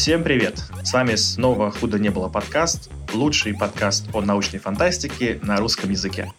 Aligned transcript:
Всем 0.00 0.24
привет! 0.24 0.64
С 0.82 0.94
вами 0.94 1.14
снова 1.14 1.70
«Худо 1.70 1.98
не 1.98 2.08
было» 2.08 2.30
подкаст, 2.30 2.90
лучший 3.12 3.52
подкаст 3.52 4.06
о 4.14 4.22
научной 4.22 4.58
фантастике 4.58 5.38
на 5.42 5.58
русском 5.58 5.90
языке. 5.90 6.32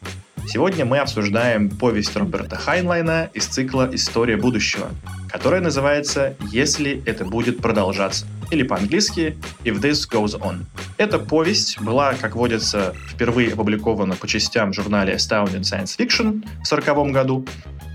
Сегодня 0.47 0.83
мы 0.83 0.97
обсуждаем 0.97 1.69
повесть 1.69 2.15
Роберта 2.15 2.55
Хайнлайна 2.55 3.29
из 3.35 3.45
цикла 3.45 3.87
«История 3.93 4.35
будущего», 4.35 4.89
которая 5.29 5.61
называется 5.61 6.35
«Если 6.51 7.03
это 7.05 7.23
будет 7.23 7.59
продолжаться» 7.59 8.25
или 8.49 8.63
по-английски 8.63 9.37
«If 9.63 9.79
this 9.79 10.09
goes 10.09 10.35
on». 10.39 10.65
Эта 10.97 11.19
повесть 11.19 11.79
была, 11.79 12.15
как 12.15 12.35
водится, 12.35 12.95
впервые 13.09 13.53
опубликована 13.53 14.15
по 14.15 14.27
частям 14.27 14.71
в 14.71 14.73
журнале 14.73 15.13
Astounding 15.13 15.61
Science 15.61 15.99
Fiction 15.99 16.41
в 16.63 16.71
1940 16.71 17.11
году, 17.11 17.45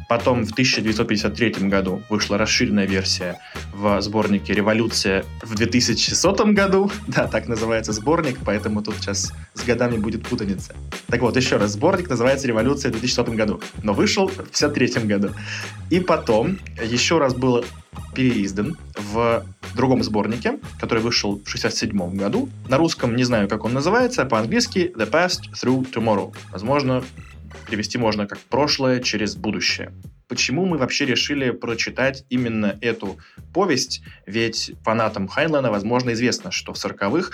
Потом 0.09 0.45
в 0.45 0.52
1953 0.52 1.69
году 1.69 2.02
вышла 2.09 2.38
расширенная 2.38 2.87
версия 2.87 3.38
в 3.73 4.01
сборнике 4.01 4.55
«Революция» 4.55 5.24
в 5.42 5.55
2100 5.55 6.53
году. 6.53 6.91
Да, 7.06 7.27
так 7.28 7.48
называется 7.48 7.92
сборник, 7.92 8.39
поэтому 8.44 8.83
тут 8.83 8.97
сейчас 8.97 9.33
с 9.55 9.64
годами 9.64 9.97
будет 9.97 10.27
путаница. 10.27 10.75
Так 11.06 11.20
вот, 11.20 11.36
еще 11.36 11.56
раз, 11.56 11.72
сборник 11.72 12.11
называется 12.11 12.47
«Революция» 12.47 12.91
в 12.91 12.92
2100 12.92 13.33
году, 13.33 13.61
но 13.83 13.94
вышел 13.94 14.28
в 14.28 14.33
1953 14.33 15.05
году. 15.05 15.31
И 15.91 16.00
потом 16.00 16.59
еще 16.83 17.19
раз 17.19 17.34
был 17.34 17.64
переиздан 18.14 18.77
в 18.97 19.44
другом 19.75 20.03
сборнике, 20.03 20.59
который 20.81 21.03
вышел 21.03 21.33
в 21.33 21.48
1967 21.48 22.16
году. 22.16 22.48
На 22.69 22.77
русском 22.77 23.14
не 23.14 23.25
знаю, 23.25 23.48
как 23.48 23.64
он 23.64 23.72
называется, 23.72 24.22
а 24.22 24.25
по-английски 24.27 24.92
«The 24.97 25.09
Past 25.11 25.53
Through 25.55 25.92
Tomorrow». 25.92 26.34
Возможно, 26.50 27.05
перевести 27.67 27.98
можно 27.98 28.27
как 28.27 28.39
«прошлое 28.39 29.00
через 29.00 29.36
будущее». 29.36 29.92
Почему 30.28 30.67
мы 30.67 30.77
вообще 30.77 31.06
решили 31.06 31.50
прочитать 31.50 32.25
именно 32.31 32.77
эту 32.81 33.19
повесть? 33.55 34.03
Ведь 34.27 34.72
фанатам 34.83 35.28
Хайнлена, 35.28 35.70
возможно, 35.70 36.12
известно, 36.12 36.50
что 36.50 36.72
в 36.72 36.78
сороковых, 36.78 37.33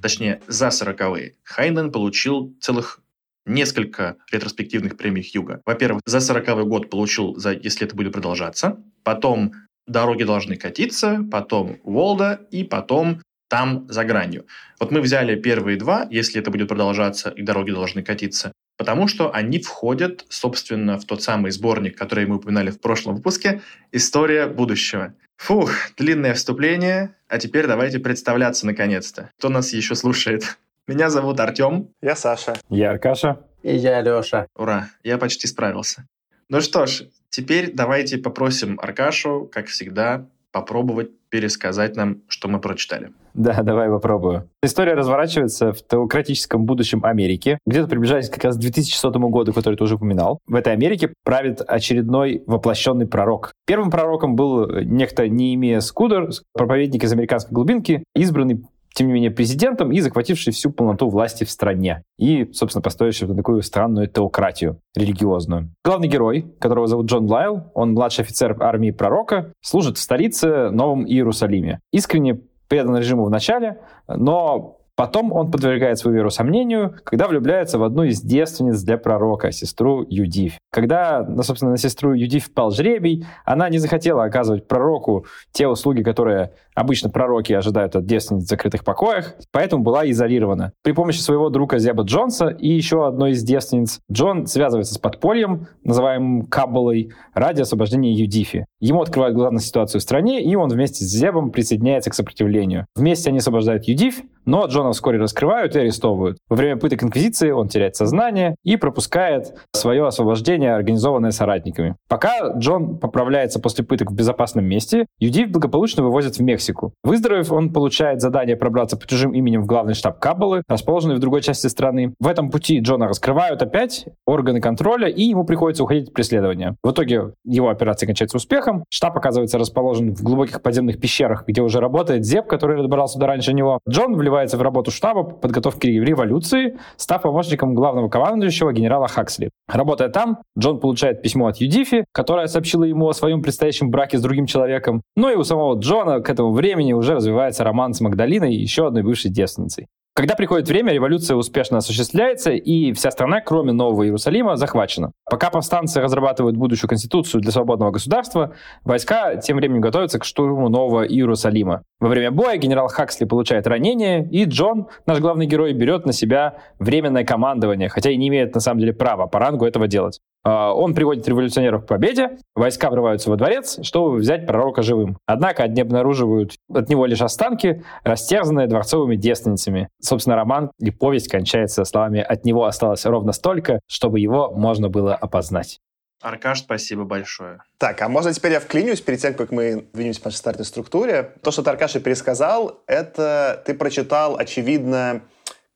точнее, 0.00 0.40
за 0.46 0.70
сороковые, 0.70 1.34
Хайнлен 1.44 1.92
получил 1.92 2.54
целых 2.60 3.00
несколько 3.46 4.16
ретроспективных 4.32 4.96
премий 4.96 5.22
Хьюга. 5.22 5.60
Во-первых, 5.66 6.02
за 6.06 6.20
сороковой 6.20 6.64
год 6.64 6.88
получил 6.88 7.36
за 7.36 7.52
«Если 7.52 7.86
это 7.86 7.96
будет 7.96 8.12
продолжаться», 8.12 8.82
потом 9.02 9.52
«Дороги 9.86 10.24
должны 10.24 10.56
катиться», 10.56 11.24
потом 11.30 11.78
«Волда» 11.84 12.40
и 12.50 12.64
потом 12.64 13.20
«Там 13.48 13.86
за 13.88 14.04
гранью». 14.04 14.46
Вот 14.78 14.92
мы 14.92 15.00
взяли 15.00 15.34
первые 15.34 15.76
два 15.76 16.06
«Если 16.10 16.40
это 16.40 16.50
будет 16.50 16.68
продолжаться» 16.68 17.30
и 17.30 17.42
«Дороги 17.42 17.72
должны 17.72 18.02
катиться», 18.02 18.52
потому 18.80 19.08
что 19.08 19.30
они 19.30 19.58
входят, 19.58 20.24
собственно, 20.30 20.98
в 20.98 21.04
тот 21.04 21.22
самый 21.22 21.50
сборник, 21.50 21.98
который 21.98 22.24
мы 22.24 22.36
упоминали 22.36 22.70
в 22.70 22.80
прошлом 22.80 23.16
выпуске 23.16 23.60
«История 23.92 24.46
будущего». 24.46 25.12
Фух, 25.36 25.70
длинное 25.98 26.32
вступление, 26.32 27.14
а 27.28 27.36
теперь 27.36 27.66
давайте 27.66 27.98
представляться 27.98 28.64
наконец-то. 28.64 29.28
Кто 29.36 29.50
нас 29.50 29.74
еще 29.74 29.94
слушает? 29.94 30.56
Меня 30.86 31.10
зовут 31.10 31.40
Артем. 31.40 31.90
Я 32.00 32.16
Саша. 32.16 32.56
Я 32.70 32.92
Аркаша. 32.92 33.40
И 33.62 33.76
я 33.76 34.00
Леша. 34.00 34.46
Ура, 34.56 34.88
я 35.04 35.18
почти 35.18 35.46
справился. 35.46 36.06
Ну 36.48 36.62
что 36.62 36.86
ж, 36.86 37.02
теперь 37.28 37.72
давайте 37.74 38.16
попросим 38.16 38.80
Аркашу, 38.80 39.46
как 39.52 39.66
всегда, 39.66 40.26
попробовать 40.52 41.10
пересказать 41.28 41.96
нам, 41.96 42.22
что 42.28 42.48
мы 42.48 42.60
прочитали. 42.60 43.12
Да, 43.34 43.62
давай 43.62 43.88
попробую. 43.88 44.48
История 44.62 44.94
разворачивается 44.94 45.72
в 45.72 45.86
теократическом 45.86 46.64
будущем 46.64 47.04
Америки, 47.04 47.58
где-то 47.66 47.88
приближаясь 47.88 48.28
как 48.28 48.44
раз 48.44 48.56
к 48.56 48.60
2100 48.60 49.10
году, 49.28 49.52
который 49.52 49.76
ты 49.76 49.84
уже 49.84 49.94
упоминал. 49.94 50.40
В 50.46 50.56
этой 50.56 50.72
Америке 50.72 51.14
правит 51.24 51.62
очередной 51.66 52.42
воплощенный 52.46 53.06
пророк. 53.06 53.52
Первым 53.66 53.90
пророком 53.90 54.34
был 54.34 54.68
некто 54.82 55.28
Неемия 55.28 55.80
Скудер, 55.80 56.30
проповедник 56.52 57.04
из 57.04 57.12
американской 57.12 57.54
глубинки, 57.54 58.02
избранный 58.16 58.64
тем 58.94 59.06
не 59.06 59.12
менее, 59.12 59.30
президентом 59.30 59.92
и 59.92 60.00
захвативший 60.00 60.52
всю 60.52 60.70
полноту 60.70 61.08
власти 61.08 61.44
в 61.44 61.50
стране. 61.50 62.02
И, 62.18 62.50
собственно, 62.52 62.82
построивший 62.82 63.34
такую 63.34 63.62
странную 63.62 64.08
теократию 64.08 64.80
религиозную. 64.96 65.70
Главный 65.84 66.08
герой, 66.08 66.46
которого 66.60 66.86
зовут 66.86 67.06
Джон 67.06 67.26
Лайл, 67.26 67.70
он 67.74 67.92
младший 67.92 68.24
офицер 68.24 68.56
армии 68.60 68.90
пророка, 68.90 69.52
служит 69.62 69.96
в 69.96 70.00
столице 70.00 70.70
Новом 70.70 71.06
Иерусалиме. 71.06 71.80
Искренне 71.92 72.40
предан 72.68 72.96
режиму 72.96 73.24
в 73.24 73.30
начале, 73.30 73.80
но 74.08 74.79
Потом 75.00 75.32
он 75.32 75.50
подвергает 75.50 75.98
свою 75.98 76.18
веру 76.18 76.28
сомнению, 76.28 76.94
когда 77.04 77.26
влюбляется 77.26 77.78
в 77.78 77.84
одну 77.84 78.02
из 78.02 78.20
девственниц 78.20 78.82
для 78.82 78.98
пророка, 78.98 79.50
сестру 79.50 80.04
Юдив. 80.06 80.58
Когда, 80.70 81.24
ну, 81.26 81.42
собственно, 81.42 81.70
на 81.70 81.78
сестру 81.78 82.12
Юдив 82.12 82.52
пал 82.52 82.70
жребий, 82.70 83.24
она 83.46 83.70
не 83.70 83.78
захотела 83.78 84.24
оказывать 84.24 84.68
пророку 84.68 85.24
те 85.52 85.68
услуги, 85.68 86.02
которые 86.02 86.52
обычно 86.74 87.08
пророки 87.08 87.54
ожидают 87.54 87.96
от 87.96 88.04
девственниц 88.04 88.44
в 88.44 88.48
закрытых 88.48 88.84
покоях, 88.84 89.36
поэтому 89.50 89.82
была 89.82 90.08
изолирована. 90.10 90.72
При 90.82 90.92
помощи 90.92 91.20
своего 91.20 91.48
друга 91.48 91.78
Зеба 91.78 92.02
Джонса 92.02 92.48
и 92.48 92.68
еще 92.68 93.06
одной 93.06 93.30
из 93.30 93.42
девственниц 93.42 94.00
Джон 94.12 94.46
связывается 94.46 94.92
с 94.92 94.98
подпольем, 94.98 95.66
называемым 95.82 96.42
Каббалой, 96.42 97.12
ради 97.32 97.62
освобождения 97.62 98.12
Юдифи. 98.12 98.66
Ему 98.80 99.00
открывают 99.00 99.34
глаза 99.34 99.50
на 99.50 99.60
ситуацию 99.60 100.00
в 100.00 100.02
стране, 100.02 100.42
и 100.42 100.54
он 100.56 100.68
вместе 100.68 101.06
с 101.06 101.08
Зебом 101.08 101.52
присоединяется 101.52 102.10
к 102.10 102.14
сопротивлению. 102.14 102.84
Вместе 102.94 103.30
они 103.30 103.38
освобождают 103.38 103.84
Юдиф, 103.84 104.20
но 104.44 104.66
Джона 104.90 104.92
вскоре 104.92 105.18
раскрывают 105.18 105.76
и 105.76 105.80
арестовывают. 105.80 106.38
Во 106.48 106.56
время 106.56 106.76
пыток 106.76 107.04
Инквизиции 107.04 107.50
он 107.50 107.68
теряет 107.68 107.96
сознание 107.96 108.56
и 108.64 108.76
пропускает 108.76 109.54
свое 109.72 110.06
освобождение, 110.06 110.74
организованное 110.74 111.30
соратниками. 111.30 111.96
Пока 112.08 112.52
Джон 112.56 112.98
поправляется 112.98 113.60
после 113.60 113.84
пыток 113.84 114.10
в 114.10 114.14
безопасном 114.14 114.64
месте, 114.64 115.06
Юдив 115.18 115.50
благополучно 115.50 116.02
вывозят 116.02 116.36
в 116.36 116.42
Мексику. 116.42 116.92
Выздоровев, 117.04 117.52
он 117.52 117.72
получает 117.72 118.20
задание 118.20 118.56
пробраться 118.56 118.96
по 118.96 119.06
чужим 119.06 119.32
именем 119.32 119.62
в 119.62 119.66
главный 119.66 119.94
штаб 119.94 120.18
Каббалы, 120.18 120.62
расположенный 120.68 121.14
в 121.14 121.18
другой 121.20 121.42
части 121.42 121.68
страны. 121.68 122.14
В 122.18 122.26
этом 122.26 122.50
пути 122.50 122.80
Джона 122.80 123.06
раскрывают 123.06 123.62
опять 123.62 124.06
органы 124.26 124.60
контроля, 124.60 125.08
и 125.08 125.22
ему 125.22 125.44
приходится 125.44 125.84
уходить 125.84 126.08
от 126.08 126.14
преследования. 126.14 126.76
В 126.82 126.90
итоге 126.90 127.32
его 127.44 127.68
операция 127.68 128.06
кончается 128.06 128.36
успехом. 128.36 128.84
Штаб 128.90 129.16
оказывается 129.16 129.58
расположен 129.58 130.14
в 130.14 130.22
глубоких 130.22 130.62
подземных 130.62 131.00
пещерах, 131.00 131.44
где 131.46 131.62
уже 131.62 131.80
работает 131.80 132.24
Зеб, 132.24 132.46
который 132.46 132.82
добрался 132.82 133.14
туда 133.14 133.28
раньше 133.28 133.52
него. 133.52 133.78
Джон 133.88 134.16
вливает 134.16 134.40
вливается 134.40 134.56
в 134.56 134.62
работу 134.62 134.69
штаба 134.90 135.22
по 135.22 135.36
подготовке 135.36 135.90
революции, 135.90 136.78
став 136.96 137.22
помощником 137.22 137.74
главного 137.74 138.08
командующего 138.08 138.72
генерала 138.72 139.08
Хаксли. 139.08 139.50
Работая 139.68 140.08
там, 140.08 140.38
Джон 140.58 140.80
получает 140.80 141.22
письмо 141.22 141.46
от 141.46 141.56
Юдифи, 141.56 142.04
которая 142.12 142.46
сообщила 142.46 142.84
ему 142.84 143.08
о 143.08 143.14
своем 143.14 143.42
предстоящем 143.42 143.90
браке 143.90 144.18
с 144.18 144.22
другим 144.22 144.46
человеком. 144.46 145.02
Ну 145.16 145.30
и 145.30 145.36
у 145.36 145.44
самого 145.44 145.78
Джона 145.78 146.20
к 146.20 146.30
этому 146.30 146.52
времени 146.52 146.92
уже 146.92 147.14
развивается 147.14 147.64
роман 147.64 147.94
с 147.94 148.00
Магдалиной, 148.00 148.54
еще 148.54 148.86
одной 148.86 149.02
бывшей 149.02 149.30
девственницей. 149.30 149.86
Когда 150.20 150.34
приходит 150.34 150.68
время, 150.68 150.92
революция 150.92 151.34
успешно 151.34 151.78
осуществляется, 151.78 152.50
и 152.50 152.92
вся 152.92 153.10
страна, 153.10 153.40
кроме 153.40 153.72
Нового 153.72 154.04
Иерусалима, 154.04 154.56
захвачена. 154.56 155.12
Пока 155.24 155.48
повстанцы 155.48 155.98
разрабатывают 155.98 156.58
будущую 156.58 156.90
конституцию 156.90 157.40
для 157.40 157.50
свободного 157.50 157.90
государства, 157.90 158.52
войска 158.84 159.36
тем 159.36 159.56
временем 159.56 159.80
готовятся 159.80 160.18
к 160.18 160.24
штурму 160.24 160.68
Нового 160.68 161.06
Иерусалима. 161.06 161.84
Во 162.00 162.08
время 162.10 162.32
боя 162.32 162.58
генерал 162.58 162.88
Хаксли 162.88 163.24
получает 163.24 163.66
ранение, 163.66 164.28
и 164.30 164.44
Джон, 164.44 164.88
наш 165.06 165.20
главный 165.20 165.46
герой, 165.46 165.72
берет 165.72 166.04
на 166.04 166.12
себя 166.12 166.58
временное 166.78 167.24
командование, 167.24 167.88
хотя 167.88 168.10
и 168.10 168.18
не 168.18 168.28
имеет 168.28 168.54
на 168.54 168.60
самом 168.60 168.80
деле 168.80 168.92
права 168.92 169.26
по 169.26 169.38
рангу 169.38 169.64
этого 169.64 169.88
делать. 169.88 170.20
А, 170.42 170.72
он 170.72 170.94
приводит 170.94 171.28
революционеров 171.28 171.84
к 171.84 171.86
победе, 171.86 172.38
войска 172.54 172.90
врываются 172.90 173.30
во 173.30 173.36
дворец, 173.36 173.78
чтобы 173.82 174.16
взять 174.16 174.46
пророка 174.46 174.82
живым. 174.82 175.18
Однако 175.26 175.62
одни 175.62 175.82
обнаруживают 175.82 176.54
от 176.72 176.88
него 176.88 177.06
лишь 177.06 177.20
останки, 177.20 177.84
растерзанные 178.04 178.66
дворцовыми 178.66 179.16
девственницами. 179.16 179.88
Собственно, 180.00 180.36
роман 180.36 180.70
и 180.78 180.90
повесть 180.90 181.28
кончается 181.28 181.84
словами 181.84 182.20
«от 182.20 182.44
него 182.44 182.64
осталось 182.64 183.04
ровно 183.04 183.32
столько, 183.32 183.80
чтобы 183.86 184.20
его 184.20 184.50
можно 184.50 184.88
было 184.88 185.14
опознать». 185.14 185.80
Аркаш, 186.22 186.60
спасибо 186.60 187.04
большое. 187.04 187.60
Так, 187.78 188.02
а 188.02 188.08
можно 188.08 188.32
теперь 188.32 188.52
я 188.52 188.60
вклинюсь 188.60 189.00
перед 189.00 189.20
тем, 189.20 189.32
как 189.32 189.50
мы 189.50 189.86
двинемся 189.94 190.20
по 190.20 190.28
нашей 190.28 190.36
стартовой 190.36 190.66
структуре? 190.66 191.32
То, 191.42 191.50
что 191.50 191.62
ты, 191.62 191.70
Аркаша, 191.70 191.98
пересказал, 192.00 192.82
это 192.86 193.62
ты 193.64 193.72
прочитал, 193.72 194.36
очевидно, 194.36 195.22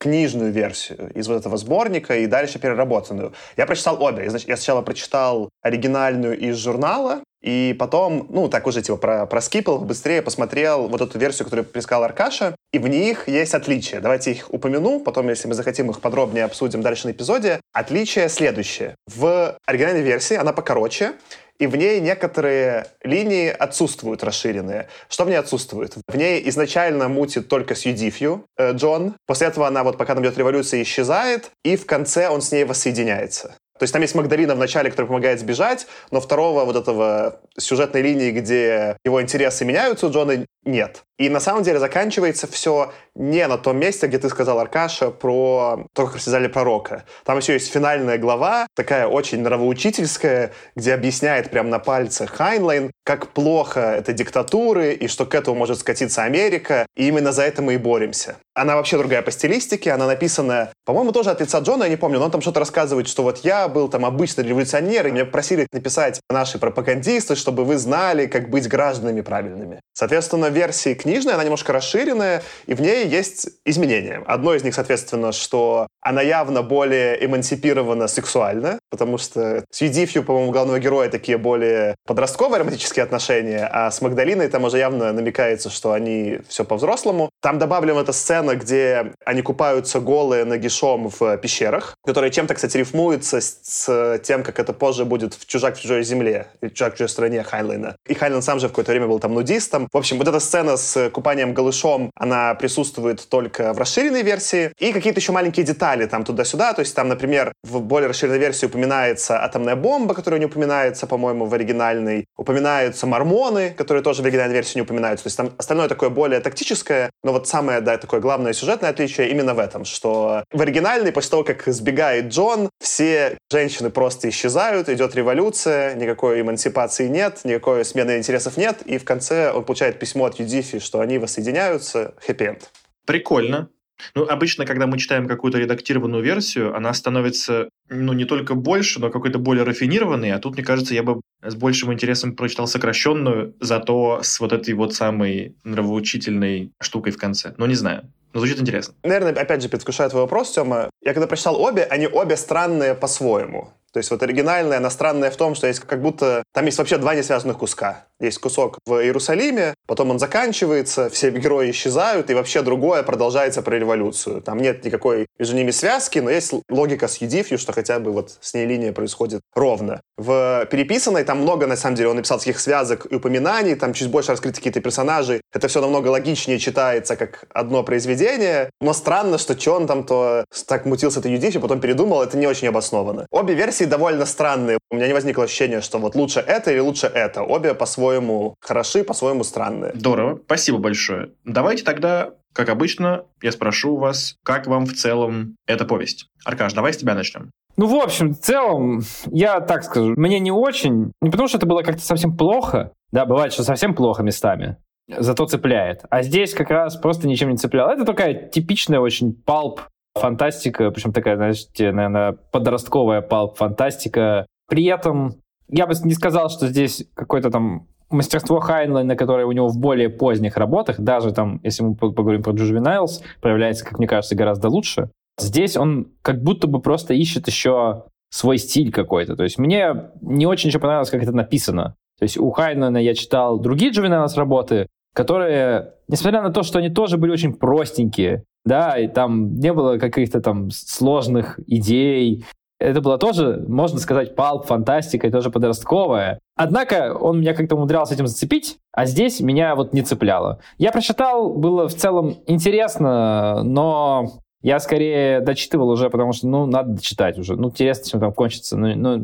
книжную 0.05 0.53
версию 0.53 1.11
из 1.15 1.29
вот 1.29 1.37
этого 1.37 1.56
сборника 1.56 2.15
и 2.19 2.27
дальше 2.27 2.59
переработанную. 2.59 3.33
Я 3.56 3.65
прочитал 3.65 4.03
обе. 4.03 4.25
Я 4.25 4.56
сначала 4.56 4.83
прочитал 4.83 5.49
оригинальную 5.62 6.39
из 6.39 6.56
журнала, 6.56 7.23
и 7.43 7.75
потом, 7.79 8.27
ну, 8.29 8.49
так 8.49 8.67
уже 8.67 8.83
типа 8.83 8.97
про, 8.99 9.27
проскипал, 9.27 9.79
быстрее 9.79 10.21
посмотрел 10.21 10.89
вот 10.89 11.01
эту 11.01 11.19
версию, 11.19 11.45
которую 11.45 11.65
прискал 11.65 12.03
Аркаша, 12.03 12.55
и 12.73 12.79
в 12.79 12.87
них 12.87 13.29
есть 13.29 13.55
отличия. 13.55 14.01
Давайте 14.01 14.33
их 14.33 14.53
упомяну, 14.53 15.01
потом, 15.01 15.29
если 15.29 15.49
мы 15.49 15.55
захотим, 15.55 15.91
их 15.91 16.01
подробнее 16.01 16.45
обсудим 16.45 16.83
дальше 16.83 17.06
на 17.06 17.12
эпизоде. 17.12 17.61
Отличие 17.73 18.29
следующее. 18.29 18.95
В 19.06 19.56
оригинальной 19.67 20.03
версии 20.03 20.37
она 20.37 20.53
покороче, 20.53 21.12
и 21.59 21.67
в 21.67 21.77
ней 21.77 22.01
некоторые 22.01 22.87
линии 23.03 23.49
отсутствуют 23.49 24.25
расширенные. 24.25 24.89
Что 25.09 25.25
в 25.25 25.29
ней 25.29 25.37
отсутствует? 25.37 25.95
В 26.09 26.17
ней 26.17 26.49
изначально 26.49 27.09
мутит 27.09 27.49
только 27.49 27.75
с 27.75 27.87
Юдифью 27.87 28.47
э, 28.56 28.73
Джон. 28.73 29.15
После 29.27 29.47
этого 29.47 29.67
она 29.67 29.85
вот 29.85 29.97
пока 29.97 30.15
там 30.15 30.25
идет 30.25 30.37
революция 30.39 30.83
исчезает, 30.83 31.51
и 31.65 31.77
в 31.77 31.87
конце 31.87 32.29
он 32.29 32.43
с 32.43 32.51
ней 32.51 32.65
воссоединяется. 32.65 33.56
То 33.79 33.83
есть 33.83 33.93
там 33.93 34.03
есть 34.03 34.15
Магдалина 34.15 34.55
в 34.55 34.59
начале, 34.59 34.89
которая 34.91 35.09
помогает 35.09 35.41
сбежать, 35.41 35.89
но 36.12 36.21
второго 36.21 36.65
вот 36.65 36.77
этого 36.77 37.41
сюжетной 37.59 38.03
линии, 38.03 38.31
где 38.31 38.97
его 39.05 39.21
интересы 39.21 39.65
меняются 39.65 40.06
у 40.06 40.11
Джона, 40.11 40.47
нет. 40.65 41.03
И 41.17 41.29
на 41.29 41.39
самом 41.39 41.63
деле 41.63 41.79
заканчивается 41.79 42.49
все 42.49 42.93
не 43.15 43.47
на 43.47 43.57
том 43.57 43.79
месте, 43.79 44.09
где 44.09 44.19
ты 44.19 44.29
сказал, 44.29 44.59
Аркаша, 44.59 45.11
про 45.11 45.87
то, 45.93 46.07
как 46.07 46.17
рассказали 46.17 46.49
пророка. 46.49 47.05
Там 47.25 47.39
еще 47.39 47.53
есть 47.53 47.71
финальная 47.71 48.19
глава, 48.19 48.67
такая 48.75 49.07
очень 49.07 49.41
нравоучительская, 49.43 50.53
где 50.75 50.93
объясняет 50.93 51.51
прямо 51.51 51.69
на 51.69 51.79
пальцах 51.79 52.31
Хайнлайн, 52.31 52.91
как 53.05 53.29
плохо 53.29 53.81
это 53.81 54.13
диктатуры, 54.13 54.93
и 54.95 55.07
что 55.07 55.25
к 55.27 55.37
этому 55.37 55.57
может 55.57 55.79
скатиться 55.79 56.25
Америка, 56.25 56.87
и 56.97 57.07
именно 57.07 57.31
за 57.31 57.45
это 57.45 57.63
мы 57.63 57.75
и 57.75 57.77
боремся. 57.77 58.37
Она 58.55 58.75
вообще 58.75 58.99
другая 58.99 59.23
по 59.23 59.31
стилистике, 59.31 59.93
она 59.93 60.07
написана, 60.07 60.73
по-моему, 60.85 61.13
тоже 61.13 61.31
от 61.31 61.41
лица 61.41 61.59
Джона, 61.59 61.85
я 61.85 61.91
не 61.91 61.97
помню, 61.97 62.19
но 62.19 62.25
он 62.25 62.31
там 62.33 62.41
что-то 62.41 62.61
рассказывает, 62.61 63.07
что 63.07 63.23
вот 63.23 63.39
я 63.45 63.69
был 63.69 63.89
там 63.89 64.05
обычный 64.05 64.45
революционер, 64.45 65.07
и 65.07 65.11
меня 65.13 65.25
просили 65.25 65.69
написать 65.73 66.21
наши 66.29 66.59
пропагандисты, 66.59 67.37
чтобы 67.37 67.65
вы 67.65 67.79
знали, 67.79 68.27
как 68.27 68.51
быть 68.51 68.69
гражданами 68.69 69.21
правильными. 69.21 69.81
Соответственно, 69.93 70.47
версия 70.47 70.95
книжная, 71.05 71.35
она 71.35 71.45
немножко 71.45 71.73
расширенная, 71.73 72.43
и 72.67 72.75
в 72.75 72.81
ней 72.81 73.06
есть 73.06 73.49
изменения. 73.65 74.23
Одно 74.27 74.55
из 74.55 74.65
них, 74.65 74.75
соответственно, 74.75 75.33
что 75.33 75.87
она 76.01 76.23
явно 76.23 76.62
более 76.62 77.25
эмансипирована 77.25 78.09
сексуально, 78.09 78.79
потому 78.91 79.19
что 79.19 79.65
с 79.71 79.81
Юдифью, 79.83 80.25
по-моему, 80.25 80.51
главного 80.51 80.79
героя 80.79 81.09
такие 81.09 81.39
более 81.39 81.95
подростковые 82.06 82.61
романтические 82.61 83.03
отношения, 83.05 83.69
а 83.71 83.91
с 83.91 84.01
Магдалиной 84.01 84.49
там 84.49 84.65
уже 84.65 84.79
явно 84.79 85.12
намекается, 85.12 85.71
что 85.71 85.93
они 85.93 86.39
все 86.49 86.65
по-взрослому. 86.65 87.31
Там 87.41 87.59
добавлена 87.59 88.01
эта 88.01 88.12
сцена, 88.12 88.56
где 88.56 89.12
они 89.25 89.43
купаются 89.43 90.01
голые 90.01 90.45
нагишом 90.45 91.11
в 91.11 91.37
пещерах, 91.39 91.95
которая 92.05 92.31
чем-то, 92.31 92.55
кстати, 92.55 92.79
рифмуется 92.79 93.41
с, 93.41 93.61
с 93.62 94.19
тем, 94.25 94.43
как 94.43 94.59
это 94.59 94.73
позже 94.73 95.05
будет 95.05 95.35
в 95.35 95.47
«Чужак 95.47 95.77
в 95.77 95.83
чужой 95.83 96.03
земле», 96.03 96.47
«Чужак 96.73 96.95
в 96.95 96.97
чужой 96.97 97.09
стране» 97.09 97.43
Хайнлайна. 97.43 97.97
И 98.09 98.15
Хайнлайн 98.15 98.43
сам 98.43 98.59
же 98.59 98.69
в 98.69 98.71
какое-то 98.71 98.93
время 98.93 99.06
был 99.06 99.19
там 99.21 99.35
нудистом. 99.35 99.89
В 99.93 99.97
общем, 99.97 100.19
вот 100.19 100.29
эта 100.29 100.41
сцена 100.41 100.77
с 100.77 100.94
купанием 101.12 101.55
голышом, 101.55 102.11
она 102.14 102.55
присутствует 102.55 103.29
только 103.29 103.73
в 103.73 103.79
расширенной 103.79 104.23
версии. 104.23 104.73
И 104.79 104.93
какие-то 104.93 105.20
еще 105.20 105.32
маленькие 105.32 105.64
детали 105.64 106.06
там 106.06 106.25
туда-сюда. 106.25 106.73
То 106.73 106.81
есть 106.81 106.94
там, 106.94 107.08
например, 107.08 107.52
в 107.62 107.81
более 107.81 108.08
расширенной 108.08 108.38
версии 108.38 108.67
упоминается 108.67 109.43
атомная 109.43 109.76
бомба, 109.76 110.14
которая 110.14 110.41
не 110.41 110.46
упоминается, 110.46 111.06
по-моему, 111.06 111.46
в 111.46 111.55
оригинальной. 111.55 112.26
Упоминаются 112.37 113.06
мормоны, 113.06 113.70
которые 113.70 114.02
тоже 114.02 114.23
в 114.23 114.25
оригинальной 114.25 114.55
версии 114.55 114.79
не 114.79 114.82
упоминаются. 114.82 115.25
То 115.25 115.29
есть 115.29 115.37
там 115.37 115.52
остальное 115.58 115.88
такое 115.88 116.11
более 116.11 116.41
тактическое, 116.41 117.11
но 117.23 117.32
вот 117.32 117.49
самое, 117.49 117.81
да, 117.81 117.96
такое 117.99 118.20
главное 118.20 118.52
сюжетное 118.52 118.91
отличие 118.91 119.31
именно 119.31 119.55
в 119.55 119.58
этом, 119.58 119.85
что 119.85 120.44
в 120.52 120.61
оригинальной, 120.61 121.12
после 121.12 121.31
того, 121.31 121.44
как 121.44 121.62
сбегает 121.67 122.26
Джон, 122.26 122.70
все 122.81 123.38
женщины 123.50 123.91
просто 123.91 124.29
исчезают, 124.29 124.88
идет 124.88 125.14
революция, 125.14 125.94
никакой 125.94 126.41
эмансипации 126.41 127.08
нет, 127.08 127.41
никакой 127.44 127.85
смены 127.85 128.19
интересов 128.19 128.56
нет, 128.56 128.82
и 128.85 128.99
в 128.99 129.05
конце 129.05 129.50
он 129.52 129.64
получает 129.64 129.99
письмо 129.99 130.26
от 130.26 130.38
Юдифи, 130.38 130.79
что 130.85 131.01
они 131.01 131.19
воссоединяются, 131.19 132.15
хэппи-энд. 132.27 132.71
Прикольно. 133.07 133.69
Ну, 134.15 134.25
обычно, 134.25 134.67
когда 134.67 134.87
мы 134.87 134.99
читаем 134.99 135.29
какую-то 135.29 135.59
редактированную 135.59 136.23
версию, 136.23 136.77
она 136.77 136.93
становится, 136.95 137.69
ну, 137.89 138.13
не 138.13 138.25
только 138.25 138.55
больше, 138.55 139.01
но 139.01 139.11
какой-то 139.11 139.39
более 139.39 139.65
рафинированной, 139.65 140.33
а 140.33 140.39
тут, 140.39 140.55
мне 140.55 140.65
кажется, 140.65 140.95
я 140.95 141.03
бы 141.03 141.21
с 141.43 141.55
большим 141.55 141.93
интересом 141.93 142.35
прочитал 142.35 142.67
сокращенную, 142.67 143.55
зато 143.61 144.21
с 144.23 144.41
вот 144.41 144.53
этой 144.53 144.75
вот 144.75 144.95
самой 144.95 145.57
нравоучительной 145.65 146.73
штукой 146.81 147.13
в 147.13 147.19
конце. 147.19 147.55
Ну, 147.57 147.67
не 147.67 147.75
знаю. 147.75 148.11
Но 148.33 148.41
звучит 148.41 148.61
интересно. 148.61 148.95
Наверное, 149.05 149.33
опять 149.33 149.63
же, 149.63 149.69
предвкушая 149.69 150.09
твой 150.09 150.23
вопрос, 150.23 150.51
Тёма, 150.51 150.91
я 151.01 151.15
когда 151.15 151.29
прочитал 151.29 151.61
обе, 151.61 151.85
они 151.85 152.09
обе 152.09 152.37
странные 152.37 152.95
по-своему. 152.95 153.73
То 153.94 153.99
есть 153.99 154.11
вот 154.11 154.25
оригинальная, 154.25 154.79
она 154.79 154.91
странная 154.91 155.31
в 155.31 155.37
том, 155.37 155.55
что 155.55 155.69
есть 155.69 155.79
как 155.79 156.02
будто... 156.02 156.43
Там 156.52 156.67
есть 156.67 156.79
вообще 156.79 156.99
два 156.99 157.14
несвязанных 157.14 157.58
куска. 157.58 158.06
Есть 158.19 158.38
кусок 158.38 158.79
в 158.87 159.00
Иерусалиме, 159.00 159.75
потом 159.87 160.11
он 160.11 160.19
заканчивается, 160.19 161.08
все 161.11 161.31
герои 161.31 161.70
исчезают, 161.70 162.29
и 162.29 162.35
вообще 162.35 162.62
другое 162.62 163.05
продолжается 163.05 163.62
про 163.62 163.79
революцию. 163.79 164.43
Там 164.43 164.58
нет 164.58 164.85
никакой 164.85 165.26
между 165.38 165.55
ними 165.55 165.70
связки, 165.70 166.19
но 166.19 166.31
есть 166.31 166.52
логика 166.69 167.06
с 167.06 167.19
Юдифью, 167.19 167.56
что 167.56 167.73
хотя 167.73 168.00
бы 168.00 168.11
вот 168.11 168.37
с 168.41 168.52
ней 168.55 168.67
линия 168.67 168.93
происходит 168.93 169.43
ровно. 169.55 170.00
В 170.17 170.67
переписанной 170.70 171.23
там 171.23 171.38
много, 171.38 171.67
на 171.67 171.76
самом 171.76 171.94
деле, 171.94 172.08
он 172.08 172.17
написал 172.17 172.38
таких 172.38 172.58
связок 172.58 173.06
и 173.11 173.14
упоминаний, 173.14 173.76
там 173.76 173.93
чуть 173.93 174.11
больше 174.11 174.32
раскрыты 174.32 174.56
какие-то 174.56 174.81
персонажи. 174.81 175.41
Это 175.52 175.69
все 175.69 175.81
намного 175.81 176.08
логичнее 176.08 176.58
читается, 176.58 177.14
как 177.17 177.44
одно 177.52 177.85
произведение. 177.85 178.70
Но 178.81 178.93
странно, 178.93 179.38
что 179.38 179.58
что 179.58 179.75
он 179.75 179.87
там 179.87 180.05
то 180.05 180.44
так 180.67 180.85
мутился 180.85 181.20
это 181.20 181.29
Юдифью, 181.29 181.61
потом 181.61 181.81
передумал, 181.81 182.23
это 182.23 182.37
не 182.37 182.46
очень 182.46 182.69
обоснованно. 182.69 183.26
Обе 183.31 183.55
версии 183.55 183.84
довольно 183.87 184.27
странные. 184.27 184.79
У 184.91 184.97
меня 184.97 185.07
не 185.07 185.13
возникло 185.13 185.45
ощущения, 185.45 185.81
что 185.81 185.99
вот 185.99 186.15
лучше 186.15 186.41
это 186.41 186.71
или 186.71 186.81
лучше 186.81 187.07
это. 187.07 187.43
Обе 187.43 187.75
по-своему 187.75 188.05
по-своему 188.05 188.55
хороши, 188.61 189.05
по-своему 189.05 189.45
странные. 189.45 189.93
Здорово, 189.95 190.41
спасибо 190.45 190.79
большое. 190.79 191.31
Давайте 191.45 191.85
тогда, 191.85 192.31
как 192.53 192.69
обычно, 192.69 193.25
я 193.43 193.53
спрошу 193.53 193.95
у 193.95 193.97
вас, 193.97 194.37
как 194.45 194.67
вам 194.67 194.87
в 194.87 194.95
целом 194.95 195.57
эта 195.67 195.85
повесть? 195.85 196.27
Аркаш, 196.45 196.73
давай 196.73 196.93
с 196.93 196.97
тебя 196.97 197.15
начнем. 197.15 197.51
Ну, 197.77 197.87
в 197.87 197.95
общем, 197.95 198.35
в 198.35 198.39
целом, 198.39 199.03
я 199.27 199.61
так 199.61 199.85
скажу, 199.85 200.15
мне 200.17 200.39
не 200.39 200.53
очень, 200.53 201.13
не 201.21 201.31
потому 201.31 201.49
что 201.49 201.59
это 201.59 201.67
было 201.67 201.83
как-то 201.83 202.03
совсем 202.03 202.37
плохо, 202.37 202.93
да, 203.11 203.27
бывает, 203.27 203.53
что 203.53 203.65
совсем 203.65 203.95
плохо 203.95 204.23
местами, 204.23 204.77
зато 205.09 205.47
цепляет. 205.47 206.03
А 206.11 206.23
здесь 206.23 206.55
как 206.55 206.71
раз 206.71 206.97
просто 206.97 207.27
ничем 207.27 207.51
не 207.51 207.57
цепляло. 207.57 207.91
Это 207.91 208.05
такая 208.05 208.49
типичная 208.49 209.01
очень 209.01 209.33
pulp 209.33 209.81
фантастика, 210.15 210.91
причем 210.91 211.13
такая, 211.13 211.37
знаете, 211.37 211.93
наверное, 211.93 212.33
подростковая 212.51 213.21
pulp-фантастика. 213.21 214.47
При 214.69 214.85
этом 214.85 215.37
я 215.69 215.87
бы 215.87 215.95
не 216.05 216.15
сказал, 216.15 216.51
что 216.51 216.69
здесь 216.69 217.07
какой-то 217.15 217.51
там 217.51 217.87
мастерство 218.11 218.61
Хайнлайна, 218.61 219.17
которое 219.17 219.47
у 219.47 219.53
него 219.53 219.69
в 219.69 219.79
более 219.79 220.09
поздних 220.09 220.56
работах, 220.56 221.01
даже 221.01 221.33
там, 221.33 221.61
если 221.63 221.83
мы 221.83 221.94
поговорим 221.94 222.43
про 222.43 222.53
Juveniles, 222.53 223.23
проявляется, 223.41 223.85
как 223.85 223.99
мне 223.99 224.06
кажется, 224.06 224.37
гораздо 224.37 224.69
лучше. 224.69 225.11
Здесь 225.39 225.77
он 225.77 226.13
как 226.23 226.43
будто 226.43 226.69
бы 226.69 226.81
просто 226.81 227.13
ищет 227.15 227.49
еще 227.49 228.05
свой 228.31 228.59
стиль 228.59 228.93
какой-то. 228.93 229.37
То 229.37 229.43
есть 229.43 229.59
мне 229.59 230.11
не 230.21 230.47
очень 230.47 230.69
еще 230.69 230.79
понравилось, 230.79 231.11
как 231.11 231.23
это 231.23 231.33
написано. 231.33 231.97
То 232.19 232.23
есть 232.23 232.39
у 232.39 232.51
Хайнлайна 232.51 232.99
я 232.99 233.15
читал 233.15 233.59
другие 233.59 233.91
Juveniles 233.91 234.37
работы, 234.37 234.87
которые, 235.13 235.94
несмотря 236.09 236.43
на 236.43 236.53
то, 236.53 236.63
что 236.63 236.79
они 236.79 236.91
тоже 236.91 237.17
были 237.17 237.33
очень 237.33 237.55
простенькие, 237.55 238.44
да, 238.65 238.99
и 238.99 239.09
там 239.09 239.55
не 239.55 239.73
было 239.73 239.99
каких-то 239.99 240.41
там 240.41 240.71
сложных 240.71 241.59
идей, 241.67 242.44
это 242.81 243.01
было 243.01 243.19
тоже, 243.19 243.65
можно 243.69 243.99
сказать, 243.99 244.35
палп, 244.35 244.67
фантастика 244.67 245.27
и 245.27 245.31
тоже 245.31 245.51
подростковая. 245.51 246.41
Однако 246.56 247.17
он 247.19 247.41
меня 247.41 247.55
как-то 247.55 247.77
умудрялся 247.77 248.15
этим 248.15 248.27
зацепить, 248.27 248.79
а 248.93 249.06
здесь 249.06 249.41
меня 249.41 249.75
вот 249.75 249.93
не 249.93 250.03
цепляло. 250.03 250.61
Я 250.77 250.93
прочитал, 250.93 251.55
было 251.55 251.89
в 251.89 251.94
целом 251.94 252.37
интересно, 252.47 253.63
но 253.63 254.41
я 254.61 254.81
скорее 254.81 255.41
дочитывал 255.41 255.89
уже, 255.91 256.11
потому 256.11 256.33
что, 256.33 256.49
ну, 256.49 256.67
надо 256.67 256.94
дочитать 256.94 257.39
уже. 257.39 257.56
Ну, 257.56 257.69
интересно, 257.69 258.11
чем 258.11 258.21
там 258.21 258.33
кончится. 258.33 258.77
Ну, 258.77 258.94
ну, 258.97 259.23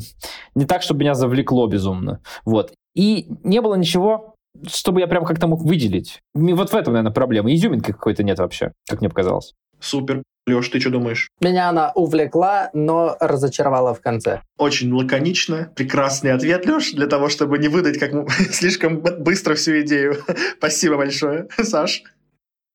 не 0.54 0.66
так, 0.66 0.82
чтобы 0.82 1.00
меня 1.00 1.14
завлекло 1.14 1.66
безумно. 1.66 2.20
Вот. 2.44 2.72
И 2.94 3.26
не 3.42 3.60
было 3.60 3.74
ничего, 3.74 4.29
чтобы 4.66 5.00
я 5.00 5.06
прям 5.06 5.24
как-то 5.24 5.46
мог 5.46 5.62
выделить. 5.62 6.20
Вот 6.34 6.70
в 6.70 6.74
этом, 6.74 6.92
наверное, 6.92 7.12
проблема. 7.12 7.52
Изюминки 7.52 7.92
какой-то 7.92 8.22
нет 8.22 8.38
вообще, 8.38 8.72
как 8.88 9.00
мне 9.00 9.08
показалось. 9.08 9.54
Супер. 9.80 10.22
Леш, 10.46 10.68
ты 10.68 10.80
что 10.80 10.90
думаешь? 10.90 11.28
Меня 11.40 11.68
она 11.68 11.92
увлекла, 11.94 12.70
но 12.72 13.16
разочаровала 13.20 13.94
в 13.94 14.00
конце. 14.00 14.42
Очень 14.58 14.92
лаконично. 14.92 15.70
Прекрасный 15.76 16.32
ответ, 16.32 16.66
Леш, 16.66 16.92
для 16.92 17.06
того, 17.06 17.28
чтобы 17.28 17.58
не 17.58 17.68
выдать 17.68 17.98
как 17.98 18.12
слишком 18.50 19.00
быстро 19.00 19.54
всю 19.54 19.80
идею. 19.82 20.16
Спасибо 20.58 20.96
большое. 20.96 21.48
Саш? 21.62 22.02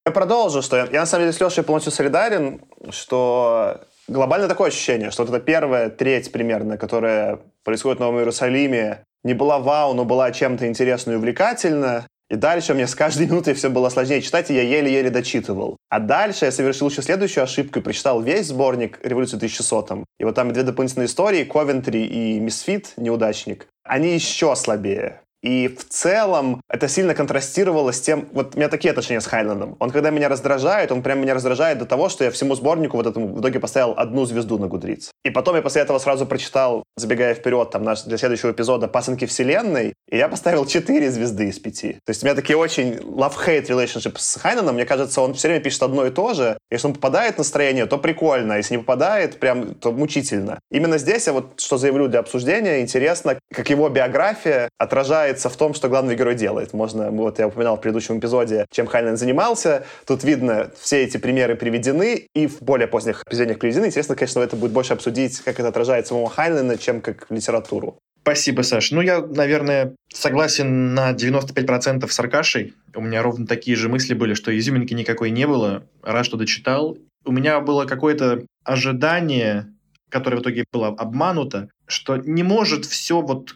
Я 0.06 0.12
продолжу, 0.12 0.62
что 0.62 0.78
я, 0.78 0.86
я 0.92 1.00
на 1.02 1.06
самом 1.06 1.24
деле 1.24 1.34
с 1.34 1.42
Лешей 1.42 1.64
полностью 1.64 1.92
солидарен, 1.92 2.62
что 2.92 3.82
глобально 4.08 4.48
такое 4.48 4.70
ощущение, 4.70 5.10
что 5.10 5.24
вот 5.24 5.34
эта 5.34 5.44
первая 5.44 5.90
треть 5.90 6.32
примерно, 6.32 6.78
которая 6.78 7.40
происходит 7.64 7.98
в 7.98 8.02
Новом 8.02 8.20
Иерусалиме, 8.20 9.04
не 9.26 9.34
была 9.34 9.60
вау, 9.60 9.94
но 9.94 10.06
была 10.06 10.32
чем-то 10.32 10.68
интересно 10.68 11.12
и 11.12 11.16
увлекательна. 11.16 12.08
И 12.30 12.36
дальше 12.36 12.74
мне 12.74 12.88
с 12.88 12.96
каждой 12.96 13.28
минутой 13.28 13.54
все 13.56 13.70
было 13.70 13.90
сложнее 13.90 14.22
читать, 14.22 14.50
и 14.50 14.54
я 14.56 14.62
еле-еле 14.62 15.10
дочитывал. 15.10 15.78
А 15.90 16.00
дальше 16.00 16.46
я 16.46 16.52
совершил 16.52 16.90
еще 16.90 17.02
следующую 17.02 17.44
ошибку 17.44 17.80
и 17.80 17.82
прочитал 17.82 18.22
весь 18.22 18.48
сборник 18.48 19.00
«Революции 19.04 19.38
1600». 19.38 20.04
И 20.20 20.24
вот 20.24 20.36
там 20.36 20.54
две 20.54 20.64
дополнительные 20.64 21.08
истории, 21.08 21.44
«Ковентри» 21.44 22.06
и 22.06 22.40
«Misfit», 22.40 22.94
«Неудачник». 22.98 23.68
Они 23.84 24.14
еще 24.14 24.56
слабее. 24.56 25.22
И 25.46 25.68
в 25.68 25.88
целом 25.88 26.60
это 26.68 26.88
сильно 26.88 27.14
контрастировало 27.14 27.92
с 27.92 28.02
тем... 28.02 28.28
Вот 28.32 28.56
у 28.56 28.58
меня 28.58 28.68
такие 28.68 28.90
отношения 28.90 29.22
с 29.22 29.28
Хайнлайном. 29.28 29.76
Он 29.80 29.92
когда 29.92 30.10
меня 30.10 30.28
раздражает, 30.28 30.92
он 30.92 31.04
прям 31.04 31.22
меня 31.22 31.36
раздражает 31.36 31.78
до 31.78 31.86
того, 31.86 32.10
что 32.10 32.24
я 32.24 32.32
всему 32.32 32.56
сборнику 32.56 32.98
вот 32.98 33.06
этому 33.06 33.28
в 33.28 33.42
итоге 33.42 33.60
поставил 33.60 33.94
одну 33.96 34.26
звезду 34.26 34.58
на 34.58 34.66
Goodreads. 34.68 35.12
И 35.24 35.30
потом 35.30 35.56
я 35.56 35.62
после 35.62 35.84
этого 35.84 36.00
сразу 36.00 36.26
прочитал, 36.26 36.84
забегая 36.98 37.36
вперед, 37.36 37.70
там 37.70 37.84
наш, 37.84 38.02
для 38.02 38.18
следующего 38.18 38.52
эпизода 38.54 38.88
«Пасынки 38.88 39.26
вселенной», 39.26 39.94
и 40.10 40.18
я 40.18 40.30
поставил 40.30 40.66
4 40.66 41.12
звезды 41.12 41.50
из 41.50 41.60
5. 41.60 41.82
То 41.82 41.90
есть 42.08 42.24
у 42.24 42.26
меня 42.26 42.34
такие 42.34 42.58
очень 42.58 42.94
love-hate 42.94 43.68
relationship 43.68 44.16
с 44.18 44.40
Хайнлайном. 44.40 44.74
Мне 44.74 44.86
кажется, 44.86 45.22
он 45.22 45.36
все 45.36 45.50
время 45.50 45.64
пишет 45.64 45.84
одно 45.84 46.08
и 46.08 46.10
то 46.10 46.34
же. 46.34 46.58
Если 46.72 46.88
он 46.88 46.96
попадает 46.96 47.36
в 47.36 47.38
настроение, 47.38 47.86
то 47.86 48.00
прикольно. 48.00 48.56
А 48.56 48.58
если 48.58 48.74
не 48.74 48.80
попадает, 48.80 49.40
прям, 49.40 49.76
то 49.76 49.92
мучительно. 49.92 50.60
Именно 50.72 50.98
здесь 50.98 51.28
я 51.28 51.34
вот 51.34 51.60
что 51.60 51.78
заявлю 51.78 52.08
для 52.08 52.22
обсуждения. 52.22 52.82
Интересно, 52.82 53.38
как 53.54 53.70
его 53.70 53.90
биография 53.90 54.70
отражает 54.80 55.35
заключается 55.36 55.50
в 55.50 55.58
том, 55.58 55.74
что 55.74 55.90
главный 55.90 56.16
герой 56.16 56.36
делает. 56.36 56.74
Можно, 56.74 57.12
вот 57.12 57.40
я 57.40 57.48
упоминал 57.48 57.78
в 57.78 57.82
предыдущем 57.82 58.20
эпизоде, 58.20 58.66
чем 58.72 58.88
Хайнлайн 58.88 59.18
занимался. 59.18 59.86
Тут 60.08 60.24
видно, 60.24 60.72
все 60.80 61.04
эти 61.04 61.18
примеры 61.18 61.56
приведены, 61.56 62.28
и 62.34 62.48
в 62.48 62.62
более 62.62 62.88
поздних 62.88 63.24
произведениях 63.26 63.60
приведены. 63.60 63.88
Интересно, 63.88 64.16
конечно, 64.16 64.40
это 64.40 64.56
будет 64.56 64.72
больше 64.72 64.94
обсудить, 64.94 65.40
как 65.42 65.60
это 65.60 65.68
отражает 65.68 66.08
самого 66.08 66.30
Хайнлайна, 66.30 66.78
чем 66.78 67.02
как 67.02 67.28
литературу. 67.30 67.98
Спасибо, 68.22 68.64
Саш. 68.64 68.92
Ну, 68.92 69.02
я, 69.02 69.22
наверное, 69.22 69.94
согласен 70.14 70.94
на 70.96 71.14
95% 71.14 72.08
с 72.08 72.20
Аркашей. 72.20 72.74
У 72.96 73.02
меня 73.02 73.22
ровно 73.22 73.46
такие 73.46 73.78
же 73.78 73.90
мысли 73.90 74.16
были, 74.16 74.34
что 74.34 74.52
изюминки 74.52 74.96
никакой 74.96 75.32
не 75.32 75.46
было. 75.46 75.84
Рад, 76.02 76.26
что 76.26 76.38
дочитал. 76.38 76.98
У 77.26 77.32
меня 77.32 77.60
было 77.60 77.86
какое-то 77.86 78.46
ожидание, 78.64 79.68
которое 80.10 80.38
в 80.38 80.42
итоге 80.42 80.64
было 80.72 80.88
обмануто, 80.88 81.70
что 81.88 82.18
не 82.18 82.44
может 82.44 82.86
все 82.86 83.22
вот... 83.22 83.56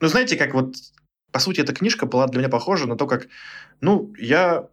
Ну, 0.00 0.08
знаете, 0.08 0.36
как 0.36 0.54
вот... 0.54 0.74
По 1.32 1.38
сути, 1.38 1.60
эта 1.60 1.72
книжка 1.72 2.06
была 2.06 2.26
для 2.26 2.40
меня 2.40 2.48
похожа 2.48 2.86
на 2.86 2.96
то, 2.96 3.06
как... 3.06 3.28
Ну, 3.80 4.12
я 4.18 4.68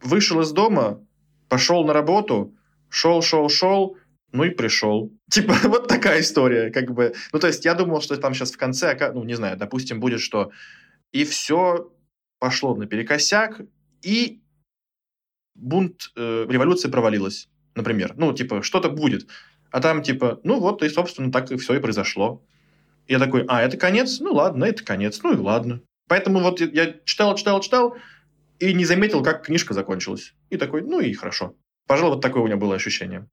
вышел 0.00 0.40
из 0.40 0.52
дома, 0.52 1.04
пошел 1.48 1.84
на 1.84 1.92
работу, 1.92 2.54
шел, 2.88 3.22
шел, 3.22 3.48
шел, 3.48 3.96
ну 4.32 4.44
и 4.44 4.50
пришел. 4.50 5.12
Типа, 5.30 5.54
вот 5.64 5.86
такая 5.88 6.20
история, 6.20 6.70
как 6.70 6.92
бы. 6.92 7.14
Ну, 7.32 7.38
то 7.38 7.46
есть 7.46 7.64
я 7.64 7.74
думал, 7.74 8.00
что 8.00 8.16
там 8.16 8.34
сейчас 8.34 8.52
в 8.52 8.56
конце, 8.56 8.96
ну, 9.12 9.22
не 9.24 9.34
знаю, 9.34 9.56
допустим, 9.56 10.00
будет, 10.00 10.20
что 10.20 10.50
и 11.12 11.24
все 11.24 11.92
пошло 12.38 12.74
наперекосяк, 12.74 13.60
и 14.02 14.40
бунт, 15.54 16.12
э, 16.16 16.46
революция 16.48 16.90
провалилась, 16.90 17.48
например. 17.74 18.14
Ну, 18.16 18.32
типа, 18.32 18.62
что-то 18.62 18.88
будет. 18.88 19.28
А 19.70 19.80
там, 19.80 20.02
типа, 20.02 20.40
ну 20.44 20.60
вот, 20.60 20.82
и, 20.82 20.88
собственно, 20.88 21.30
так 21.30 21.50
и 21.50 21.56
все 21.56 21.74
и 21.74 21.80
произошло. 21.80 22.42
Я 23.06 23.18
такой, 23.18 23.44
а, 23.48 23.62
это 23.62 23.76
конец? 23.76 24.20
Ну, 24.20 24.32
ладно, 24.32 24.64
это 24.64 24.84
конец. 24.84 25.20
Ну 25.22 25.32
и 25.32 25.36
ладно. 25.36 25.80
Поэтому 26.08 26.40
вот 26.40 26.60
я 26.60 26.94
читал, 27.04 27.34
читал, 27.34 27.60
читал, 27.60 27.94
и 28.58 28.72
не 28.72 28.84
заметил, 28.84 29.22
как 29.22 29.44
книжка 29.44 29.74
закончилась. 29.74 30.34
И 30.50 30.56
такой, 30.56 30.82
ну 30.82 31.00
и 31.00 31.12
хорошо. 31.12 31.54
Пожалуй, 31.86 32.14
вот 32.14 32.22
такое 32.22 32.42
у 32.42 32.46
меня 32.46 32.56
было 32.56 32.74
ощущение. 32.74 33.26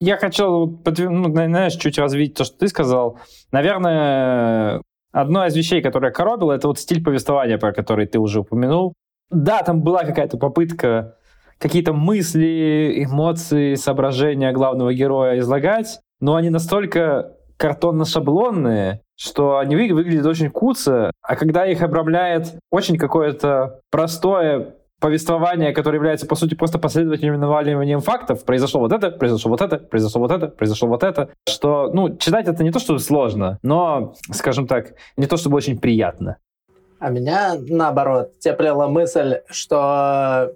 Я 0.00 0.16
хотел, 0.16 0.82
ну, 0.84 1.30
знаешь, 1.32 1.74
чуть 1.74 1.98
развить 1.98 2.34
то, 2.34 2.44
что 2.44 2.58
ты 2.58 2.68
сказал. 2.68 3.20
Наверное, 3.52 4.82
одно 5.12 5.46
из 5.46 5.54
вещей, 5.54 5.80
которое 5.80 6.10
коробило, 6.10 6.52
это 6.52 6.66
вот 6.66 6.80
стиль 6.80 7.04
повествования, 7.04 7.58
про 7.58 7.72
который 7.72 8.06
ты 8.06 8.18
уже 8.18 8.40
упомянул. 8.40 8.94
Да, 9.30 9.62
там 9.62 9.82
была 9.82 10.04
какая-то 10.04 10.38
попытка 10.38 11.16
какие-то 11.58 11.92
мысли, 11.92 13.04
эмоции, 13.04 13.76
соображения 13.76 14.50
главного 14.52 14.92
героя 14.92 15.38
излагать, 15.38 16.00
но 16.20 16.34
они 16.34 16.50
настолько 16.50 17.36
картонно-шаблонные, 17.62 19.02
что 19.16 19.58
они 19.58 19.76
выглядят 19.76 20.26
очень 20.26 20.50
куца, 20.50 21.12
а 21.22 21.36
когда 21.36 21.64
их 21.64 21.80
обрамляет 21.80 22.58
очень 22.72 22.98
какое-то 22.98 23.80
простое 23.90 24.74
повествование, 24.98 25.72
которое 25.72 25.96
является, 25.98 26.26
по 26.26 26.34
сути, 26.34 26.54
просто 26.54 26.78
последовательным 26.80 27.40
наваливанием 27.40 28.00
фактов, 28.00 28.44
произошло 28.44 28.80
вот 28.80 28.92
это, 28.92 29.10
произошло 29.10 29.50
вот 29.50 29.60
это, 29.60 29.78
произошло 29.78 30.22
вот 30.22 30.32
это, 30.32 30.48
произошло 30.48 30.88
вот 30.88 31.04
это, 31.04 31.28
что, 31.48 31.90
ну, 31.92 32.16
читать 32.16 32.48
это 32.48 32.64
не 32.64 32.72
то, 32.72 32.80
что 32.80 32.98
сложно, 32.98 33.58
но, 33.62 34.14
скажем 34.32 34.66
так, 34.66 34.94
не 35.16 35.26
то, 35.26 35.36
чтобы 35.36 35.56
очень 35.56 35.78
приятно. 35.78 36.38
А 36.98 37.10
меня, 37.10 37.54
наоборот, 37.58 38.38
теплила 38.38 38.86
мысль, 38.86 39.38
что 39.48 40.52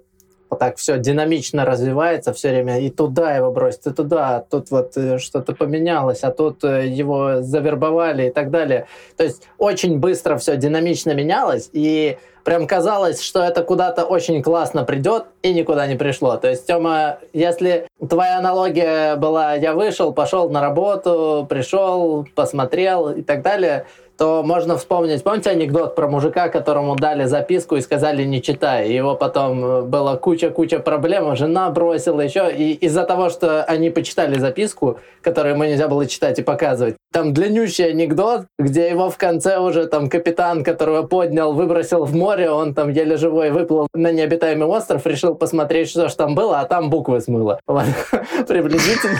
вот 0.49 0.59
так 0.59 0.77
все 0.77 0.97
динамично 0.97 1.65
развивается 1.65 2.33
все 2.33 2.49
время, 2.49 2.79
и 2.79 2.89
туда 2.89 3.35
его 3.35 3.51
бросит, 3.51 3.87
и 3.87 3.93
туда, 3.93 4.43
тут 4.49 4.71
вот 4.71 4.95
э, 4.95 5.17
что-то 5.17 5.53
поменялось, 5.53 6.23
а 6.23 6.31
тут 6.31 6.63
э, 6.63 6.87
его 6.87 7.41
завербовали 7.41 8.27
и 8.27 8.31
так 8.31 8.49
далее. 8.49 8.87
То 9.17 9.23
есть 9.23 9.43
очень 9.57 9.99
быстро 9.99 10.37
все 10.37 10.57
динамично 10.57 11.13
менялось, 11.13 11.69
и 11.73 12.17
прям 12.43 12.65
казалось, 12.65 13.21
что 13.21 13.41
это 13.41 13.63
куда-то 13.63 14.05
очень 14.05 14.41
классно 14.41 14.83
придет, 14.83 15.25
и 15.41 15.53
никуда 15.53 15.85
не 15.87 15.95
пришло. 15.95 16.37
То 16.37 16.49
есть, 16.49 16.65
Тёма, 16.65 17.19
если 17.33 17.87
твоя 18.09 18.37
аналогия 18.37 19.17
была 19.17 19.55
«я 19.55 19.73
вышел, 19.73 20.13
пошел 20.13 20.49
на 20.49 20.61
работу, 20.61 21.45
пришел, 21.49 22.25
посмотрел» 22.35 23.09
и 23.09 23.21
так 23.21 23.41
далее– 23.41 23.85
то 24.17 24.41
можно 24.43 24.77
вспомнить, 24.77 25.23
помните 25.23 25.51
анекдот 25.51 25.95
про 25.95 26.07
мужика, 26.07 26.49
которому 26.49 26.95
дали 26.95 27.25
записку 27.25 27.75
и 27.75 27.81
сказали 27.81 28.23
не 28.23 28.41
читай, 28.41 28.91
его 28.91 29.15
потом 29.15 29.63
э, 29.63 29.81
было 29.83 30.15
куча-куча 30.15 30.79
проблем, 30.79 31.35
жена 31.35 31.69
бросила 31.69 32.21
еще, 32.21 32.51
и 32.51 32.73
из-за 32.73 33.03
того, 33.03 33.29
что 33.29 33.63
они 33.63 33.89
почитали 33.89 34.39
записку, 34.39 34.99
которую 35.21 35.53
ему 35.53 35.65
нельзя 35.65 35.87
было 35.87 36.05
читать 36.07 36.39
и 36.39 36.41
показывать, 36.41 36.95
там 37.11 37.33
длиннющий 37.33 37.91
анекдот, 37.91 38.45
где 38.57 38.89
его 38.89 39.09
в 39.09 39.17
конце 39.17 39.59
уже 39.59 39.85
там 39.85 40.09
капитан, 40.09 40.63
которого 40.63 41.03
поднял, 41.03 41.53
выбросил 41.53 42.05
в 42.05 42.15
море, 42.15 42.49
он 42.49 42.73
там 42.73 42.89
еле 42.89 43.17
живой 43.17 43.51
выплыл 43.51 43.87
на 43.93 44.11
необитаемый 44.11 44.67
остров, 44.67 45.05
решил 45.05 45.35
посмотреть, 45.35 45.89
что 45.89 46.09
же 46.09 46.15
там 46.15 46.33
было, 46.33 46.59
а 46.59 46.65
там 46.65 46.89
буквы 46.89 47.21
смыло. 47.21 47.59
Приблизительно 48.47 49.19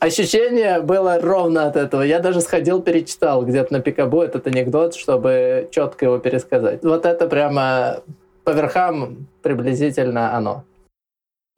ощущение 0.00 0.80
было 0.80 1.20
ровно 1.20 1.66
от 1.66 1.76
этого. 1.76 2.02
Я 2.02 2.20
даже 2.20 2.40
сходил, 2.40 2.82
перечитал 2.82 3.44
где-то 3.44 3.72
на 3.72 3.80
Пикабу 3.80 4.22
этот 4.22 4.46
анекдот, 4.46 4.94
чтобы 4.94 5.68
четко 5.70 6.06
его 6.06 6.18
пересказать. 6.18 6.82
Вот 6.82 7.04
это 7.06 7.26
прямо 7.26 8.00
по 8.44 8.50
верхам 8.50 9.26
приблизительно 9.42 10.34
оно. 10.36 10.64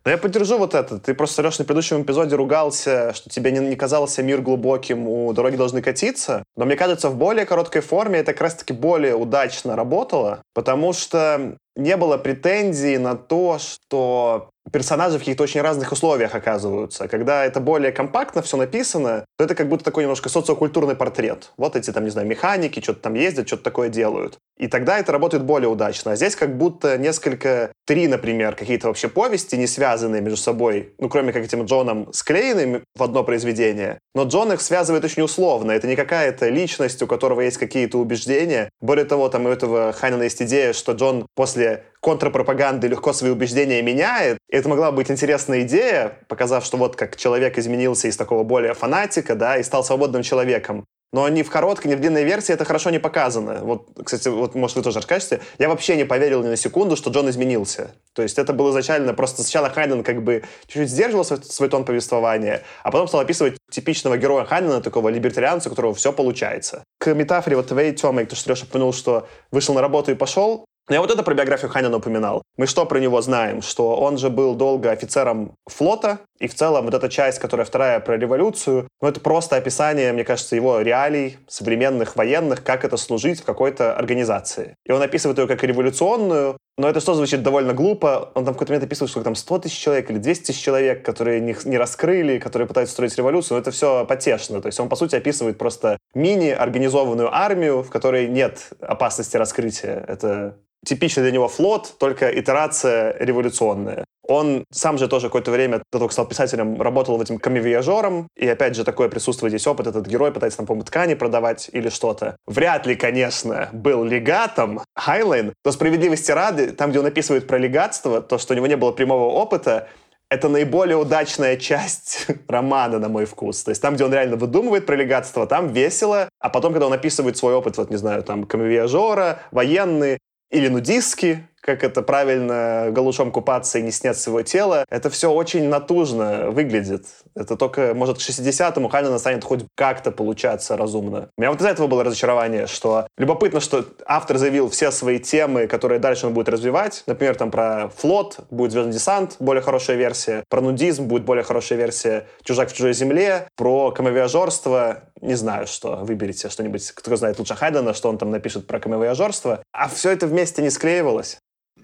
Но 0.04 0.10
я 0.10 0.18
поддержу 0.18 0.56
вот 0.56 0.74
это. 0.74 0.98
Ты 0.98 1.14
просто, 1.14 1.42
Леш, 1.42 1.58
на 1.58 1.64
предыдущем 1.66 2.02
эпизоде 2.02 2.34
ругался, 2.34 3.12
что 3.14 3.28
тебе 3.28 3.52
не, 3.52 3.58
не 3.58 3.76
казался 3.76 4.22
мир 4.22 4.40
глубоким, 4.40 5.06
у 5.06 5.32
дороги 5.34 5.56
должны 5.56 5.82
катиться. 5.82 6.42
Но 6.56 6.64
мне 6.64 6.76
кажется, 6.76 7.10
в 7.10 7.16
более 7.16 7.44
короткой 7.44 7.82
форме 7.82 8.20
это 8.20 8.32
как 8.32 8.40
раз-таки 8.40 8.72
более 8.72 9.14
удачно 9.14 9.76
работало, 9.76 10.42
потому 10.54 10.94
что 10.94 11.56
не 11.76 11.96
было 11.98 12.16
претензий 12.16 12.96
на 12.96 13.14
то, 13.14 13.58
что 13.58 14.48
персонажи 14.72 15.16
в 15.16 15.20
каких-то 15.20 15.42
очень 15.42 15.60
разных 15.60 15.92
условиях 15.92 16.34
оказываются. 16.34 17.08
Когда 17.08 17.44
это 17.44 17.60
более 17.60 17.92
компактно 17.92 18.42
все 18.42 18.56
написано, 18.56 19.24
то 19.38 19.44
это 19.44 19.54
как 19.54 19.68
будто 19.68 19.84
такой 19.84 20.04
немножко 20.04 20.28
социокультурный 20.28 20.94
портрет. 20.94 21.52
Вот 21.56 21.76
эти 21.76 21.90
там, 21.92 22.04
не 22.04 22.10
знаю, 22.10 22.26
механики, 22.28 22.80
что-то 22.80 23.00
там 23.00 23.14
ездят, 23.14 23.46
что-то 23.46 23.64
такое 23.64 23.88
делают. 23.88 24.38
И 24.58 24.68
тогда 24.68 24.98
это 24.98 25.12
работает 25.12 25.44
более 25.44 25.68
удачно. 25.68 26.12
А 26.12 26.16
здесь 26.16 26.36
как 26.36 26.56
будто 26.56 26.98
несколько, 26.98 27.72
три, 27.86 28.06
например, 28.06 28.54
какие-то 28.54 28.88
вообще 28.88 29.08
повести, 29.08 29.56
не 29.56 29.66
связанные 29.66 30.20
между 30.20 30.36
собой, 30.36 30.94
ну, 30.98 31.08
кроме 31.08 31.32
как 31.32 31.44
этим 31.44 31.64
Джоном, 31.64 32.12
склеенным 32.12 32.82
в 32.94 33.02
одно 33.02 33.24
произведение. 33.24 33.98
Но 34.14 34.24
Джон 34.24 34.52
их 34.52 34.60
связывает 34.60 35.04
очень 35.04 35.22
условно. 35.22 35.72
Это 35.72 35.86
не 35.86 35.96
какая-то 35.96 36.48
личность, 36.48 37.00
у 37.02 37.06
которого 37.06 37.40
есть 37.40 37.56
какие-то 37.56 37.98
убеждения. 37.98 38.68
Более 38.80 39.06
того, 39.06 39.28
там 39.28 39.46
у 39.46 39.48
этого 39.48 39.92
Хайнена 39.92 40.24
есть 40.24 40.42
идея, 40.42 40.72
что 40.72 40.92
Джон 40.92 41.26
после 41.34 41.84
контрпропаганды 42.00 42.88
легко 42.88 43.12
свои 43.12 43.30
убеждения 43.30 43.82
меняет. 43.82 44.38
И 44.50 44.56
это 44.56 44.68
могла 44.68 44.90
быть 44.92 45.10
интересная 45.10 45.62
идея, 45.62 46.18
показав, 46.28 46.64
что 46.64 46.76
вот 46.76 46.96
как 46.96 47.16
человек 47.16 47.58
изменился 47.58 48.08
из 48.08 48.16
такого 48.16 48.42
более 48.42 48.74
фанатика, 48.74 49.34
да, 49.34 49.58
и 49.58 49.62
стал 49.62 49.84
свободным 49.84 50.22
человеком. 50.22 50.84
Но 51.12 51.28
ни 51.28 51.42
в 51.42 51.50
короткой, 51.50 51.90
ни 51.90 51.96
в 51.96 52.00
длинной 52.00 52.22
версии 52.22 52.52
это 52.52 52.64
хорошо 52.64 52.90
не 52.90 53.00
показано. 53.00 53.60
Вот, 53.64 53.88
кстати, 54.04 54.28
вот, 54.28 54.54
может, 54.54 54.76
вы 54.76 54.82
тоже 54.82 54.98
расскажете. 54.98 55.40
Я 55.58 55.68
вообще 55.68 55.96
не 55.96 56.04
поверил 56.04 56.42
ни 56.44 56.48
на 56.48 56.56
секунду, 56.56 56.94
что 56.94 57.10
Джон 57.10 57.28
изменился. 57.30 57.90
То 58.14 58.22
есть 58.22 58.38
это 58.38 58.52
было 58.52 58.70
изначально 58.70 59.12
просто 59.12 59.42
сначала 59.42 59.70
Хайден 59.70 60.04
как 60.04 60.22
бы 60.22 60.44
чуть-чуть 60.66 60.88
сдерживал 60.88 61.24
свой, 61.24 61.42
свой 61.42 61.68
тон 61.68 61.84
повествования, 61.84 62.62
а 62.84 62.92
потом 62.92 63.08
стал 63.08 63.20
описывать 63.20 63.56
типичного 63.72 64.18
героя 64.18 64.44
Хайдена, 64.44 64.80
такого 64.80 65.08
либертарианца, 65.08 65.68
у 65.68 65.70
которого 65.70 65.94
все 65.94 66.12
получается. 66.12 66.84
К 66.98 67.12
метафоре 67.12 67.56
вот 67.56 67.66
твоей, 67.66 67.92
Тёмой, 67.92 68.26
то, 68.26 68.36
что 68.36 68.50
Леша 68.50 68.66
упомянул, 68.66 68.92
что 68.92 69.26
вышел 69.50 69.74
на 69.74 69.80
работу 69.80 70.12
и 70.12 70.14
пошел, 70.14 70.64
ну, 70.90 70.94
я 70.94 71.00
вот 71.00 71.10
это 71.12 71.22
про 71.22 71.34
биографию 71.34 71.70
Ханина 71.70 71.96
упоминал. 71.98 72.42
Мы 72.56 72.66
что 72.66 72.84
про 72.84 72.98
него 72.98 73.22
знаем? 73.22 73.62
Что 73.62 73.96
он 73.96 74.18
же 74.18 74.28
был 74.28 74.56
долго 74.56 74.90
офицером 74.90 75.54
флота, 75.66 76.18
и 76.40 76.48
в 76.48 76.54
целом 76.54 76.86
вот 76.86 76.94
эта 76.94 77.08
часть, 77.08 77.38
которая 77.38 77.64
вторая 77.64 78.00
про 78.00 78.18
революцию, 78.18 78.88
ну, 79.00 79.08
это 79.08 79.20
просто 79.20 79.54
описание, 79.54 80.12
мне 80.12 80.24
кажется, 80.24 80.56
его 80.56 80.80
реалий, 80.80 81.38
современных 81.46 82.16
военных, 82.16 82.64
как 82.64 82.84
это 82.84 82.96
служить 82.96 83.40
в 83.40 83.44
какой-то 83.44 83.94
организации. 83.94 84.74
И 84.84 84.90
он 84.90 85.00
описывает 85.00 85.38
ее 85.38 85.46
как 85.46 85.62
революционную, 85.62 86.56
но 86.80 86.88
это 86.88 87.00
что 87.00 87.14
звучит 87.14 87.42
довольно 87.42 87.74
глупо. 87.74 88.30
Он 88.34 88.44
там 88.44 88.54
в 88.54 88.56
какой-то 88.56 88.72
момент 88.72 88.84
описывает, 88.84 89.10
что 89.10 89.22
там 89.22 89.34
100 89.34 89.58
тысяч 89.58 89.78
человек 89.78 90.10
или 90.10 90.18
200 90.18 90.44
тысяч 90.46 90.62
человек, 90.62 91.04
которые 91.04 91.40
не, 91.40 91.54
не 91.64 91.76
раскрыли, 91.76 92.38
которые 92.38 92.66
пытаются 92.66 92.94
строить 92.94 93.16
революцию. 93.18 93.56
Но 93.56 93.60
это 93.60 93.70
все 93.70 94.06
потешно. 94.06 94.62
То 94.62 94.66
есть 94.66 94.80
он, 94.80 94.88
по 94.88 94.96
сути, 94.96 95.14
описывает 95.14 95.58
просто 95.58 95.98
мини-организованную 96.14 97.28
армию, 97.34 97.82
в 97.82 97.90
которой 97.90 98.28
нет 98.28 98.70
опасности 98.80 99.36
раскрытия. 99.36 100.02
Это 100.08 100.56
типичный 100.84 101.22
для 101.22 101.32
него 101.32 101.48
флот, 101.48 101.96
только 101.98 102.30
итерация 102.40 103.14
революционная. 103.18 104.04
Он 104.30 104.64
сам 104.70 104.96
же 104.96 105.08
тоже 105.08 105.26
какое-то 105.26 105.50
время, 105.50 105.78
до 105.78 105.84
того, 105.90 106.04
как 106.06 106.12
стал 106.12 106.28
писателем, 106.28 106.80
работал 106.80 107.18
в 107.18 107.20
этом 107.20 107.38
коммивояжером, 107.38 108.28
и 108.36 108.46
опять 108.46 108.76
же 108.76 108.84
такое 108.84 109.08
присутствует 109.08 109.50
здесь 109.50 109.66
опыт, 109.66 109.88
этот 109.88 110.06
герой 110.06 110.30
пытается 110.30 110.58
там, 110.58 110.66
по-моему, 110.66 110.84
ткани 110.84 111.14
продавать 111.14 111.68
или 111.72 111.88
что-то. 111.88 112.36
Вряд 112.46 112.86
ли, 112.86 112.94
конечно, 112.94 113.70
был 113.72 114.04
легатом 114.04 114.82
Хайнлайн, 114.94 115.52
но 115.64 115.72
справедливости 115.72 116.30
ради, 116.30 116.68
там, 116.68 116.90
где 116.90 117.00
он 117.00 117.06
описывает 117.06 117.48
про 117.48 117.58
легатство, 117.58 118.22
то, 118.22 118.38
что 118.38 118.54
у 118.54 118.56
него 118.56 118.68
не 118.68 118.76
было 118.76 118.92
прямого 118.92 119.32
опыта, 119.32 119.88
это 120.28 120.48
наиболее 120.48 120.96
удачная 120.96 121.56
часть 121.56 122.28
романа, 122.48 123.00
на 123.00 123.08
мой 123.08 123.24
вкус. 123.24 123.64
То 123.64 123.70
есть 123.70 123.82
там, 123.82 123.94
где 123.96 124.04
он 124.04 124.12
реально 124.12 124.36
выдумывает 124.36 124.86
про 124.86 124.94
легатство, 124.94 125.44
там 125.48 125.72
весело, 125.72 126.28
а 126.38 126.50
потом, 126.50 126.72
когда 126.72 126.86
он 126.86 126.92
описывает 126.92 127.36
свой 127.36 127.54
опыт, 127.54 127.78
вот, 127.78 127.90
не 127.90 127.96
знаю, 127.96 128.22
там, 128.22 128.44
коммивояжера, 128.44 129.40
военный 129.50 130.18
или 130.52 130.68
нудистки, 130.68 131.48
как 131.70 131.84
это 131.84 132.02
правильно 132.02 132.88
голышом 132.90 133.30
купаться 133.30 133.78
и 133.78 133.82
не 133.82 133.92
снять 133.92 134.18
своего 134.18 134.42
тела, 134.42 134.84
это 134.90 135.08
все 135.08 135.30
очень 135.30 135.68
натужно 135.68 136.50
выглядит. 136.50 137.06
Это 137.36 137.56
только, 137.56 137.94
может, 137.94 138.18
к 138.18 138.20
60-му 138.20 138.88
Хайнена 138.88 139.18
станет 139.18 139.44
хоть 139.44 139.64
как-то 139.76 140.10
получаться 140.10 140.76
разумно. 140.76 141.28
У 141.36 141.40
меня 141.40 141.52
вот 141.52 141.60
из 141.60 141.66
этого 141.66 141.86
было 141.86 142.02
разочарование, 142.02 142.66
что 142.66 143.06
любопытно, 143.16 143.60
что 143.60 143.84
автор 144.04 144.38
заявил 144.38 144.68
все 144.68 144.90
свои 144.90 145.20
темы, 145.20 145.68
которые 145.68 146.00
дальше 146.00 146.26
он 146.26 146.34
будет 146.34 146.48
развивать. 146.48 147.04
Например, 147.06 147.36
там 147.36 147.50
про 147.50 147.88
флот 147.96 148.40
будет 148.50 148.72
«Звездный 148.72 148.94
десант», 148.94 149.36
более 149.38 149.62
хорошая 149.62 149.96
версия. 149.96 150.42
Про 150.48 150.60
нудизм 150.60 151.04
будет 151.04 151.24
более 151.24 151.44
хорошая 151.44 151.78
версия 151.78 152.26
«Чужак 152.42 152.70
в 152.70 152.74
чужой 152.74 152.94
земле». 152.94 153.46
Про 153.56 153.92
камовиажерство 153.92 155.04
не 155.20 155.34
знаю, 155.34 155.66
что. 155.66 155.96
Выберите 155.96 156.48
что-нибудь, 156.48 156.90
кто 156.92 157.16
знает 157.16 157.38
лучше 157.38 157.54
Хайдена, 157.54 157.94
что 157.94 158.08
он 158.08 158.18
там 158.18 158.30
напишет 158.30 158.66
про 158.66 158.80
камовиажерство. 158.80 159.62
А 159.72 159.88
все 159.88 160.10
это 160.10 160.26
вместе 160.26 160.62
не 160.62 160.70
склеивалось. 160.70 161.38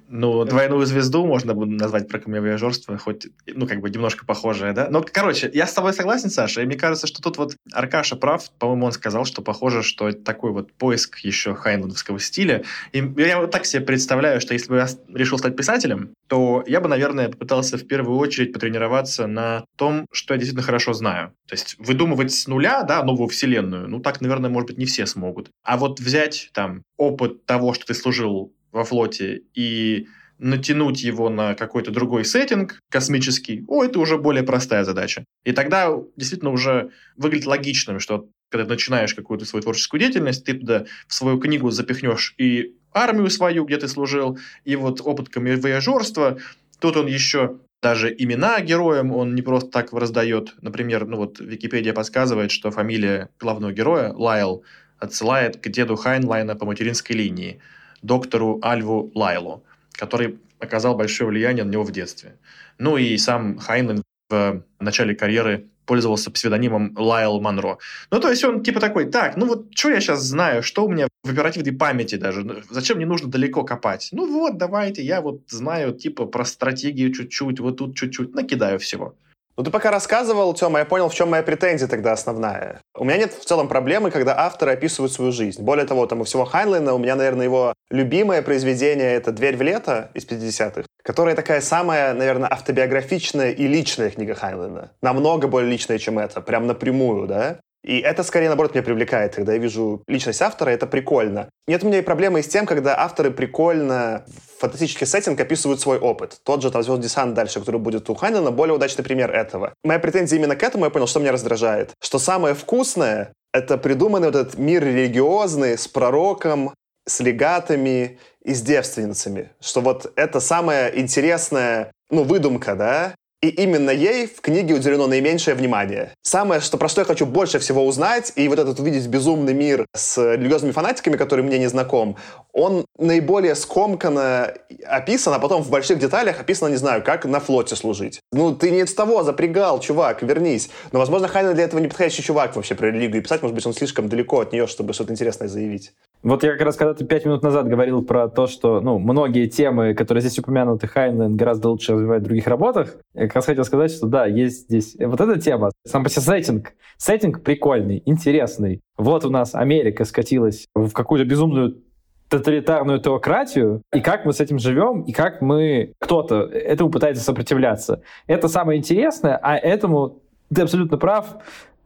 Ну, 0.08 0.44
двойную 0.44 0.86
звезду 0.86 1.26
можно 1.26 1.54
будет 1.54 1.80
назвать 1.80 2.08
про 2.08 2.18
камевиажерство, 2.18 2.96
хоть, 2.96 3.26
ну, 3.46 3.66
как 3.66 3.80
бы 3.80 3.90
немножко 3.90 4.24
похожее, 4.24 4.72
да? 4.72 4.88
Но, 4.88 5.02
короче, 5.02 5.50
я 5.52 5.66
с 5.66 5.72
тобой 5.72 5.92
согласен, 5.92 6.30
Саша, 6.30 6.62
и 6.62 6.66
мне 6.66 6.76
кажется, 6.76 7.06
что 7.06 7.20
тут 7.20 7.38
вот 7.38 7.56
Аркаша 7.72 8.16
прав, 8.16 8.50
по-моему, 8.58 8.86
он 8.86 8.92
сказал, 8.92 9.24
что 9.24 9.42
похоже, 9.42 9.82
что 9.82 10.08
это 10.08 10.22
такой 10.22 10.52
вот 10.52 10.72
поиск 10.72 11.18
еще 11.18 11.54
хайнландовского 11.54 12.20
стиля. 12.20 12.62
И 12.92 12.98
я 13.16 13.40
вот 13.40 13.50
так 13.50 13.66
себе 13.66 13.82
представляю, 13.82 14.40
что 14.40 14.54
если 14.54 14.68
бы 14.68 14.76
я 14.76 14.88
решил 15.12 15.38
стать 15.38 15.56
писателем, 15.56 16.10
то 16.28 16.62
я 16.66 16.80
бы, 16.80 16.88
наверное, 16.88 17.28
попытался 17.28 17.76
в 17.76 17.86
первую 17.86 18.18
очередь 18.18 18.52
потренироваться 18.52 19.26
на 19.26 19.64
том, 19.76 20.06
что 20.12 20.34
я 20.34 20.38
действительно 20.38 20.64
хорошо 20.64 20.92
знаю. 20.92 21.32
То 21.48 21.54
есть 21.54 21.76
выдумывать 21.78 22.32
с 22.32 22.46
нуля, 22.46 22.82
да, 22.82 23.02
новую 23.02 23.28
вселенную, 23.28 23.88
ну, 23.88 24.00
так, 24.00 24.20
наверное, 24.20 24.50
может 24.50 24.68
быть, 24.68 24.78
не 24.78 24.86
все 24.86 25.06
смогут. 25.06 25.50
А 25.64 25.76
вот 25.76 26.00
взять 26.00 26.50
там 26.52 26.82
опыт 26.96 27.44
того, 27.44 27.74
что 27.74 27.86
ты 27.86 27.94
служил 27.94 28.52
во 28.76 28.84
флоте 28.84 29.42
и 29.54 30.06
натянуть 30.38 31.02
его 31.02 31.30
на 31.30 31.54
какой-то 31.54 31.90
другой 31.90 32.26
сеттинг 32.26 32.78
космический, 32.90 33.64
о, 33.68 33.84
это 33.84 33.98
уже 33.98 34.18
более 34.18 34.42
простая 34.42 34.84
задача. 34.84 35.24
И 35.44 35.52
тогда 35.52 35.90
действительно 36.16 36.50
уже 36.50 36.90
выглядит 37.16 37.46
логичным, 37.46 38.00
что 38.00 38.28
когда 38.50 38.68
начинаешь 38.68 39.14
какую-то 39.14 39.46
свою 39.46 39.62
творческую 39.62 39.98
деятельность, 39.98 40.44
ты 40.44 40.52
туда 40.52 40.84
в 41.08 41.14
свою 41.14 41.40
книгу 41.40 41.70
запихнешь 41.70 42.34
и 42.36 42.76
армию 42.92 43.30
свою, 43.30 43.64
где 43.64 43.78
ты 43.78 43.88
служил, 43.88 44.38
и 44.66 44.76
вот 44.76 45.00
опыт 45.02 45.30
камевояжерства. 45.30 46.38
Тут 46.80 46.98
он 46.98 47.06
еще 47.06 47.58
даже 47.82 48.14
имена 48.16 48.60
героям 48.60 49.12
он 49.12 49.34
не 49.34 49.42
просто 49.42 49.70
так 49.70 49.92
раздает. 49.94 50.54
Например, 50.60 51.06
ну 51.06 51.16
вот 51.16 51.40
Википедия 51.40 51.94
подсказывает, 51.94 52.50
что 52.50 52.70
фамилия 52.70 53.30
главного 53.40 53.72
героя, 53.72 54.12
Лайл, 54.12 54.64
отсылает 54.98 55.56
к 55.56 55.68
деду 55.68 55.96
Хайнлайна 55.96 56.56
по 56.56 56.66
материнской 56.66 57.16
линии– 57.16 57.58
доктору 58.06 58.58
Альву 58.62 59.10
Лайлу, 59.14 59.64
который 59.92 60.38
оказал 60.58 60.96
большое 60.96 61.28
влияние 61.28 61.64
на 61.64 61.70
него 61.70 61.82
в 61.82 61.92
детстве. 61.92 62.36
Ну 62.78 62.96
и 62.96 63.16
сам 63.18 63.58
Хайнлен 63.58 64.02
в 64.30 64.62
начале 64.80 65.14
карьеры 65.14 65.66
пользовался 65.86 66.30
псевдонимом 66.30 66.94
Лайл 66.96 67.40
Монро. 67.40 67.78
Ну, 68.10 68.20
то 68.20 68.28
есть 68.28 68.44
он 68.44 68.62
типа 68.62 68.80
такой, 68.80 69.06
так, 69.06 69.36
ну 69.36 69.46
вот 69.46 69.66
что 69.74 69.90
я 69.90 70.00
сейчас 70.00 70.22
знаю, 70.22 70.62
что 70.62 70.84
у 70.84 70.88
меня 70.88 71.06
в 71.22 71.30
оперативной 71.30 71.72
памяти 71.72 72.16
даже, 72.16 72.44
ну, 72.44 72.54
зачем 72.70 72.96
мне 72.96 73.06
нужно 73.06 73.30
далеко 73.30 73.62
копать? 73.62 74.08
Ну 74.12 74.26
вот, 74.26 74.58
давайте, 74.58 75.02
я 75.02 75.20
вот 75.20 75.42
знаю 75.48 75.94
типа 75.94 76.26
про 76.26 76.44
стратегию 76.44 77.12
чуть-чуть, 77.12 77.60
вот 77.60 77.76
тут 77.76 77.96
чуть-чуть, 77.96 78.34
накидаю 78.34 78.78
всего. 78.78 79.14
Ну, 79.56 79.64
ты 79.64 79.70
пока 79.70 79.90
рассказывал, 79.90 80.52
Тёма, 80.52 80.80
я 80.80 80.84
понял, 80.84 81.08
в 81.08 81.14
чем 81.14 81.30
моя 81.30 81.42
претензия 81.42 81.88
тогда 81.88 82.12
основная. 82.12 82.80
У 82.94 83.04
меня 83.04 83.16
нет 83.16 83.32
в 83.32 83.44
целом 83.46 83.68
проблемы, 83.68 84.10
когда 84.10 84.38
авторы 84.38 84.72
описывают 84.72 85.12
свою 85.12 85.32
жизнь. 85.32 85.62
Более 85.62 85.86
того, 85.86 86.06
там 86.06 86.20
у 86.20 86.24
всего 86.24 86.44
Хайнлина, 86.44 86.92
у 86.92 86.98
меня, 86.98 87.16
наверное, 87.16 87.44
его 87.44 87.72
любимое 87.90 88.42
произведение— 88.42 89.14
это 89.14 89.32
«Дверь 89.32 89.56
в 89.56 89.62
лето» 89.62 90.10
из 90.12 90.26
50-х, 90.26 90.84
которая 91.02 91.34
такая 91.34 91.62
самая, 91.62 92.12
наверное, 92.12 92.52
автобиографичная 92.52 93.50
и 93.52 93.66
личная 93.66 94.10
книга 94.10 94.34
Хайнлина. 94.34 94.92
Намного 95.00 95.48
более 95.48 95.70
личная, 95.70 95.98
чем 95.98 96.18
это, 96.18 96.42
прям 96.42 96.66
напрямую, 96.66 97.26
да? 97.26 97.60
И 97.86 98.00
это 98.00 98.24
скорее, 98.24 98.48
наоборот, 98.48 98.74
меня 98.74 98.82
привлекает, 98.82 99.36
когда 99.36 99.52
я 99.52 99.58
вижу 99.58 100.02
личность 100.08 100.42
автора, 100.42 100.70
это 100.70 100.88
прикольно. 100.88 101.48
Нет 101.68 101.84
у 101.84 101.86
меня 101.86 102.00
и 102.00 102.02
проблемы 102.02 102.42
с 102.42 102.48
тем, 102.48 102.66
когда 102.66 102.98
авторы 102.98 103.30
прикольно 103.30 104.24
в 104.26 104.60
фантастический 104.60 105.06
сеттинг 105.06 105.40
описывают 105.40 105.80
свой 105.80 105.98
опыт. 105.98 106.40
Тот 106.42 106.62
же 106.62 106.72
там 106.72 106.82
«Звездный 106.82 107.04
десант» 107.04 107.34
дальше, 107.34 107.60
который 107.60 107.80
будет 107.80 108.10
у 108.10 108.16
Хайнена, 108.16 108.50
более 108.50 108.74
удачный 108.74 109.04
пример 109.04 109.30
этого. 109.30 109.72
Моя 109.84 110.00
претензия 110.00 110.36
именно 110.36 110.56
к 110.56 110.64
этому, 110.64 110.84
я 110.84 110.90
понял, 110.90 111.06
что 111.06 111.20
меня 111.20 111.30
раздражает. 111.30 111.92
Что 112.02 112.18
самое 112.18 112.56
вкусное— 112.56 113.32
это 113.52 113.78
придуманный 113.78 114.32
вот 114.32 114.36
этот 114.36 114.58
мир 114.58 114.82
религиозный 114.84 115.78
с 115.78 115.86
пророком, 115.86 116.74
с 117.06 117.20
легатами 117.20 118.18
и 118.42 118.52
с 118.52 118.62
девственницами. 118.62 119.50
Что 119.60 119.80
вот 119.80 120.12
это 120.16 120.40
самая 120.40 120.88
интересная, 120.88 121.92
ну, 122.10 122.24
выдумка, 122.24 122.74
да? 122.74 123.14
И 123.42 123.48
именно 123.48 123.90
ей 123.90 124.26
в 124.26 124.40
книге 124.40 124.74
уделено 124.74 125.06
наименьшее 125.06 125.54
внимание. 125.54 126.12
Самое, 126.22 126.60
что 126.62 126.78
про 126.78 126.88
что 126.88 127.02
я 127.02 127.04
хочу 127.04 127.26
больше 127.26 127.58
всего 127.58 127.86
узнать, 127.86 128.32
и 128.34 128.48
вот 128.48 128.58
этот 128.58 128.80
увидеть 128.80 129.06
безумный 129.08 129.52
мир 129.52 129.84
с 129.94 130.16
религиозными 130.16 130.72
фанатиками, 130.72 131.16
который 131.16 131.44
мне 131.44 131.58
не 131.58 131.66
знаком, 131.66 132.16
он 132.54 132.86
наиболее 132.98 133.54
скомканно 133.54 134.54
описан, 134.86 135.34
а 135.34 135.38
потом 135.38 135.62
в 135.62 135.70
больших 135.70 135.98
деталях 135.98 136.40
описано, 136.40 136.70
не 136.70 136.76
знаю, 136.76 137.02
как 137.04 137.26
на 137.26 137.38
флоте 137.38 137.76
служить. 137.76 138.20
Ну, 138.32 138.54
ты 138.54 138.70
не 138.70 138.86
с 138.86 138.94
того 138.94 139.22
запрягал, 139.22 139.80
чувак, 139.80 140.22
вернись. 140.22 140.70
Но, 140.92 140.98
возможно, 140.98 141.28
Хайна 141.28 141.52
для 141.52 141.64
этого 141.64 141.80
не 141.80 141.88
подходящий 141.88 142.22
чувак 142.22 142.56
вообще 142.56 142.74
про 142.74 142.86
религию 142.86 143.22
писать, 143.22 143.42
может 143.42 143.54
быть, 143.54 143.66
он 143.66 143.74
слишком 143.74 144.08
далеко 144.08 144.40
от 144.40 144.52
нее, 144.52 144.66
чтобы 144.66 144.94
что-то 144.94 145.12
интересное 145.12 145.48
заявить. 145.48 145.92
Вот 146.22 146.42
я 146.42 146.52
как 146.52 146.62
раз 146.62 146.76
когда 146.76 146.94
ты 146.94 147.04
пять 147.04 147.24
минут 147.24 147.42
назад 147.42 147.68
говорил 147.68 148.02
про 148.02 148.28
то, 148.28 148.46
что 148.46 148.80
ну, 148.80 148.98
многие 148.98 149.46
темы, 149.46 149.94
которые 149.94 150.22
здесь 150.22 150.38
упомянуты, 150.38 150.88
Хайнлайн 150.88 151.36
гораздо 151.36 151.68
лучше 151.68 151.92
развивает 151.92 152.22
в 152.22 152.24
других 152.24 152.46
работах, 152.46 152.96
как 153.26 153.36
раз 153.36 153.46
хотел 153.46 153.64
сказать, 153.64 153.92
что 153.92 154.06
да, 154.06 154.26
есть 154.26 154.64
здесь 154.64 154.96
вот 154.98 155.20
эта 155.20 155.40
тема, 155.40 155.70
сам 155.86 156.04
по 156.04 156.10
себе 156.10 156.22
сеттинг. 156.22 156.72
Сеттинг 156.96 157.42
прикольный, 157.42 158.02
интересный. 158.06 158.80
Вот 158.96 159.24
у 159.24 159.30
нас 159.30 159.54
Америка 159.54 160.04
скатилась 160.04 160.66
в 160.74 160.92
какую-то 160.92 161.28
безумную 161.28 161.82
тоталитарную 162.28 162.98
теократию, 162.98 163.82
и 163.92 164.00
как 164.00 164.24
мы 164.24 164.32
с 164.32 164.40
этим 164.40 164.58
живем, 164.58 165.02
и 165.02 165.12
как 165.12 165.40
мы, 165.40 165.92
кто-то 166.00 166.42
этому 166.42 166.90
пытается 166.90 167.22
сопротивляться. 167.22 168.02
Это 168.26 168.48
самое 168.48 168.78
интересное, 168.78 169.38
а 169.40 169.56
этому 169.56 170.22
ты 170.54 170.62
абсолютно 170.62 170.98
прав 170.98 171.36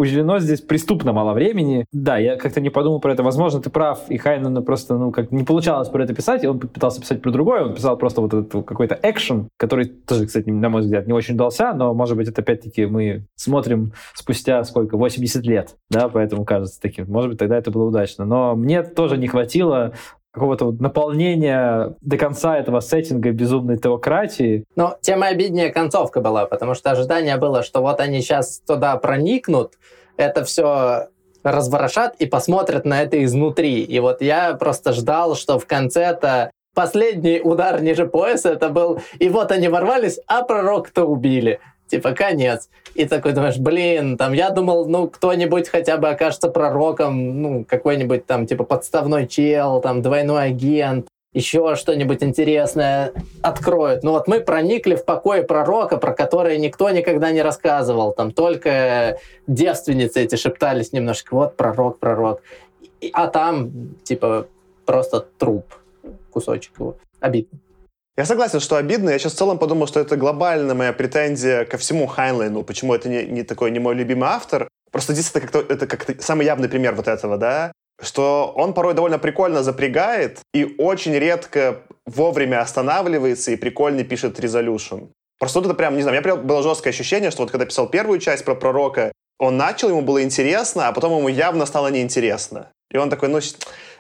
уделено 0.01 0.39
здесь 0.39 0.63
преступно 0.63 1.13
мало 1.13 1.35
времени. 1.35 1.85
Да, 1.93 2.17
я 2.17 2.37
как-то 2.37 2.63
не 2.63 2.71
подумал 2.71 3.01
про 3.01 3.13
это. 3.13 3.23
Возможно, 3.23 3.61
ты 3.61 3.69
прав, 3.69 4.09
и 4.09 4.17
Хайнену 4.17 4.63
просто, 4.63 4.97
ну, 4.97 5.13
как 5.13 5.31
не 5.31 5.45
получалось 5.45 5.91
про 5.91 6.03
это 6.03 6.15
писать, 6.15 6.43
и 6.43 6.47
он 6.47 6.59
пытался 6.59 7.03
писать 7.03 7.21
про 7.21 7.31
другое, 7.31 7.65
он 7.65 7.75
писал 7.75 7.99
просто 7.99 8.23
вот 8.23 8.33
этот 8.33 8.65
какой-то 8.65 8.99
экшен, 9.03 9.49
который 9.59 9.85
тоже, 9.85 10.27
кстати, 10.27 10.49
на 10.49 10.71
мой 10.71 10.81
взгляд, 10.81 11.07
не 11.07 11.13
очень 11.13 11.35
удался, 11.35 11.75
но, 11.75 11.93
может 11.93 12.17
быть, 12.17 12.29
это 12.29 12.41
опять-таки 12.41 12.87
мы 12.87 13.27
смотрим 13.37 13.93
спустя 14.15 14.65
сколько, 14.65 14.97
80 14.97 15.45
лет, 15.45 15.77
да, 15.91 16.09
поэтому 16.09 16.47
кажется 16.47 16.81
таким. 16.81 17.05
Может 17.11 17.31
быть, 17.31 17.39
тогда 17.39 17.59
это 17.59 17.71
было 17.71 17.85
удачно. 17.85 18.25
Но 18.25 18.57
мне 18.57 18.83
тоже 18.83 19.19
не 19.19 19.29
хватило 19.29 19.93
какого-то 20.33 20.67
вот 20.67 20.81
наполнения 20.81 21.97
до 22.01 22.17
конца 22.17 22.57
этого 22.57 22.81
сеттинга 22.81 23.33
безумной 23.33 23.79
теократии. 23.79 24.65
Но 24.77 24.97
тем 25.01 25.23
обиднее 25.23 25.71
концовка 25.71 26.21
была, 26.21 26.47
потому 26.47 26.75
что 26.75 26.91
ожидание 26.91 27.37
было, 27.37 27.63
что 27.63 27.81
вот 27.81 28.01
они 28.01 28.21
сейчас 28.21 28.61
туда 28.61 28.97
проникнут, 28.97 29.75
это 30.17 30.45
все 30.45 31.09
разворошат 31.43 32.17
и 32.19 32.27
посмотрят 32.27 32.85
на 32.85 33.03
это 33.03 33.23
изнутри. 33.25 33.83
И 33.83 33.99
вот 33.99 34.21
я 34.21 34.55
просто 34.55 34.93
ждал, 34.93 35.35
что 35.35 35.59
в 35.59 35.67
конце-то 35.67 36.51
последний 36.75 37.41
удар 37.41 37.83
ниже 37.83 38.07
пояса 38.07 38.51
это 38.51 38.69
был, 38.69 39.01
и 39.19 39.29
вот 39.29 39.51
они 39.51 39.69
ворвались, 39.69 40.21
а 40.27 40.43
пророк-то 40.43 41.05
убили 41.05 41.61
типа, 41.91 42.13
конец. 42.13 42.69
И 42.95 43.05
такой 43.05 43.33
думаешь, 43.33 43.59
блин, 43.59 44.17
там, 44.17 44.33
я 44.33 44.51
думал, 44.51 44.87
ну, 44.87 45.09
кто-нибудь 45.09 45.69
хотя 45.69 45.97
бы 45.97 46.09
окажется 46.09 46.49
пророком, 46.49 47.43
ну, 47.43 47.65
какой-нибудь 47.65 48.27
там, 48.27 48.47
типа, 48.47 48.65
подставной 48.65 49.27
чел, 49.27 49.81
там, 49.81 50.03
двойной 50.03 50.47
агент, 50.47 51.07
еще 51.33 51.77
что-нибудь 51.77 52.23
интересное 52.23 53.13
откроют. 53.41 54.03
Ну 54.03 54.11
вот 54.13 54.27
мы 54.27 54.41
проникли 54.41 54.97
в 54.97 55.05
покой 55.05 55.45
пророка, 55.45 55.97
про 55.97 56.13
который 56.13 56.59
никто 56.59 56.91
никогда 56.91 57.31
не 57.31 57.43
рассказывал. 57.43 58.13
Там 58.13 58.33
только 58.33 59.19
девственницы 59.47 60.23
эти 60.23 60.35
шептались 60.35 60.93
немножко. 60.93 61.35
Вот 61.35 61.57
пророк, 61.57 62.01
пророк. 62.01 62.43
А 63.13 63.29
там, 63.29 63.95
типа, 64.03 64.49
просто 64.85 65.25
труп, 65.39 65.67
кусочек 66.33 66.73
его. 66.79 66.97
Обидно. 67.21 67.61
Я 68.21 68.27
согласен, 68.27 68.61
что 68.61 68.77
обидно. 68.77 69.09
Я 69.09 69.19
сейчас 69.19 69.33
в 69.33 69.37
целом 69.37 69.59
подумал, 69.59 69.87
что 69.87 69.99
это 69.99 70.15
глобальная 70.15 70.75
моя 70.75 70.93
претензия 70.93 71.65
ко 71.65 71.79
всему 71.79 72.07
Хайнлайну. 72.07 72.63
Почему 72.65 72.95
это 72.95 73.09
не, 73.09 73.23
не 73.25 73.45
такой, 73.45 73.71
не 73.71 73.79
мой 73.79 73.95
любимый 73.95 74.29
автор. 74.29 74.69
Просто 74.93 75.15
здесь 75.15 75.31
это 75.31 75.41
как-то 75.41 75.61
это 75.61 75.87
как 75.87 76.23
самый 76.23 76.45
явный 76.45 76.69
пример 76.69 76.95
вот 76.95 77.09
этого, 77.09 77.39
да? 77.39 77.73
Что 77.99 78.53
он 78.55 78.75
порой 78.75 78.93
довольно 78.93 79.19
прикольно 79.19 79.63
запрягает 79.63 80.41
и 80.53 80.75
очень 80.77 81.15
редко 81.15 81.81
вовремя 82.05 82.61
останавливается 82.61 83.53
и 83.53 83.57
прикольно 83.57 84.05
пишет 84.05 84.39
резолюшн. 84.39 85.05
Просто 85.39 85.61
вот 85.61 85.69
это 85.69 85.75
прям, 85.75 85.97
не 85.97 86.03
знаю, 86.03 86.21
у 86.21 86.23
меня 86.23 86.37
было 86.37 86.63
жесткое 86.63 86.93
ощущение, 86.93 87.31
что 87.31 87.41
вот 87.45 87.51
когда 87.51 87.65
писал 87.65 87.89
первую 87.89 88.19
часть 88.19 88.45
про 88.45 88.55
пророка, 88.55 89.13
он 89.39 89.57
начал, 89.57 89.89
ему 89.89 90.03
было 90.03 90.23
интересно, 90.23 90.89
а 90.89 90.93
потом 90.93 91.17
ему 91.17 91.29
явно 91.29 91.65
стало 91.65 91.89
неинтересно. 91.89 92.71
И 92.91 92.99
он 92.99 93.09
такой, 93.09 93.31
ну, 93.31 93.41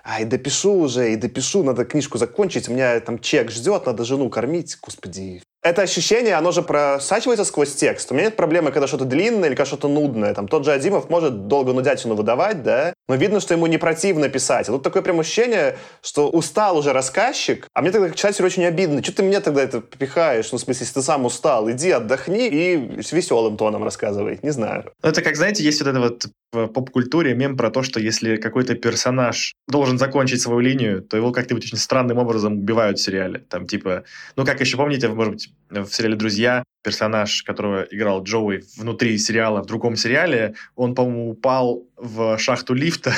ай, 0.05 0.25
допишу 0.25 0.73
уже, 0.73 1.13
и 1.13 1.17
допишу, 1.17 1.63
надо 1.63 1.85
книжку 1.85 2.19
закончить, 2.19 2.69
у 2.69 2.73
меня 2.73 3.01
там 3.01 3.19
чек 3.19 3.51
ждет, 3.51 3.87
надо 3.87 4.05
жену 4.05 4.31
кормить, 4.31 4.79
господи, 4.81 5.43
это 5.63 5.83
ощущение, 5.83 6.35
оно 6.35 6.53
же 6.53 6.63
просачивается 6.63 7.45
сквозь 7.45 7.75
текст. 7.75 8.11
У 8.11 8.15
меня 8.15 8.27
нет 8.27 8.37
проблемы, 8.37 8.73
когда 8.73 8.87
что-то 8.87 9.05
длинное 9.05 9.49
или 9.49 9.55
когда 9.55 9.67
что-то 9.67 9.89
нудное. 9.89 10.33
Там 10.35 10.49
тот 10.49 10.65
же 10.65 10.73
Адимов 10.73 11.11
может 11.11 11.49
долго 11.49 11.73
нудятину 11.73 12.15
выдавать, 12.15 12.63
да, 12.63 12.95
но 13.09 13.15
видно, 13.17 13.41
что 13.41 13.55
ему 13.55 13.67
не 13.67 13.79
противно 13.79 14.29
писать. 14.29 14.69
А 14.69 14.73
тут 14.73 14.83
такое 14.83 15.03
прям 15.03 15.21
ощущение, 15.21 15.77
что 16.03 16.31
устал 16.31 16.79
уже 16.79 16.93
рассказчик, 16.93 17.67
а 17.75 17.83
мне 17.83 17.93
тогда 17.93 18.09
как 18.09 18.17
читателю 18.17 18.47
очень 18.47 18.65
обидно. 18.65 19.03
Что 19.03 19.17
ты 19.17 19.23
мне 19.23 19.41
тогда 19.41 19.63
это 19.63 19.81
пихаешь? 19.81 20.51
Ну, 20.53 20.59
в 20.59 20.61
смысле, 20.61 20.85
если 20.85 20.95
ты 20.95 21.03
сам 21.03 21.27
устал, 21.27 21.71
иди 21.71 21.91
отдохни 21.91 22.49
и 22.49 23.03
с 23.03 23.13
веселым 23.13 23.57
тоном 23.57 23.85
рассказывай. 23.85 24.39
Не 24.43 24.51
знаю. 24.51 24.93
Ну, 25.03 25.11
это 25.11 25.23
как, 25.23 25.37
знаете, 25.37 25.63
есть 25.63 25.81
вот 25.83 25.91
это 25.91 26.01
вот 26.01 26.27
в 26.53 26.67
поп-культуре 26.69 27.35
мем 27.35 27.57
про 27.57 27.71
то, 27.71 27.83
что 27.83 28.01
если 28.01 28.37
какой-то 28.37 28.75
персонаж 28.75 29.55
должен 29.69 29.99
закончить 29.99 30.41
свою 30.41 30.61
линию, 30.61 31.03
то 31.03 31.17
его 31.17 31.33
как-нибудь 31.33 31.65
очень 31.65 31.79
странным 31.79 32.19
образом 32.19 32.55
убивают 32.55 32.99
в 32.99 33.03
сериале. 33.03 33.41
Там 33.49 33.67
типа, 33.67 34.05
ну 34.37 34.45
как 34.45 34.61
еще 34.61 34.77
помните, 34.77 35.09
может 35.09 35.33
быть, 35.33 35.50
в 35.71 35.89
сериале 35.89 36.17
«Друзья» 36.17 36.65
персонаж, 36.83 37.43
которого 37.43 37.87
играл 37.91 38.23
Джоуи 38.23 38.65
внутри 38.77 39.19
сериала, 39.19 39.63
в 39.63 39.67
другом 39.67 39.97
сериале, 39.97 40.55
он, 40.77 40.95
по-моему, 40.95 41.31
упал 41.31 41.87
в 41.97 42.39
шахту 42.39 42.75
лифта. 42.75 43.13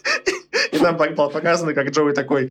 И 0.72 0.78
там 0.78 0.96
показано, 0.96 1.74
как 1.74 1.90
Джоуи 1.90 2.12
такой, 2.12 2.50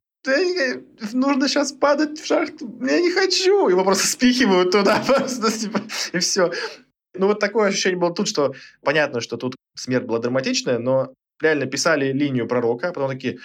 нужно 1.13 1.47
сейчас 1.47 1.71
падать 1.71 2.19
в 2.19 2.25
шахту, 2.25 2.69
я 2.81 2.99
не 2.99 3.11
хочу. 3.11 3.69
Его 3.69 3.83
просто 3.83 4.07
спихивают 4.07 4.71
туда, 4.71 5.03
просто, 5.07 5.51
типа, 5.51 5.81
и 6.13 6.19
все. 6.19 6.51
Ну, 7.13 7.27
вот 7.27 7.39
такое 7.39 7.69
ощущение 7.69 7.99
было 7.99 8.13
тут, 8.13 8.27
что 8.27 8.53
понятно, 8.83 9.21
что 9.21 9.37
тут 9.37 9.55
смерть 9.75 10.05
была 10.05 10.19
драматичная, 10.19 10.79
но 10.79 11.13
реально 11.41 11.65
писали 11.65 12.11
линию 12.11 12.47
пророка, 12.47 12.89
а 12.89 12.93
потом 12.93 13.09
такие, 13.09 13.39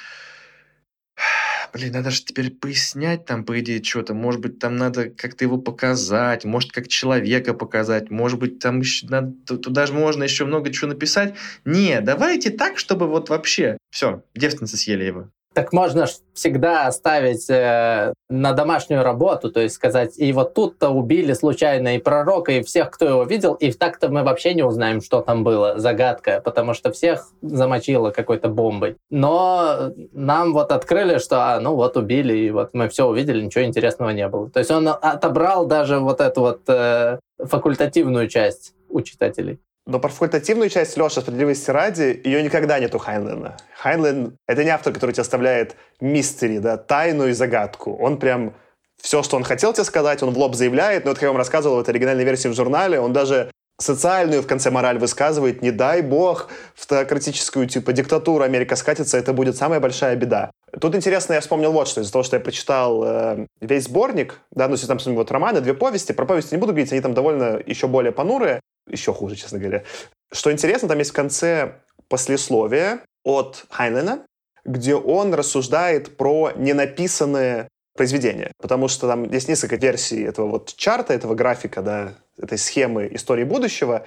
блин, 1.75 1.93
надо 1.93 2.11
же 2.11 2.25
теперь 2.25 2.51
пояснять 2.51 3.27
там, 3.27 3.45
по 3.45 3.59
идее, 3.61 3.83
что-то. 3.83 4.15
Может 4.15 4.41
быть, 4.41 4.59
там 4.61 4.77
надо 4.77 5.11
как-то 5.11 5.45
его 5.45 5.59
показать, 5.59 6.45
может, 6.45 6.71
как 6.71 6.87
человека 6.87 7.53
показать, 7.53 8.11
может 8.11 8.39
быть, 8.39 8.61
там 8.61 8.81
еще 8.81 9.07
надо, 9.09 9.59
туда 9.59 9.87
же 9.87 9.93
можно 9.93 10.23
еще 10.23 10.45
много 10.45 10.73
чего 10.73 10.89
написать. 10.89 11.35
Не, 11.65 12.01
давайте 12.01 12.51
так, 12.51 12.79
чтобы 12.79 13.09
вот 13.09 13.29
вообще... 13.29 13.77
Все, 13.91 14.23
девственницы 14.35 14.77
съели 14.77 15.05
его. 15.05 15.31
Так 15.55 15.73
можно 15.73 16.07
всегда 16.35 16.87
оставить 16.89 17.49
э, 17.49 18.13
на 18.29 18.53
домашнюю 18.53 19.05
работу, 19.05 19.53
то 19.53 19.61
есть 19.61 19.77
сказать, 19.77 20.19
и 20.19 20.33
вот 20.33 20.53
тут-то 20.53 20.91
убили 20.91 21.33
случайно 21.33 21.95
и 21.95 21.99
пророка, 21.99 22.53
и 22.53 22.63
всех, 22.63 22.91
кто 22.91 23.07
его 23.07 23.23
видел, 23.23 23.55
и 23.55 23.71
так-то 23.71 24.09
мы 24.09 24.25
вообще 24.25 24.55
не 24.55 24.65
узнаем, 24.65 25.01
что 25.01 25.21
там 25.21 25.45
было, 25.45 25.79
загадка, 25.79 26.43
потому 26.45 26.75
что 26.75 26.91
всех 26.91 27.29
замочило 27.41 28.11
какой-то 28.11 28.49
бомбой. 28.49 28.97
Но 29.11 29.93
нам 30.13 30.53
вот 30.53 30.73
открыли, 30.73 31.19
что, 31.19 31.55
а, 31.55 31.61
ну 31.61 31.77
вот 31.77 31.97
убили, 31.97 32.37
и 32.37 32.51
вот 32.51 32.71
мы 32.73 32.89
все 32.89 33.07
увидели, 33.07 33.41
ничего 33.41 33.65
интересного 33.65 34.11
не 34.11 34.27
было. 34.27 34.51
То 34.51 34.59
есть 34.59 34.73
он 34.73 34.89
отобрал 34.89 35.67
даже 35.67 36.01
вот 36.01 36.21
эту 36.21 36.41
вот 36.41 36.63
э, 36.67 37.21
факультативную 37.39 38.29
часть 38.29 38.75
у 38.89 39.01
читателей. 39.03 39.61
Но 39.87 39.99
про 39.99 40.09
факультативную 40.09 40.71
часть, 40.71 40.97
Леша, 40.97 41.21
справедливости 41.21 41.71
ради, 41.71 42.19
ее 42.25 42.43
никогда 42.43 42.79
нету 42.79 42.99
Хайнлена. 42.99 43.59
Хайнлен— 43.77 44.39
это 44.49 44.65
не 44.65 44.71
автор, 44.71 44.95
который 44.95 45.13
тебе 45.13 45.21
оставляет 45.21 45.77
мистери, 46.01 46.59
да, 46.59 46.79
тайну 46.79 47.27
и 47.27 47.33
загадку. 47.33 47.95
Он 47.97 48.19
прям 48.19 48.55
все, 49.01 49.23
что 49.23 49.37
он 49.37 49.45
хотел 49.45 49.75
тебе 49.75 49.85
сказать, 49.85 50.23
он 50.23 50.33
в 50.33 50.39
лоб 50.39 50.55
заявляет. 50.55 51.05
Но 51.05 51.11
вот 51.11 51.19
как 51.19 51.25
я 51.25 51.29
вам 51.29 51.37
рассказывал 51.37 51.77
в 51.77 51.81
этой 51.81 51.91
оригинальной 51.91 52.25
версии 52.25 52.49
в 52.49 52.55
журнале, 52.55 52.99
он 52.99 53.13
даже 53.13 53.51
социальную 53.79 54.41
в 54.41 54.47
конце 54.47 54.71
мораль 54.71 54.99
высказывает. 54.99 55.61
Не 55.61 55.71
дай 55.71 56.01
бог 56.01 56.49
в 56.75 56.87
теократическую 56.87 57.67
типа 57.67 57.93
диктатуру 57.93 58.43
Америка 58.43 58.77
скатится, 58.77 59.19
это 59.19 59.35
будет 59.35 59.57
самая 59.57 59.81
большая 59.81 60.17
беда. 60.17 60.51
Тут 60.81 60.95
интересно, 60.95 61.35
я 61.35 61.41
вспомнил 61.41 61.73
вот 61.73 61.89
что. 61.89 62.01
Из-за 62.01 62.11
того, 62.11 62.23
что 62.23 62.37
я 62.37 62.41
прочитал 62.41 63.05
э, 63.05 63.47
весь 63.61 63.85
сборник, 63.85 64.41
да, 64.51 64.69
ну, 64.69 64.77
там 64.79 64.99
вот 65.15 65.31
романы, 65.31 65.61
две 65.61 65.75
повести, 65.75 66.13
про 66.13 66.25
повести 66.25 66.55
не 66.55 66.61
буду 66.61 66.73
говорить, 66.73 66.93
они 66.93 67.03
там 67.03 67.13
довольно 67.13 67.61
еще 67.67 67.87
более 67.87 68.13
понурые 68.13 68.61
еще 68.89 69.13
хуже, 69.13 69.37
честно 69.37 69.59
говоря. 69.59 69.85
Что 70.33 70.53
интересно, 70.53 70.89
там 70.89 70.99
есть 70.99 71.11
в 71.11 71.15
конце 71.15 71.81
послесловие 72.09 73.01
от 73.23 73.65
Хайнлайна, 73.71 74.27
где 74.65 74.95
он 74.95 75.35
рассуждает 75.35 76.17
про 76.17 76.53
ненаписанные 76.57 77.69
произведения. 77.95 78.53
Потому 78.59 78.89
что 78.89 79.07
там 79.07 79.25
есть 79.31 79.49
несколько 79.49 79.77
версий 79.77 80.23
этого 80.23 80.49
вот 80.49 80.75
чарта, 80.77 81.15
этого 81.15 81.35
графика, 81.35 81.83
да, 81.83 82.15
этой 82.37 82.59
схемы 82.59 83.09
истории 83.13 83.45
будущего. 83.45 84.05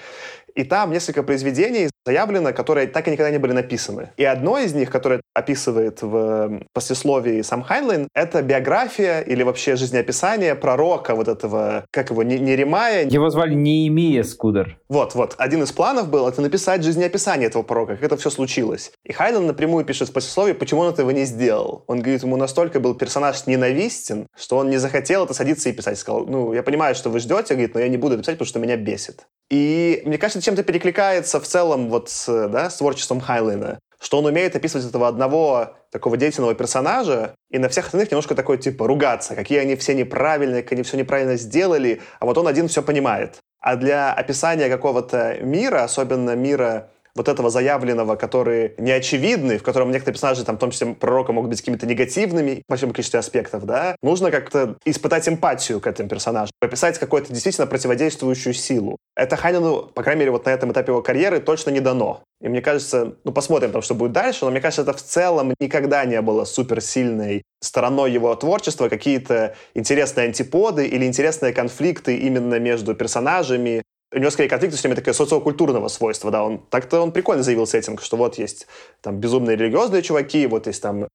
И 0.55 0.63
там 0.63 0.91
несколько 0.91 1.23
произведений 1.23 1.89
заявлено, 2.07 2.53
которые 2.53 2.87
так 2.87 3.07
и 3.07 3.11
никогда 3.11 3.31
не 3.31 3.37
были 3.37 3.51
написаны. 3.51 4.11
И 4.15 4.23
одно 4.23 4.57
из 4.57 4.73
них, 4.73 4.89
которое 4.89 5.19
описывает 5.33 6.01
в 6.01 6.61
послесловии 6.73 7.41
сам 7.41 7.63
Хайнлайн, 7.63 8.07
это 8.15 8.41
биография 8.41 9.19
или 9.19 9.43
вообще 9.43 9.75
жизнеописание 9.75 10.55
пророка 10.55 11.15
вот 11.15 11.27
этого, 11.27 11.85
как 11.91 12.09
его, 12.11 12.23
Неремая. 12.23 13.05
Его 13.05 13.29
звали 13.29 13.53
Неемия 13.55 14.23
Скудер. 14.23 14.79
Вот, 14.87 15.15
вот. 15.15 15.35
Один 15.37 15.63
из 15.63 15.71
планов 15.73 16.09
был 16.09 16.27
это 16.27 16.41
написать 16.41 16.81
жизнеописание 16.83 17.49
этого 17.49 17.63
пророка, 17.63 17.95
как 17.95 18.03
это 18.03 18.17
все 18.17 18.29
случилось. 18.29 18.91
И 19.03 19.11
Хайнлайн 19.11 19.47
напрямую 19.47 19.83
пишет 19.83 20.09
в 20.09 20.13
послесловии, 20.13 20.53
почему 20.53 20.81
он 20.81 20.93
этого 20.93 21.11
не 21.11 21.25
сделал. 21.25 21.83
Он 21.87 22.01
говорит, 22.01 22.23
ему 22.23 22.37
настолько 22.37 22.79
был 22.79 22.95
персонаж 22.95 23.45
ненавистен, 23.47 24.27
что 24.37 24.57
он 24.57 24.69
не 24.69 24.77
захотел 24.77 25.25
это 25.25 25.33
садиться 25.33 25.69
и 25.69 25.73
писать. 25.73 25.99
Сказал, 25.99 26.25
ну, 26.25 26.53
я 26.53 26.63
понимаю, 26.63 26.95
что 26.95 27.09
вы 27.09 27.19
ждете, 27.19 27.55
говорит, 27.55 27.73
но 27.75 27.81
я 27.81 27.89
не 27.89 27.97
буду 27.97 28.13
это 28.13 28.23
писать, 28.23 28.35
потому 28.35 28.47
что 28.47 28.59
меня 28.59 28.77
бесит. 28.77 29.27
И 29.49 30.01
мне 30.05 30.17
кажется, 30.17 30.41
чем-то 30.41 30.63
перекликается 30.63 31.39
в 31.39 31.47
целом 31.47 31.89
вот 31.97 32.09
с, 32.09 32.47
да, 32.47 32.69
с 32.69 32.77
творчеством 32.77 33.19
Хайнлайна, 33.19 33.79
что 33.99 34.19
он 34.19 34.25
умеет 34.25 34.55
описывать 34.55 34.85
этого 34.85 35.07
одного 35.07 35.75
такого 35.91 36.17
деятельного 36.17 36.53
персонажа, 36.53 37.33
и 37.49 37.57
на 37.57 37.69
всех 37.69 37.85
остальных 37.85 38.11
немножко 38.11 38.35
такой, 38.35 38.57
типа, 38.57 38.87
ругаться, 38.87 39.35
какие 39.35 39.59
они 39.59 39.75
все 39.75 39.95
неправильные, 39.95 40.61
как 40.61 40.73
они 40.73 40.83
все 40.83 40.97
неправильно 40.97 41.35
сделали, 41.37 42.01
а 42.19 42.25
вот 42.25 42.37
он 42.37 42.47
один 42.47 42.67
все 42.67 42.83
понимает. 42.83 43.37
А 43.59 43.75
для 43.75 44.13
описания 44.13 44.69
какого-то 44.69 45.39
мира, 45.41 45.83
особенно 45.83 46.35
мира 46.35 46.89
вот 47.17 47.27
этого 47.27 47.49
заявленного, 47.49 48.15
который 48.15 48.73
не 48.77 48.91
очевидный, 48.91 49.57
в 49.57 49.63
котором 49.63 49.91
некоторые 49.91 50.13
персонажи, 50.13 50.45
там, 50.45 50.55
в 50.55 50.59
том 50.59 50.71
числе 50.71 50.93
пророка, 50.93 51.33
могут 51.33 51.49
быть 51.49 51.59
какими-то 51.59 51.85
негативными 51.85 52.61
в 52.67 52.69
большом 52.69 52.91
количестве 52.91 53.19
аспектов, 53.19 53.65
да, 53.65 53.95
нужно 54.01 54.31
как-то 54.31 54.77
испытать 54.85 55.27
эмпатию 55.27 55.81
к 55.81 55.87
этим 55.87 56.07
персонажам, 56.07 56.51
пописать 56.59 56.97
какую-то 56.99 57.33
действительно 57.33 57.67
противодействующую 57.67 58.53
силу. 58.53 58.97
Это 59.15 59.35
Хайнену, 59.35 59.89
по 59.93 60.03
крайней 60.03 60.19
мере, 60.19 60.31
вот 60.31 60.45
на 60.45 60.51
этом 60.51 60.71
этапе 60.71 60.91
его 60.91 61.01
карьеры 61.01 61.39
точно 61.39 61.71
не 61.71 61.79
дано. 61.79 62.21
И 62.39 62.49
мне 62.49 62.61
кажется, 62.61 63.15
ну 63.23 63.31
посмотрим 63.31 63.71
там, 63.71 63.81
что 63.81 63.95
будет 63.95 64.11
дальше, 64.11 64.45
но 64.45 64.51
мне 64.51 64.61
кажется, 64.61 64.83
это 64.83 64.93
в 64.93 65.01
целом 65.01 65.53
никогда 65.59 66.05
не 66.05 66.21
было 66.21 66.45
суперсильной 66.45 67.43
стороной 67.61 68.11
его 68.11 68.35
творчества, 68.35 68.89
какие-то 68.89 69.55
интересные 69.73 70.27
антиподы 70.27 70.85
или 70.85 71.05
интересные 71.05 71.51
конфликты 71.51 72.15
именно 72.17 72.59
между 72.59 72.93
персонажами, 72.93 73.81
у 74.13 74.19
него 74.19 74.29
скорее 74.31 74.49
конфликт 74.49 74.75
с 74.75 74.83
ними 74.83 74.95
такое 74.95 75.13
социокультурного 75.13 75.87
свойства, 75.87 76.31
да, 76.31 76.43
он 76.43 76.59
так-то 76.69 77.01
он 77.01 77.11
прикольно 77.11 77.43
заявил 77.43 77.67
сеттинг, 77.67 78.01
что 78.01 78.17
вот 78.17 78.37
есть 78.37 78.67
там 79.01 79.17
безумные 79.17 79.57
религиозные 79.57 80.01
чуваки, 80.01 80.47
вот 80.47 80.67
есть 80.67 80.81
там 80.81 81.07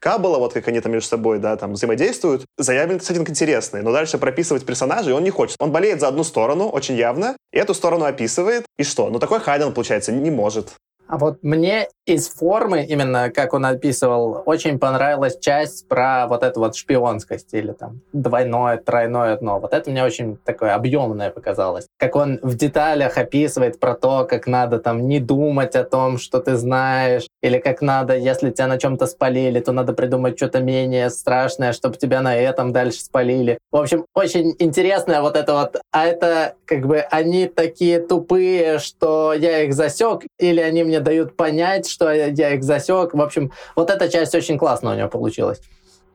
Каббала, 0.00 0.38
вот 0.38 0.54
как 0.54 0.66
они 0.68 0.80
там 0.80 0.92
между 0.92 1.08
собой, 1.08 1.38
да, 1.38 1.56
там 1.56 1.74
взаимодействуют. 1.74 2.46
Заявлен 2.56 3.00
сеттинг 3.00 3.28
интересный, 3.28 3.82
но 3.82 3.92
дальше 3.92 4.16
прописывать 4.16 4.64
персонажей 4.64 5.12
он 5.12 5.22
не 5.22 5.30
хочет. 5.30 5.56
Он 5.60 5.72
болеет 5.72 6.00
за 6.00 6.08
одну 6.08 6.24
сторону, 6.24 6.68
очень 6.68 6.96
явно, 6.96 7.36
и 7.52 7.58
эту 7.58 7.74
сторону 7.74 8.06
описывает, 8.06 8.64
и 8.78 8.82
что? 8.82 9.10
Ну 9.10 9.18
такой 9.18 9.40
Хайден, 9.40 9.74
получается, 9.74 10.10
не 10.10 10.30
может. 10.30 10.72
А 11.10 11.18
вот 11.18 11.42
мне 11.42 11.88
из 12.06 12.28
формы, 12.28 12.84
именно 12.84 13.30
как 13.30 13.52
он 13.52 13.66
описывал, 13.66 14.44
очень 14.46 14.78
понравилась 14.78 15.38
часть 15.40 15.88
про 15.88 16.28
вот 16.28 16.44
эту 16.44 16.60
вот 16.60 16.76
шпионскость 16.76 17.52
или 17.52 17.72
там 17.72 18.00
двойное, 18.12 18.76
тройное 18.76 19.36
дно. 19.36 19.58
Вот 19.58 19.72
это 19.72 19.90
мне 19.90 20.04
очень 20.04 20.36
такое 20.44 20.72
объемное 20.72 21.30
показалось. 21.30 21.88
Как 21.98 22.14
он 22.14 22.38
в 22.42 22.54
деталях 22.54 23.18
описывает 23.18 23.80
про 23.80 23.94
то, 23.94 24.24
как 24.24 24.46
надо 24.46 24.78
там 24.78 25.08
не 25.08 25.18
думать 25.18 25.74
о 25.74 25.82
том, 25.82 26.16
что 26.16 26.38
ты 26.38 26.54
знаешь, 26.54 27.26
или 27.42 27.58
как 27.58 27.82
надо, 27.82 28.16
если 28.16 28.50
тебя 28.50 28.68
на 28.68 28.78
чем-то 28.78 29.06
спалили, 29.06 29.58
то 29.58 29.72
надо 29.72 29.92
придумать 29.92 30.36
что-то 30.36 30.60
менее 30.60 31.10
страшное, 31.10 31.72
чтобы 31.72 31.96
тебя 31.96 32.20
на 32.22 32.36
этом 32.36 32.72
дальше 32.72 33.00
спалили. 33.00 33.58
В 33.72 33.76
общем, 33.76 34.06
очень 34.14 34.54
интересное 34.60 35.22
вот 35.22 35.36
это 35.36 35.54
вот. 35.54 35.80
А 35.90 36.06
это 36.06 36.54
как 36.66 36.86
бы 36.86 36.98
они 36.98 37.46
такие 37.46 37.98
тупые, 37.98 38.78
что 38.78 39.32
я 39.32 39.64
их 39.64 39.74
засек, 39.74 40.22
или 40.38 40.60
они 40.60 40.84
мне 40.84 40.99
дают 41.00 41.36
понять, 41.36 41.88
что 41.88 42.10
я 42.12 42.54
их 42.54 42.62
засек. 42.62 43.14
В 43.14 43.20
общем, 43.20 43.52
вот 43.76 43.90
эта 43.90 44.08
часть 44.08 44.34
очень 44.34 44.58
классно 44.58 44.92
у 44.92 44.94
него 44.94 45.08
получилась, 45.08 45.60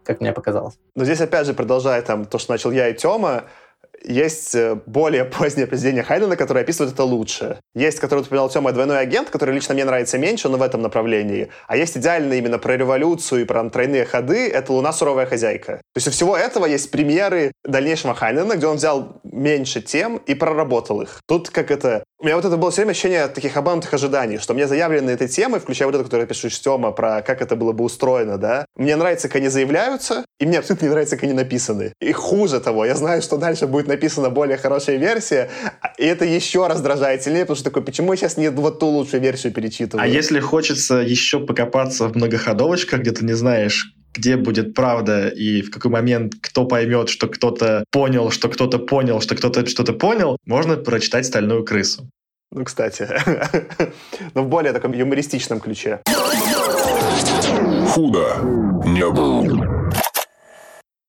как 0.04 0.22
мне 0.22 0.32
показалось. 0.32 0.76
Но 0.96 1.04
здесь 1.04 1.22
опять 1.22 1.46
же, 1.46 1.54
продолжая 1.54 2.02
там 2.02 2.26
то, 2.26 2.38
что 2.38 2.54
начал 2.54 2.72
я 2.72 2.90
и 2.90 2.94
Тёма, 2.94 3.46
есть 4.08 4.56
э, 4.56 4.78
более 4.86 5.26
позднее 5.40 5.68
произведение 5.68 6.04
Хайдена, 6.04 6.36
которое 6.36 6.62
описывает 6.62 6.94
это 6.94 7.04
лучше. 7.04 7.60
Есть, 7.74 8.00
который 8.00 8.22
упоминал 8.22 8.50
Тёма, 8.50 8.72
«Двойной 8.72 9.00
агент», 9.00 9.30
который 9.30 9.54
лично 9.54 9.74
мне 9.74 9.86
нравится 9.86 10.18
меньше, 10.18 10.50
но 10.50 10.58
в 10.58 10.62
этом 10.62 10.82
направлении. 10.82 11.50
А 11.68 11.78
есть 11.78 11.98
идеально 11.98 12.34
именно 12.34 12.58
про 12.58 12.78
революцию 12.78 13.42
и 13.42 13.46
про 13.46 13.68
тройные 13.70 14.06
ходы. 14.06 14.50
Это 14.50 14.74
«Луна. 14.74 14.94
Суровая 14.94 15.26
хозяйка». 15.26 15.78
То 15.94 15.98
есть 15.98 16.08
у 16.08 16.12
всего 16.12 16.38
этого 16.38 16.66
есть 16.66 16.92
примеры 16.92 17.52
дальнейшего 17.64 18.14
Хайдена, 18.14 18.56
где 18.56 18.68
он 18.68 18.78
взял 18.78 19.20
меньше 19.24 19.82
тем 19.82 20.18
и 20.18 20.36
проработал 20.36 21.02
их. 21.02 21.22
Тут 21.28 21.50
как 21.50 21.72
это... 21.72 22.04
У 22.26 22.28
меня 22.28 22.38
вот 22.38 22.46
это 22.46 22.58
было 22.58 22.72
все 22.72 22.82
время 22.82 22.94
ощущение 22.94 23.28
таких 23.28 23.56
обманутых 23.56 23.94
ожиданий, 23.94 24.40
что 24.40 24.56
мне 24.56 24.68
заявлены 24.68 25.12
этой 25.12 25.28
темы, 25.28 25.60
включая 25.60 25.88
вот 25.88 25.94
эту, 25.94 26.06
которую 26.06 26.28
пишешь 26.28 26.60
Тёма, 26.60 26.92
про 26.92 27.22
как 27.22 27.40
это 27.40 27.56
было 27.56 27.72
бы 27.72 27.84
устроено, 27.84 28.40
да. 28.40 28.66
Мне 28.76 28.96
нравится, 28.96 29.28
как 29.28 29.36
они 29.36 29.48
заявляются, 29.48 30.26
и 30.40 30.48
мне 30.48 30.58
абсолютно 30.58 30.86
не 30.86 30.90
нравится, 30.90 31.18
как 31.18 31.26
они 31.26 31.34
написаны. 31.34 31.94
И 32.02 32.12
хуже 32.14 32.60
того, 32.62 32.84
я 32.84 32.96
знаю, 32.96 33.22
что 33.22 33.38
дальше 33.38 33.68
будет 33.68 33.86
написана 33.86 34.32
более 34.32 34.58
хорошая 34.58 34.98
версия, 34.98 35.52
и 36.00 36.04
это 36.04 36.26
еще 36.26 36.66
раздражает 36.66 37.22
сильнее, 37.22 37.44
потому 37.44 37.58
что 37.58 37.66
такой, 37.66 37.84
почему 37.84 38.12
я 38.14 38.18
сейчас 38.18 38.38
не 38.38 38.50
вот 38.50 38.80
ту 38.80 38.88
лучшую 38.88 39.22
версию 39.22 39.54
перечитываю? 39.54 40.04
А 40.04 40.08
если 40.08 40.40
хочется 40.40 40.96
еще 40.96 41.40
покопаться 41.40 42.08
в 42.08 42.16
многоходовочках, 42.16 43.02
где 43.02 43.12
ты 43.12 43.24
не 43.24 43.34
знаешь, 43.34 43.94
где 44.16 44.38
будет 44.38 44.74
правда 44.74 45.28
и 45.28 45.62
в 45.62 45.72
какой 45.72 45.92
момент 45.92 46.34
кто 46.42 46.66
поймет, 46.66 47.10
что 47.10 47.28
кто-то 47.28 47.84
понял, 47.92 48.32
что 48.32 48.50
кто-то 48.50 48.80
понял, 48.80 49.22
что 49.22 49.36
кто-то 49.36 49.66
что-то 49.66 49.94
понял, 49.94 50.38
можно 50.46 50.78
прочитать 50.78 51.26
«Стальную 51.26 51.64
крысу». 51.64 52.10
Ну, 52.52 52.64
кстати. 52.64 53.08
Но 54.34 54.44
в 54.44 54.48
более 54.48 54.72
таком 54.72 54.94
юмористичном 54.94 55.60
ключе. 55.60 56.02
Худо 57.90 58.38
не 58.86 59.10
было. 59.10 59.75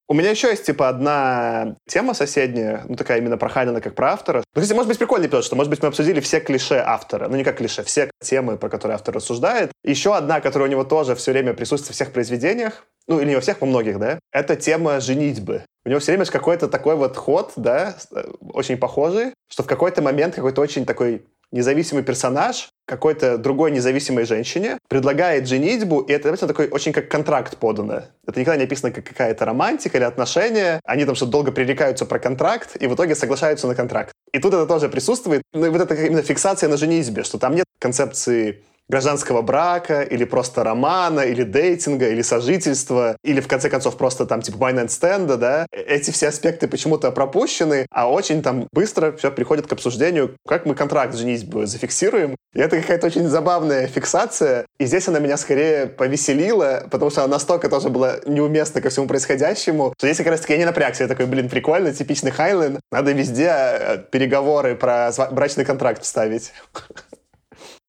У 0.09 0.15
меня 0.15 0.31
еще 0.31 0.49
есть, 0.49 0.65
типа, 0.65 0.89
одна 0.89 1.77
тема 1.89 2.15
соседняя, 2.15 2.85
ну, 2.89 2.95
такая 2.95 3.19
именно 3.19 3.37
про 3.37 3.49
Хайдена 3.49 3.81
как 3.81 3.97
про 3.97 4.13
автора. 4.13 4.45
Ну, 4.55 4.63
кстати, 4.63 4.75
может 4.75 4.89
быть, 4.89 4.99
прикольный 4.99 5.27
эпизод, 5.27 5.45
что, 5.45 5.57
может 5.57 5.69
быть, 5.69 5.83
мы 5.83 5.89
обсудили 5.89 6.21
все 6.21 6.39
клише 6.39 6.77
автора. 6.77 7.29
Ну, 7.29 7.37
не 7.37 7.43
как 7.43 7.57
клише, 7.57 7.83
все 7.83 8.09
темы, 8.23 8.57
про 8.57 8.69
которые 8.69 8.95
автор 8.95 9.17
рассуждает. 9.17 9.73
Еще 9.83 10.15
одна, 10.15 10.41
которая 10.41 10.69
у 10.69 10.71
него 10.71 10.85
тоже 10.85 11.17
все 11.17 11.33
время 11.33 11.55
присутствует 11.55 11.93
в 11.93 11.97
всех 11.97 12.13
произведениях, 12.13 12.85
ну, 13.09 13.19
или 13.19 13.31
не 13.31 13.35
во 13.35 13.41
всех, 13.41 13.61
во 13.61 13.67
многих, 13.67 13.99
да, 13.99 14.21
это 14.33 14.55
тема 14.55 15.01
женитьбы. 15.01 15.65
У 15.85 15.89
него 15.89 16.01
все 16.01 16.13
время 16.13 16.25
какой-то 16.25 16.69
такой 16.69 16.95
вот 16.97 17.17
ход, 17.17 17.53
да, 17.57 17.97
очень 18.41 18.77
похожий, 18.77 19.33
что 19.49 19.63
в 19.63 19.67
какой-то 19.67 20.03
момент 20.03 20.35
какой-то 20.35 20.61
очень 20.61 20.85
такой 20.85 21.27
независимый 21.53 22.03
персонаж 22.03 22.69
какой-то 22.87 23.39
другой 23.39 23.71
независимой 23.73 24.25
женщине 24.25 24.79
предлагает 24.89 25.49
женитьбу, 25.49 26.01
и 26.01 26.13
это, 26.13 26.29
это 26.29 26.47
такой 26.47 26.69
очень 26.69 26.93
как 26.93 27.09
контракт 27.09 27.57
подано. 27.57 28.05
Это 28.27 28.41
никогда 28.41 28.57
не 28.57 28.65
описано 28.65 28.93
как 28.93 29.05
какая-то 29.05 29.45
романтика 29.45 29.99
или 29.99 30.05
отношения. 30.05 30.81
Они 30.85 31.05
там 31.05 31.15
что-то 31.15 31.33
долго 31.33 31.53
пререкаются 31.53 32.07
про 32.07 32.19
контракт, 32.19 32.77
и 32.81 32.87
в 32.87 32.95
итоге 32.95 33.15
соглашаются 33.15 33.67
на 33.67 33.75
контракт. 33.75 34.13
И 34.33 34.39
тут 34.39 34.55
это 34.55 34.67
тоже 34.67 34.89
присутствует. 34.89 35.43
Ну, 35.53 35.67
и 35.67 35.69
вот 35.69 35.81
это 35.81 35.95
именно 35.95 36.23
фиксация 36.23 36.69
на 36.69 36.77
женитьбе, 36.77 37.25
что 37.25 37.39
там 37.39 37.55
нет 37.55 37.67
концепции 37.79 38.63
гражданского 38.89 39.43
брака, 39.43 40.03
или 40.03 40.25
просто 40.25 40.65
романа, 40.65 41.21
или 41.21 41.43
дейтинга, 41.43 42.09
или 42.09 42.23
сожительства, 42.23 43.17
или, 43.25 43.41
в 43.41 43.49
конце 43.49 43.69
концов, 43.69 43.97
просто 43.97 44.27
там, 44.27 44.43
типа, 44.43 44.57
and 44.73 44.89
stand, 44.89 45.37
да, 45.37 45.67
эти 45.71 46.11
все 46.11 46.29
аспекты 46.29 46.69
почему-то 46.69 47.11
пропущены, 47.11 47.87
а 47.91 48.11
очень 48.11 48.43
там 48.43 48.69
быстро 48.73 49.13
все 49.13 49.31
приходит 49.31 49.67
к 49.67 49.73
обсуждению, 49.73 50.37
как 50.47 50.67
мы 50.67 50.75
контракт 50.75 51.15
женитьбы 51.15 51.67
зафиксируем. 51.67 52.37
И 52.55 52.61
это 52.61 52.81
какая-то 52.81 53.07
очень 53.07 53.29
забавная 53.29 53.87
фиксация, 53.87 54.67
и 54.79 54.87
здесь 54.87 55.09
она 55.09 55.19
меня 55.19 55.37
скорее 55.37 55.87
повеселила, 55.87 56.87
потому 56.91 57.11
что 57.11 57.23
она 57.23 57.35
настолько 57.35 57.69
тоже 57.69 57.91
была 57.91 58.17
неуместна 58.27 58.81
ко 58.81 58.89
всему 58.89 59.07
происходящему, 59.07 59.93
что 59.97 60.07
здесь 60.07 60.19
как 60.19 60.29
раз-таки 60.29 60.55
я 60.55 60.59
не 60.59 60.65
напрягся, 60.65 61.05
я 61.05 61.09
такой, 61.09 61.27
блин, 61.27 61.49
прикольно, 61.49 61.93
типичный 61.93 62.31
Хайлен, 62.31 62.81
надо 62.91 63.13
везде 63.13 63.51
э, 63.51 63.99
переговоры 64.11 64.75
про 64.75 65.11
брачный 65.31 65.65
контракт 65.65 66.03
вставить. 66.03 66.53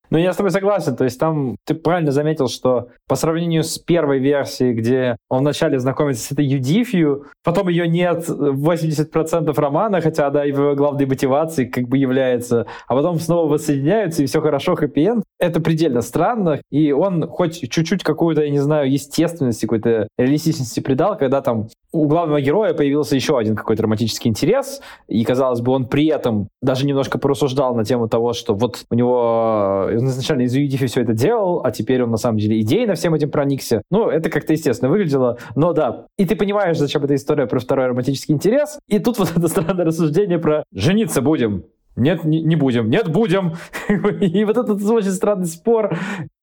Ну, 0.09 0.17
я 0.17 0.33
с 0.33 0.37
тобой 0.37 0.51
согласен. 0.51 0.95
То 0.95 1.03
есть 1.03 1.19
там 1.19 1.57
ты 1.65 1.75
правильно 1.75 2.11
заметил, 2.11 2.47
что 2.47 2.89
по 3.07 3.15
сравнению 3.15 3.63
с 3.63 3.77
первой 3.77 4.19
версией, 4.19 4.73
где 4.73 5.17
он 5.29 5.39
вначале 5.39 5.79
знакомится 5.79 6.27
с 6.27 6.31
этой 6.31 6.45
Юдифью, 6.45 7.25
потом 7.43 7.67
ее 7.67 7.87
нет 7.87 8.27
80% 8.29 9.53
романа, 9.59 10.01
хотя 10.01 10.29
да, 10.29 10.43
его 10.43 10.75
главной 10.75 11.05
мотивацией 11.05 11.69
как 11.69 11.87
бы 11.87 11.97
является, 11.97 12.67
а 12.87 12.95
потом 12.95 13.19
снова 13.19 13.49
воссоединяются, 13.49 14.23
и 14.23 14.25
все 14.25 14.41
хорошо, 14.41 14.75
хэппи-энд. 14.75 15.23
Это 15.39 15.59
предельно 15.59 16.01
странно, 16.01 16.61
и 16.71 16.91
он 16.91 17.27
хоть 17.27 17.69
чуть-чуть 17.69 18.03
какую-то, 18.03 18.41
я 18.41 18.49
не 18.49 18.59
знаю, 18.59 18.91
естественности, 18.91 19.65
какой-то 19.65 20.07
реалистичности 20.17 20.79
придал, 20.79 21.17
когда 21.17 21.41
там 21.41 21.67
у 21.91 22.07
главного 22.07 22.41
героя 22.41 22.73
появился 22.73 23.15
еще 23.15 23.37
один 23.37 23.55
какой-то 23.55 23.83
романтический 23.83 24.29
интерес, 24.29 24.81
и, 25.07 25.23
казалось 25.23 25.61
бы, 25.61 25.71
он 25.71 25.85
при 25.85 26.07
этом 26.07 26.49
даже 26.61 26.85
немножко 26.85 27.17
порассуждал 27.17 27.75
на 27.75 27.85
тему 27.85 28.07
того, 28.09 28.33
что 28.33 28.55
вот 28.55 28.85
у 28.89 28.95
него 28.95 29.87
он 29.87 30.07
изначально 30.07 30.43
из 30.43 30.55
UEDF 30.55 30.87
все 30.87 31.01
это 31.01 31.13
делал, 31.13 31.61
а 31.63 31.71
теперь 31.71 32.03
он 32.03 32.11
на 32.11 32.17
самом 32.17 32.39
деле 32.39 32.59
идейно 32.59 32.95
всем 32.95 33.13
этим 33.13 33.29
проникся. 33.29 33.83
Ну, 33.91 34.09
это 34.09 34.29
как-то 34.29 34.53
естественно 34.53 34.89
выглядело, 34.89 35.37
но 35.55 35.73
да. 35.73 36.07
И 36.17 36.25
ты 36.25 36.35
понимаешь, 36.35 36.77
зачем 36.77 37.03
эта 37.03 37.15
история 37.15 37.45
про 37.45 37.59
второй 37.59 37.87
романтический 37.87 38.33
интерес, 38.33 38.79
и 38.87 38.99
тут 38.99 39.19
вот 39.19 39.31
это 39.35 39.47
странное 39.47 39.85
рассуждение 39.85 40.39
про 40.39 40.63
«жениться 40.73 41.21
будем». 41.21 41.65
Нет, 41.97 42.23
не, 42.23 42.41
не 42.41 42.55
будем. 42.55 42.89
Нет, 42.89 43.11
будем. 43.11 43.55
И 43.89 44.45
вот 44.45 44.57
этот 44.57 44.81
очень 44.83 45.11
странный 45.11 45.47
спор. 45.47 45.97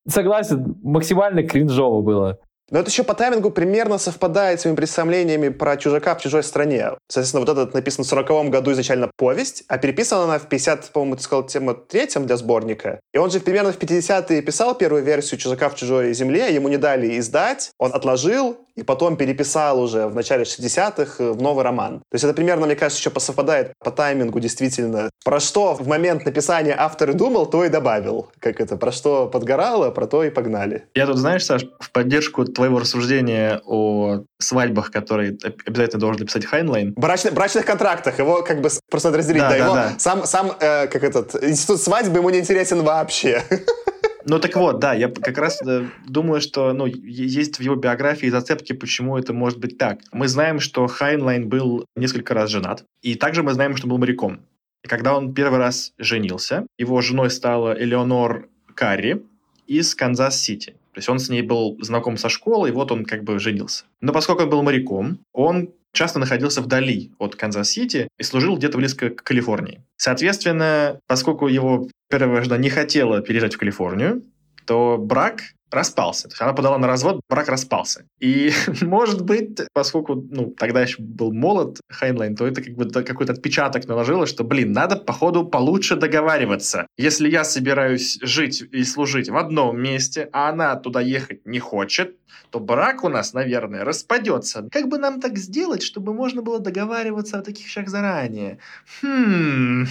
Согласен, 0.07 0.77
максимально 0.83 1.45
кринжово 1.45 2.03
было. 2.03 2.39
Но 2.71 2.79
это 2.79 2.91
еще 2.91 3.05
по 3.05 3.15
таймингу 3.15 3.51
примерно 3.51 3.99
совпадает 3.99 4.61
с 4.61 4.65
моими 4.65 4.77
представлениями 4.77 5.51
про 5.51 5.77
чужака 5.77 6.15
в 6.15 6.23
чужой 6.23 6.43
стране. 6.43 6.93
Соответственно, 7.09 7.41
вот 7.41 7.51
этот 7.51 7.75
написан 7.75 8.05
в 8.05 8.09
40 8.09 8.51
году 8.51 8.73
изначально 8.73 9.11
повесть, 9.17 9.65
а 9.69 9.77
переписана 9.77 10.25
она 10.25 10.39
в 10.39 10.49
50, 10.49 10.91
по-моему, 10.91 11.17
ты 11.17 11.23
сказал, 11.23 11.47
тема 11.47 11.75
третьем 11.75 12.27
для 12.27 12.37
сборника. 12.37 13.01
И 13.13 13.19
он 13.19 13.31
же 13.31 13.41
примерно 13.41 13.73
в 13.73 13.79
50-е 13.79 14.41
писал 14.41 14.75
первую 14.75 15.05
версию 15.05 15.39
«Чужака 15.39 15.69
в 15.69 15.77
чужой 15.77 16.15
земле», 16.15 16.55
ему 16.55 16.69
не 16.69 16.79
дали 16.79 17.19
издать, 17.19 17.71
он 17.79 17.93
отложил, 17.95 18.57
и 18.77 18.83
потом 18.83 19.17
переписал 19.17 19.81
уже 19.81 20.07
в 20.07 20.15
начале 20.15 20.45
60-х 20.45 21.33
в 21.33 21.41
новый 21.41 21.65
роман. 21.65 21.99
То 21.99 22.15
есть 22.15 22.25
это 22.25 22.35
примерно, 22.35 22.67
мне 22.67 22.77
кажется, 22.77 23.01
еще 23.01 23.11
посовпадает 23.11 23.73
по 23.79 23.91
таймингу 23.91 24.41
действительно. 24.41 25.11
Про 25.25 25.41
что 25.41 25.75
в 25.75 25.87
момент 25.87 26.25
написания 26.25 26.75
автор 26.77 27.11
и 27.11 27.13
думал, 27.15 27.47
то 27.47 27.65
и 27.65 27.69
добавил. 27.69 28.31
Как 28.41 28.61
это, 28.61 28.77
про 28.77 28.93
что 28.93 29.27
подгорало, 29.27 29.91
про 29.91 30.07
то 30.07 30.25
и 30.25 30.31
погнали. 30.31 30.85
Я 30.95 31.07
тут, 31.07 31.19
знаешь, 31.19 31.45
Саш, 31.45 31.65
в 31.81 31.91
поддержку 31.93 32.45
твоего 32.45 32.81
рассуждения 32.81 33.61
о 33.65 34.25
свадьбах, 34.39 34.91
которые 34.91 35.37
обязательно 35.67 36.01
должен 36.01 36.23
написать 36.23 36.45
Хайнлайн. 36.45 36.93
Брачных, 36.95 37.35
брачных 37.35 37.65
контрактах. 37.65 38.19
Его 38.19 38.43
как 38.43 38.61
бы 38.61 38.69
просто 38.91 39.11
разделить. 39.11 39.43
Да, 39.43 39.51
да, 39.51 39.57
да, 39.59 39.65
его 39.65 39.75
да. 39.75 39.95
Сам, 39.99 40.25
сам 40.27 40.53
э, 40.61 40.87
как 40.89 41.03
этот, 41.05 41.43
институт 41.43 41.81
свадьбы 41.81 42.19
ему 42.19 42.31
не 42.31 42.41
интересен 42.41 42.83
вообще. 42.83 43.43
Ну 44.27 44.39
так 44.39 44.57
вот, 44.57 44.79
да, 44.79 44.95
я 44.95 45.09
как 45.09 45.37
раз 45.39 45.61
э, 45.63 45.87
думаю, 46.07 46.41
что 46.41 46.73
ну, 46.73 46.87
есть 46.87 47.59
в 47.59 47.63
его 47.63 47.77
биографии 47.77 48.29
зацепки, 48.29 48.73
почему 48.73 49.19
это 49.19 49.33
может 49.35 49.59
быть 49.59 49.77
так. 49.77 50.01
Мы 50.13 50.29
знаем, 50.29 50.61
что 50.61 50.87
Хайнлайн 50.87 51.49
был 51.49 51.85
несколько 51.95 52.33
раз 52.33 52.51
женат, 52.51 52.85
и 53.03 53.17
также 53.17 53.43
мы 53.43 53.53
знаем, 53.53 53.77
что 53.77 53.87
был 53.87 53.99
моряком. 53.99 54.41
Когда 54.87 55.17
он 55.17 55.35
первый 55.35 55.59
раз 55.59 55.93
женился, 55.99 56.67
его 56.79 57.01
женой 57.01 57.31
стала 57.31 57.75
Элеонор 57.79 58.49
Карри 58.75 59.23
из 59.67 59.95
Канзас-Сити. 59.95 60.75
То 60.95 60.99
есть 60.99 61.09
он 61.09 61.19
с 61.19 61.29
ней 61.29 61.43
был 61.43 61.77
знаком 61.81 62.17
со 62.17 62.29
школы, 62.29 62.69
и 62.69 62.73
вот 62.73 62.93
он 62.93 63.05
как 63.05 63.25
бы 63.25 63.39
женился. 63.39 63.85
Но 64.01 64.13
поскольку 64.13 64.43
он 64.43 64.51
был 64.51 64.63
моряком, 64.63 65.19
он 65.33 65.71
часто 65.93 66.19
находился 66.19 66.61
вдали 66.61 67.13
от 67.19 67.37
Канзас-Сити 67.37 68.09
и 68.19 68.23
служил 68.23 68.57
где-то 68.57 68.79
близко 68.79 69.11
к 69.11 69.23
Калифорнии. 69.23 69.83
Соответственно, 69.97 71.01
поскольку 71.07 71.49
его 71.49 71.89
первая 72.09 72.43
жена 72.43 72.59
не 72.59 72.71
хотела 72.71 73.21
переезжать 73.21 73.55
в 73.55 73.59
Калифорнию, 73.59 74.23
то 74.67 74.99
брак 74.99 75.43
распался. 75.75 76.29
Она 76.39 76.53
подала 76.53 76.79
на 76.79 76.87
развод, 76.87 77.21
брак 77.29 77.49
распался. 77.49 78.07
И, 78.21 78.53
может 78.83 79.23
быть, 79.23 79.61
поскольку, 79.73 80.15
ну, 80.15 80.55
тогда 80.57 80.83
еще 80.83 81.03
был 81.03 81.33
молод 81.33 81.81
Хайнлайн, 81.89 82.37
то 82.37 82.47
это 82.47 82.63
как 82.63 82.75
бы 82.75 82.91
какой-то 82.91 83.33
отпечаток 83.33 83.87
наложило, 83.87 84.27
что, 84.27 84.45
блин, 84.45 84.73
надо, 84.73 84.97
походу, 84.97 85.47
получше 85.47 85.97
договариваться. 85.97 86.87
Если 86.97 87.29
я 87.29 87.45
собираюсь 87.45 88.19
жить 88.23 88.63
и 88.73 88.85
служить 88.85 89.29
в 89.29 89.37
одном 89.37 89.81
месте, 89.81 90.29
а 90.33 90.49
она 90.49 90.77
туда 90.77 91.01
ехать 91.01 91.47
не 91.47 91.59
хочет, 91.59 92.17
то 92.51 92.61
брак 92.61 93.05
у 93.05 93.09
нас, 93.09 93.33
наверное, 93.35 93.85
распадется. 93.85 94.69
Как 94.71 94.89
бы 94.89 94.99
нам 94.99 95.21
так 95.21 95.37
сделать, 95.39 95.83
чтобы 95.83 96.15
можно 96.15 96.43
было 96.43 96.61
договариваться 96.61 97.39
о 97.39 97.43
таких 97.43 97.67
вещах 97.67 97.89
заранее? 97.89 98.59
Хм... 99.03 99.87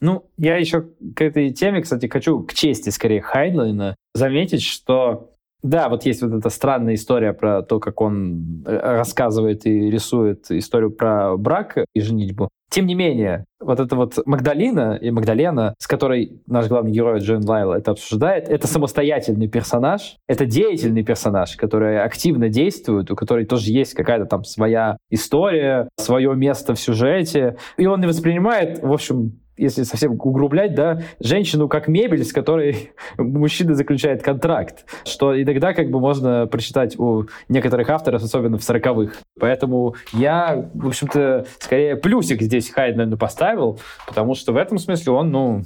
Ну, 0.00 0.26
я 0.38 0.56
еще 0.56 0.88
к 1.14 1.20
этой 1.20 1.52
теме, 1.52 1.82
кстати, 1.82 2.06
хочу 2.06 2.40
к 2.40 2.54
чести 2.54 2.90
скорее 2.90 3.20
Хайнлайна 3.20 3.96
заметить, 4.14 4.62
что 4.62 5.32
да, 5.62 5.88
вот 5.88 6.04
есть 6.04 6.22
вот 6.22 6.32
эта 6.32 6.50
странная 6.50 6.94
история 6.94 7.32
про 7.32 7.62
то, 7.62 7.78
как 7.78 8.00
он 8.00 8.64
э, 8.66 8.76
рассказывает 8.96 9.64
и 9.64 9.90
рисует 9.90 10.50
историю 10.50 10.90
про 10.90 11.36
брак 11.36 11.78
и 11.94 12.00
женитьбу. 12.00 12.48
Тем 12.68 12.86
не 12.86 12.94
менее, 12.94 13.44
вот 13.60 13.78
эта 13.80 13.94
вот 13.94 14.18
Магдалина 14.26 14.98
и 15.00 15.10
Магдалена, 15.10 15.74
с 15.78 15.86
которой 15.86 16.40
наш 16.46 16.68
главный 16.68 16.90
герой 16.90 17.20
Джон 17.20 17.44
Лайл 17.44 17.72
это 17.72 17.90
обсуждает, 17.90 18.48
это 18.48 18.66
самостоятельный 18.66 19.46
персонаж, 19.46 20.16
это 20.26 20.46
деятельный 20.46 21.04
персонаж, 21.04 21.54
который 21.56 22.02
активно 22.02 22.48
действует, 22.48 23.10
у 23.10 23.14
которой 23.14 23.44
тоже 23.44 23.70
есть 23.70 23.92
какая-то 23.92 24.24
там 24.24 24.44
своя 24.44 24.96
история, 25.10 25.90
свое 25.98 26.34
место 26.34 26.74
в 26.74 26.80
сюжете, 26.80 27.56
и 27.76 27.86
он 27.86 28.00
не 28.00 28.06
воспринимает, 28.06 28.82
в 28.82 28.90
общем, 28.90 29.41
если 29.56 29.82
совсем 29.82 30.12
угрублять, 30.12 30.74
да, 30.74 31.02
женщину 31.20 31.68
как 31.68 31.88
мебель, 31.88 32.24
с 32.24 32.32
которой 32.32 32.92
мужчина 33.18 33.74
заключает 33.74 34.22
контракт, 34.22 34.84
что 35.04 35.40
иногда 35.40 35.74
как 35.74 35.90
бы 35.90 36.00
можно 36.00 36.46
прочитать 36.46 36.98
у 36.98 37.26
некоторых 37.48 37.88
авторов, 37.90 38.22
особенно 38.22 38.58
в 38.58 38.62
сороковых. 38.62 39.18
Поэтому 39.38 39.94
я, 40.12 40.70
в 40.74 40.86
общем-то, 40.86 41.46
скорее 41.58 41.96
плюсик 41.96 42.42
здесь 42.42 42.70
Хайд, 42.70 42.96
наверное, 42.96 43.18
поставил, 43.18 43.78
потому 44.06 44.34
что 44.34 44.52
в 44.52 44.56
этом 44.56 44.78
смысле 44.78 45.12
он, 45.12 45.30
ну, 45.30 45.62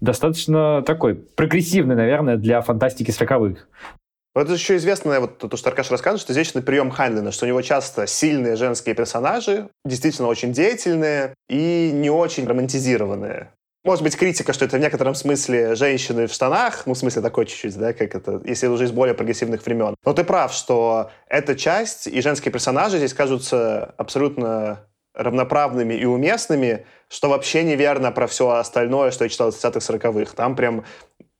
достаточно 0.00 0.82
такой 0.82 1.14
прогрессивный, 1.14 1.96
наверное, 1.96 2.36
для 2.36 2.60
фантастики 2.60 3.10
сороковых. 3.10 3.68
Вот 4.34 4.44
это 4.44 4.52
еще 4.52 4.76
известно, 4.76 5.18
вот 5.20 5.38
то, 5.38 5.56
что 5.56 5.70
Аркаш 5.70 5.90
рассказывает, 5.90 6.20
что 6.20 6.32
извечный 6.32 6.62
прием 6.62 6.90
Хайнлина, 6.90 7.32
что 7.32 7.46
у 7.46 7.48
него 7.48 7.62
часто 7.62 8.06
сильные 8.06 8.56
женские 8.56 8.94
персонажи, 8.94 9.68
действительно 9.84 10.28
очень 10.28 10.52
деятельные 10.52 11.34
и 11.48 11.90
не 11.92 12.10
очень 12.10 12.46
романтизированные. 12.46 13.50
Может 13.84 14.02
быть, 14.02 14.16
критика, 14.16 14.52
что 14.52 14.64
это 14.64 14.76
в 14.76 14.80
некотором 14.80 15.14
смысле 15.14 15.74
женщины 15.74 16.26
в 16.26 16.32
штанах, 16.32 16.82
ну, 16.84 16.94
в 16.94 16.98
смысле 16.98 17.22
такой 17.22 17.46
чуть-чуть, 17.46 17.78
да, 17.78 17.92
как 17.92 18.14
это, 18.14 18.42
если 18.44 18.66
уже 18.66 18.84
из 18.84 18.92
более 18.92 19.14
прогрессивных 19.14 19.64
времен. 19.64 19.94
Но 20.04 20.12
ты 20.12 20.24
прав, 20.24 20.52
что 20.52 21.10
эта 21.28 21.56
часть 21.56 22.06
и 22.06 22.20
женские 22.20 22.52
персонажи 22.52 22.98
здесь 22.98 23.14
кажутся 23.14 23.94
абсолютно 23.96 24.84
равноправными 25.14 25.94
и 25.94 26.04
уместными, 26.04 26.86
что 27.08 27.28
вообще 27.28 27.62
неверно 27.64 28.12
про 28.12 28.26
все 28.26 28.50
остальное, 28.50 29.10
что 29.10 29.24
я 29.24 29.30
читал 29.30 29.50
в 29.50 29.54
30-х, 29.54 29.78
40-х. 29.78 30.32
Там 30.36 30.54
прям 30.54 30.84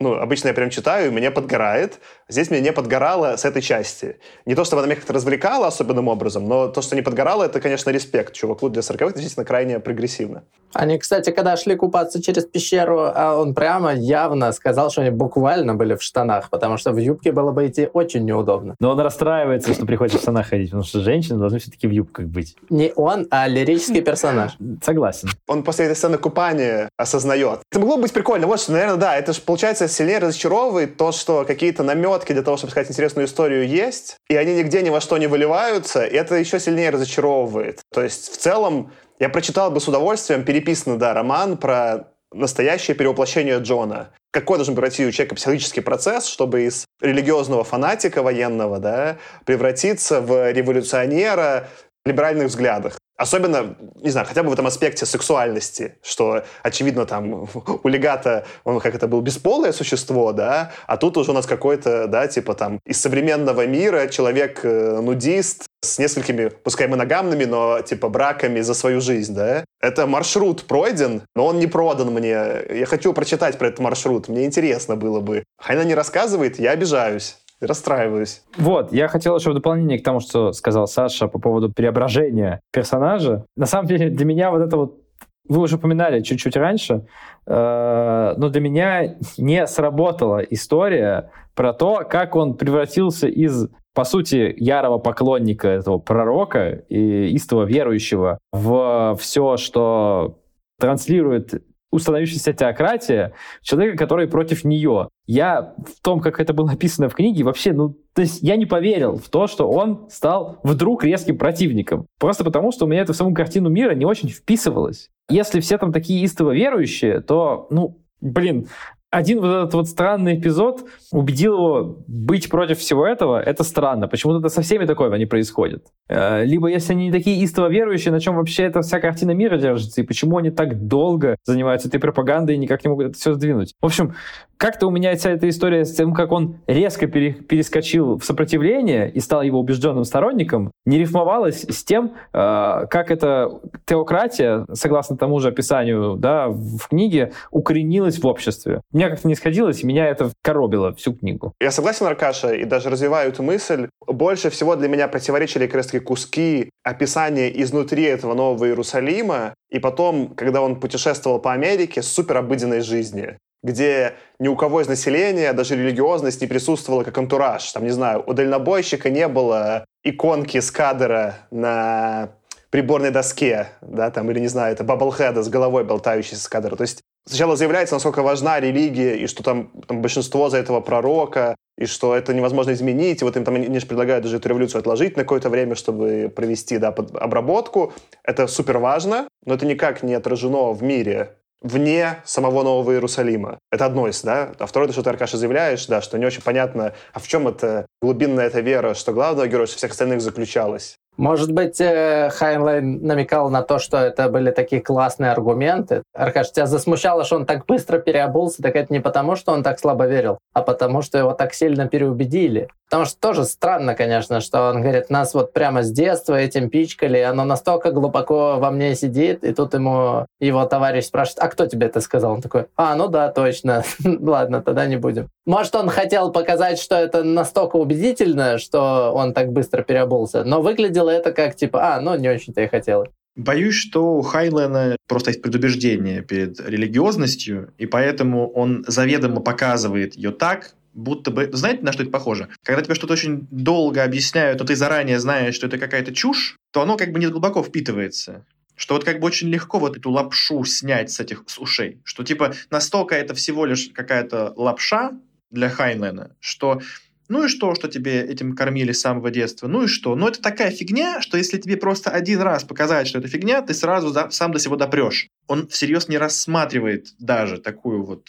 ну, 0.01 0.15
обычно 0.15 0.49
я 0.49 0.55
прям 0.55 0.71
читаю, 0.71 1.09
и 1.09 1.11
мне 1.11 1.31
подгорает. 1.31 1.99
Здесь 2.31 2.51
мне 2.51 2.61
не 2.61 2.73
подгорало 2.73 3.37
с 3.37 3.45
этой 3.47 3.63
части. 3.63 4.17
Не 4.45 4.55
то, 4.55 4.65
чтобы 4.65 4.81
она 4.81 4.89
меня 4.89 4.97
как-то 4.97 5.15
развлекала 5.15 5.69
особенным 5.69 6.09
образом, 6.09 6.47
но 6.47 6.69
то, 6.69 6.83
что 6.83 6.95
не 6.95 7.03
подгорало, 7.03 7.45
это, 7.45 7.59
конечно, 7.61 7.91
респект. 7.91 8.35
Чуваку 8.35 8.69
для 8.69 8.83
40-х 8.83 9.13
действительно 9.13 9.47
крайне 9.47 9.81
прогрессивно. 9.81 10.43
Они, 10.75 10.99
кстати, 10.99 11.31
когда 11.31 11.57
шли 11.57 11.75
купаться 11.77 12.23
через 12.23 12.45
пещеру, 12.45 13.11
а 13.15 13.39
он 13.41 13.55
прямо 13.55 13.95
явно 13.95 14.53
сказал, 14.53 14.91
что 14.91 15.01
они 15.01 15.11
буквально 15.11 15.75
были 15.75 15.95
в 15.95 16.03
штанах, 16.03 16.51
потому 16.51 16.77
что 16.77 16.93
в 16.93 16.99
юбке 16.99 17.33
было 17.33 17.53
бы 17.53 17.67
идти 17.67 17.89
очень 17.91 18.27
неудобно. 18.27 18.75
Но 18.79 18.91
он 18.91 19.01
расстраивается, 19.01 19.73
что 19.73 19.87
приходится 19.87 20.19
в 20.19 20.23
штанах 20.23 20.49
ходить, 20.49 20.69
потому 20.69 20.85
что 20.85 21.01
женщины 21.01 21.39
должны 21.39 21.59
все-таки 21.59 21.87
в 21.87 21.91
юбках 21.91 22.27
быть. 22.27 22.57
Не 22.69 22.93
он, 22.95 23.27
а 23.31 23.49
лирический 23.49 24.03
персонаж. 24.03 24.59
Согласен. 24.83 25.31
Он 25.47 25.63
после 25.63 25.87
этой 25.87 25.97
сцены 25.97 26.19
купания 26.19 26.91
осознает. 26.99 27.61
Это 27.71 27.81
могло 27.81 27.97
быть 27.97 28.13
прикольно. 28.13 28.47
Вот 28.47 28.61
что, 28.61 28.73
наверное, 28.73 28.97
да, 28.97 29.17
это 29.17 29.33
же, 29.33 29.41
получается, 29.41 29.89
сильнее 29.89 30.19
разочаровывает 30.19 30.99
то, 30.99 31.13
что 31.13 31.45
какие-то 31.47 31.83
наметки 32.19 32.33
для 32.33 32.43
того, 32.43 32.57
чтобы 32.57 32.71
сказать 32.71 32.91
интересную 32.91 33.27
историю, 33.27 33.67
есть, 33.67 34.17
и 34.29 34.37
они 34.37 34.55
нигде 34.55 34.83
ни 34.83 34.91
во 34.91 35.01
что 35.01 35.19
не 35.19 35.27
выливаются, 35.27 36.05
и 36.05 36.17
это 36.17 36.35
еще 36.35 36.61
сильнее 36.61 36.91
разочаровывает. 36.91 37.81
То 37.93 38.03
есть, 38.03 38.33
в 38.33 38.37
целом, 38.37 38.91
я 39.21 39.29
прочитал 39.29 39.71
бы 39.71 39.81
с 39.81 39.89
удовольствием 39.89 40.45
переписанный, 40.45 40.99
да, 40.99 41.15
роман 41.15 41.57
про 41.57 42.09
настоящее 42.33 42.95
перевоплощение 42.95 43.59
Джона. 43.59 44.11
Какой 44.31 44.59
должен 44.59 44.75
пройти 44.75 45.07
у 45.07 45.11
человека 45.11 45.35
психологический 45.35 45.81
процесс, 45.81 46.27
чтобы 46.27 46.67
из 46.67 46.85
религиозного 47.01 47.65
фанатика 47.65 48.23
военного 48.23 48.79
да, 48.79 49.17
превратиться 49.47 50.21
в 50.21 50.53
революционера 50.53 51.69
либеральных 52.05 52.49
взглядах. 52.49 52.99
Особенно, 53.19 53.75
не 53.97 54.11
знаю, 54.11 54.29
хотя 54.29 54.45
бы 54.45 54.51
в 54.51 54.53
этом 54.53 54.69
аспекте 54.69 55.05
сексуальности, 55.05 55.97
что, 56.03 56.45
очевидно, 56.63 57.05
там 57.05 57.49
у 57.83 57.89
легата, 57.89 58.47
он 58.63 58.79
как 58.79 58.95
это 58.95 59.09
был 59.09 59.21
бесполое 59.23 59.73
существо, 59.73 60.33
да, 60.33 60.71
а 60.87 60.97
тут 60.97 61.17
уже 61.17 61.33
у 61.33 61.35
нас 61.35 61.45
какой-то, 61.45 62.07
да, 62.07 62.29
типа 62.29 62.55
там 62.55 62.79
из 62.87 63.01
современного 63.01 63.67
мира 63.67 64.07
человек-нудист 64.07 65.63
э, 65.63 65.67
с 65.85 65.99
несколькими, 65.99 66.47
пускай 66.47 66.87
моногамными, 66.87 67.45
но 67.45 67.81
типа 67.81 68.09
браками 68.09 68.61
за 68.61 68.75
свою 68.75 69.01
жизнь, 69.01 69.35
да. 69.35 69.65
Это 69.81 70.07
маршрут 70.07 70.63
пройден, 70.63 71.23
но 71.35 71.47
он 71.47 71.59
не 71.59 71.67
продан 71.67 72.13
мне. 72.13 72.37
Я 72.71 72.87
хочу 72.87 73.13
прочитать 73.13 73.59
про 73.59 73.67
этот 73.67 73.81
маршрут, 73.81 74.29
мне 74.29 74.45
интересно 74.45 74.95
было 74.95 75.19
бы. 75.19 75.43
Хайна 75.61 75.83
не 75.83 75.97
рассказывает, 75.97 76.61
я 76.61 76.71
обижаюсь 76.71 77.37
расстраиваюсь. 77.61 78.43
Вот, 78.57 78.93
я 78.93 79.09
хотел 79.09 79.37
еще 79.37 79.51
в 79.51 79.55
дополнение 79.55 79.99
к 79.99 80.05
тому, 80.05 80.21
что 80.21 80.53
сказал 80.53 80.87
Саша 80.87 81.29
по 81.29 81.39
поводу 81.39 81.73
преображения 81.73 82.61
персонажа. 82.73 83.45
На 83.57 83.67
самом 83.67 83.89
деле, 83.89 84.11
для 84.11 84.25
меня 84.25 84.51
вот 84.51 84.61
это 84.61 84.77
вот 84.77 85.03
вы 85.49 85.63
уже 85.63 85.77
упоминали 85.77 86.21
чуть-чуть 86.21 86.57
раньше, 86.57 87.07
э, 87.47 88.35
но 88.37 88.49
для 88.49 88.61
меня 88.61 89.17
не 89.39 89.67
сработала 89.67 90.39
история 90.39 91.31
про 91.55 91.73
то, 91.73 92.05
как 92.09 92.37
он 92.37 92.55
превратился 92.55 93.29
из, 93.29 93.69
по 93.95 94.05
сути, 94.05 94.55
ярого 94.59 94.99
поклонника 94.99 95.69
этого 95.69 95.99
пророка 95.99 96.69
и 96.89 97.35
истого 97.35 97.65
верующего 97.65 98.39
в 98.53 99.17
все, 99.19 99.57
что 99.57 100.39
транслирует 100.79 101.63
установившаяся 101.91 102.53
теократия 102.53 103.33
человека, 103.63 103.97
который 103.97 104.29
против 104.29 104.65
нее. 104.65 105.09
Я 105.27 105.75
в 105.79 106.03
том, 106.03 106.21
как 106.21 106.41
это 106.41 106.53
было 106.53 106.67
написано 106.67 107.09
в 107.09 107.15
книге, 107.15 107.45
вообще, 107.45 107.73
ну, 107.73 107.97
то 108.15 108.23
есть 108.23 108.43
я 108.43 108.57
не 108.57 108.67
поверил 108.67 109.17
в 109.17 109.29
то, 109.29 109.47
что 109.47 109.71
он 109.71 110.09
стал 110.11 110.61
вдруг 110.63 111.05
резким 111.05 111.39
противником. 111.39 112.07
Просто 112.19 112.45
потому, 112.45 112.73
что 112.73 112.85
у 112.85 112.89
меня 112.89 113.03
это 113.03 113.13
в 113.13 113.17
саму 113.17 113.35
картину 113.35 113.69
мира 113.69 113.95
не 113.95 114.05
очень 114.05 114.29
вписывалось. 114.29 115.09
Если 115.31 115.61
все 115.61 115.79
там 115.79 115.93
такие 115.93 116.25
истово 116.25 116.55
верующие, 116.55 117.21
то, 117.21 117.67
ну, 117.71 117.99
блин, 118.21 118.69
один 119.11 119.41
вот 119.41 119.49
этот 119.49 119.75
вот 119.75 119.89
странный 119.89 120.39
эпизод 120.39 120.85
убедил 121.13 121.55
его 121.55 122.05
быть 122.07 122.51
против 122.51 122.79
всего 122.79 123.07
этого. 123.07 123.41
Это 123.41 123.65
странно. 123.65 124.07
Почему-то 124.07 124.41
это 124.41 124.49
со 124.51 124.61
всеми 124.61 124.85
такое 124.85 125.17
не 125.17 125.27
происходит. 125.27 125.87
Э, 126.09 126.45
либо 126.45 126.69
если 126.69 126.93
они 126.93 127.07
не 127.07 127.13
такие 127.13 127.43
истово 127.43 127.69
верующие, 127.69 128.13
на 128.13 128.21
чем 128.21 128.37
вообще 128.37 128.65
эта 128.65 128.83
вся 128.83 129.01
картина 129.01 129.31
мира 129.31 129.57
держится, 129.57 130.03
и 130.03 130.05
почему 130.05 130.37
они 130.37 130.51
так 130.51 130.87
долго 130.87 131.37
занимаются 131.45 131.89
этой 131.89 132.01
пропагандой 132.01 132.57
и 132.57 132.59
никак 132.59 132.85
не 132.85 132.91
могут 132.91 133.07
это 133.09 133.19
все 133.19 133.33
сдвинуть. 133.33 133.75
В 133.81 133.87
общем, 133.87 134.15
как-то 134.59 134.89
у 134.89 134.91
меня 134.91 135.15
вся 135.17 135.31
эта 135.31 135.49
история 135.49 135.85
с 135.85 135.95
тем, 135.95 136.13
как 136.13 136.33
он 136.33 136.59
резко 136.67 137.07
пере, 137.07 137.33
перескочил 137.33 138.19
в 138.19 138.25
сопротивление 138.25 139.11
и 139.11 139.21
стал 139.21 139.43
его 139.43 139.61
убежденным 139.61 140.05
сторонником, 140.05 140.73
не 140.85 140.99
рифмовалась 140.99 141.63
с 141.63 141.85
тем, 141.85 142.15
э, 142.33 142.87
как 142.91 143.11
эта 143.11 143.61
теократия, 143.87 144.67
согласно 144.73 145.17
тому 145.17 145.39
же 145.39 145.49
описанию 145.49 146.17
да, 146.17 146.49
в 146.49 146.89
книге, 146.89 147.33
укоренилась 147.51 148.19
в 148.19 148.27
обществе. 148.27 148.83
У 148.93 148.97
меня 148.97 149.11
как-то 149.11 149.29
не 149.29 149.37
сходилось, 149.37 149.83
и 149.83 149.87
меня 149.87 150.07
это 150.07 150.33
коробило 150.43 150.93
всю 150.93 151.15
книгу. 151.15 151.53
Я 151.61 151.71
согласен, 151.71 152.07
Аркаша, 152.07 152.53
и 152.53 152.65
даже 152.65 152.91
развиваю 152.91 153.31
эту 153.31 153.45
мысль. 153.45 153.89
Больше 154.07 154.51
всего 154.51 154.75
для 154.75 154.89
меня 154.89 155.07
противоречили 155.07 155.67
как 155.67 155.77
раз 155.77 155.93
куски 156.05 156.71
описания 156.83 157.49
изнутри 157.63 158.03
этого 158.03 158.35
Нового 158.35 158.67
Иерусалима, 158.67 159.55
и 159.71 159.79
потом, 159.79 160.29
когда 160.35 160.63
он 160.63 160.81
путешествовал 160.81 161.39
по 161.39 161.53
Америке, 161.53 162.03
супер 162.03 162.39
обыденной 162.39 162.81
жизни 162.81 163.37
где 163.63 164.15
ни 164.39 164.49
у 164.49 164.57
кого 164.57 164.81
из 164.81 164.89
населения 164.89 165.53
даже 165.53 165.77
религиозность 165.77 166.41
не 166.41 166.47
присутствовала 166.47 167.05
как 167.05 167.19
антураж. 167.19 167.71
Там, 167.73 167.85
не 167.85 167.91
знаю, 167.91 168.23
у 168.27 168.33
дальнобойщика 168.33 169.11
не 169.11 169.29
было 169.29 169.85
иконки 170.05 170.61
с 170.61 170.71
кадра 170.71 171.35
на 171.51 172.31
приборной 172.71 173.11
доске, 173.11 173.69
да, 173.81 174.11
там, 174.11 174.31
или, 174.31 174.41
не 174.41 174.49
знаю, 174.49 174.73
это 174.73 174.85
баблхеда 174.85 175.43
с 175.43 175.49
головой 175.49 175.85
болтающийся 175.85 176.43
с 176.43 176.49
кадра. 176.49 176.77
То 176.77 176.83
есть 176.83 177.01
сначала 177.27 177.57
заявляется, 177.57 177.95
насколько 177.95 178.23
важна 178.23 178.61
религия, 178.61 179.17
и 179.17 179.27
что 179.27 179.43
там, 179.43 179.71
там 179.87 180.03
большинство 180.03 180.51
за 180.51 180.59
этого 180.59 180.81
пророка, 180.81 181.55
и 181.79 181.87
что 181.87 182.15
это 182.15 182.35
невозможно 182.35 182.73
изменить, 182.73 183.23
и 183.23 183.25
вот 183.25 183.37
им 183.37 183.45
там 183.45 183.55
они 183.55 183.79
же 183.79 183.87
предлагают 183.87 184.25
даже 184.25 184.37
эту 184.37 184.49
революцию 184.49 184.81
отложить 184.81 185.17
на 185.17 185.23
какое-то 185.23 185.49
время, 185.49 185.77
чтобы 185.77 186.31
провести, 186.35 186.79
да, 186.79 186.93
под 186.93 187.17
обработку. 187.17 187.93
Это 188.23 188.47
супер 188.47 188.79
важно, 188.79 189.29
но 189.47 189.55
это 189.55 189.65
никак 189.65 190.03
не 190.03 190.15
отражено 190.15 190.73
в 190.73 190.83
мире 190.83 191.37
вне 191.63 192.21
самого 192.25 192.63
Нового 192.63 192.93
Иерусалима. 192.93 193.59
Это 193.71 193.87
одно 193.87 194.09
из, 194.09 194.23
да. 194.23 194.51
А 194.59 194.67
второе, 194.67 194.89
то, 194.89 194.93
что 194.93 195.03
ты, 195.03 195.11
Аркаша, 195.11 195.37
заявляешь, 195.37 195.87
да, 195.87 196.01
что 196.01 196.19
не 196.19 196.27
очень 196.27 196.43
понятно, 196.43 196.95
а 197.13 197.19
в 197.19 197.27
чем 197.27 197.49
это 197.49 197.87
глубинная 198.01 198.47
эта 198.47 198.61
вера, 198.61 198.95
что 198.95 199.13
главного 199.13 199.47
героя 199.47 199.67
всех 199.67 199.91
остальных 199.91 200.21
заключалась. 200.21 200.99
Может 201.19 201.51
быть, 201.51 201.81
э, 201.81 202.31
Хайнлайн 202.31 203.05
намекал 203.05 203.51
на 203.51 203.63
то, 203.63 203.81
что 203.81 203.97
это 203.97 204.29
были 204.29 204.53
такие 204.53 204.81
классные 204.81 205.33
аргументы. 205.33 206.05
Аркаш, 206.15 206.53
тебя 206.53 206.67
засмущало, 206.67 207.25
что 207.25 207.35
он 207.35 207.45
так 207.45 207.67
быстро 207.67 207.99
переобулся, 207.99 208.63
так 208.63 208.77
это 208.77 208.93
не 208.93 209.01
потому, 209.01 209.35
что 209.35 209.51
он 209.51 209.65
так 209.65 209.81
слабо 209.81 210.07
верил, 210.07 210.39
а 210.55 210.63
потому, 210.63 211.03
что 211.03 211.19
его 211.19 211.33
так 211.33 211.55
сильно 211.55 211.89
переубедили. 211.89 212.69
Потому 212.89 213.05
что 213.05 213.21
тоже 213.21 213.45
странно, 213.45 213.95
конечно, 213.95 214.41
что 214.41 214.71
он 214.71 214.81
говорит, 214.81 215.11
нас 215.11 215.35
вот 215.35 215.53
прямо 215.53 215.83
с 215.83 215.91
детства 215.91 216.35
этим 216.35 216.71
пичкали, 216.71 217.19
оно 217.19 217.45
настолько 217.45 217.91
глубоко 217.91 218.57
во 218.59 218.71
мне 218.71 218.95
сидит, 218.95 219.45
и 219.45 219.53
тут 219.53 219.75
ему 219.75 220.27
его 220.41 220.65
товарищ 220.65 221.05
спрашивает, 221.05 221.39
а 221.41 221.49
кто 221.49 221.67
тебе 221.67 221.89
это 221.89 222.01
сказал? 222.01 222.33
Он 222.33 222.41
такой, 222.41 222.67
а, 222.77 222.95
ну 222.95 223.09
да, 223.09 223.29
точно, 223.31 223.85
ладно, 224.05 224.63
тогда 224.63 224.87
не 224.87 224.97
будем. 224.97 225.29
Может, 225.45 225.75
он 225.75 225.91
хотел 225.91 226.33
показать, 226.33 226.79
что 226.79 226.95
это 226.95 227.23
настолько 227.25 227.77
убедительно, 227.77 228.59
что 228.59 229.13
он 229.15 229.35
так 229.35 229.53
быстро 229.53 229.83
переобулся, 229.83 230.45
но 230.45 230.63
выглядело 230.63 231.11
это 231.11 231.33
как 231.33 231.57
типа, 231.57 231.97
а, 231.97 232.01
ну 232.01 232.17
не 232.17 232.29
очень-то 232.31 232.63
и 232.63 232.69
хотел. 232.69 233.07
Боюсь, 233.39 233.77
что 233.77 234.17
у 234.17 234.23
Хайнлена 234.23 234.97
просто 235.07 235.31
есть 235.31 235.43
предубеждение 235.43 236.23
перед 236.23 236.59
религиозностью, 236.59 237.73
и 237.79 237.87
поэтому 237.87 238.51
он 238.51 238.85
заведомо 238.89 239.41
показывает 239.41 240.17
ее 240.17 240.33
так, 240.33 240.75
будто 240.99 241.31
бы... 241.31 241.49
Знаете, 241.53 241.83
на 241.83 241.93
что 241.93 242.03
это 242.03 242.11
похоже? 242.11 242.49
Когда 242.63 242.83
тебе 242.83 242.95
что-то 242.95 243.13
очень 243.13 243.47
долго 243.51 244.03
объясняют, 244.03 244.59
но 244.59 244.67
ты 244.67 244.75
заранее 244.75 245.21
знаешь, 245.21 245.55
что 245.55 245.67
это 245.67 245.79
какая-то 245.79 246.13
чушь, 246.13 246.57
то 246.73 246.83
оно 246.83 246.97
как 246.97 247.13
бы 247.13 247.21
не 247.21 247.29
глубоко 247.29 247.63
впитывается. 247.63 248.45
Что 248.75 248.95
вот 248.95 249.05
как 249.05 249.21
бы 249.21 249.27
очень 249.27 249.49
легко 249.49 249.79
вот 249.79 249.97
эту 249.97 250.11
лапшу 250.11 250.65
снять 250.65 251.11
с 251.11 251.21
этих 251.21 251.45
с 251.47 251.59
ушей. 251.59 252.01
Что 252.05 252.25
типа 252.25 252.55
настолько 252.71 253.15
это 253.15 253.35
всего 253.35 253.65
лишь 253.65 253.91
какая-то 253.95 254.53
лапша 254.57 255.13
для 255.51 255.71
Хайнлена, 255.71 256.33
что 256.41 256.81
ну 257.29 257.45
и 257.45 257.49
что, 257.49 257.75
что 257.75 257.89
тебе 257.89 258.23
этим 258.23 258.57
кормили 258.57 258.93
с 258.93 259.01
самого 259.01 259.31
детства? 259.31 259.69
Ну 259.69 259.85
и 259.85 259.87
что? 259.87 260.17
Ну 260.17 260.27
это 260.29 260.41
такая 260.41 260.71
фигня, 260.71 261.21
что 261.21 261.37
если 261.37 261.59
тебе 261.59 261.77
просто 261.77 262.11
один 262.11 262.41
раз 262.41 262.65
показать, 262.65 263.07
что 263.07 263.19
это 263.19 263.29
фигня, 263.29 263.61
ты 263.61 263.75
сразу 263.75 264.09
за, 264.09 264.31
сам 264.31 264.53
до 264.53 264.59
себя 264.59 264.77
допрешь. 264.77 265.29
Он 265.47 265.69
всерьез 265.69 266.09
не 266.09 266.17
рассматривает 266.17 267.09
даже 267.19 267.59
такую 267.59 268.03
вот 268.03 268.29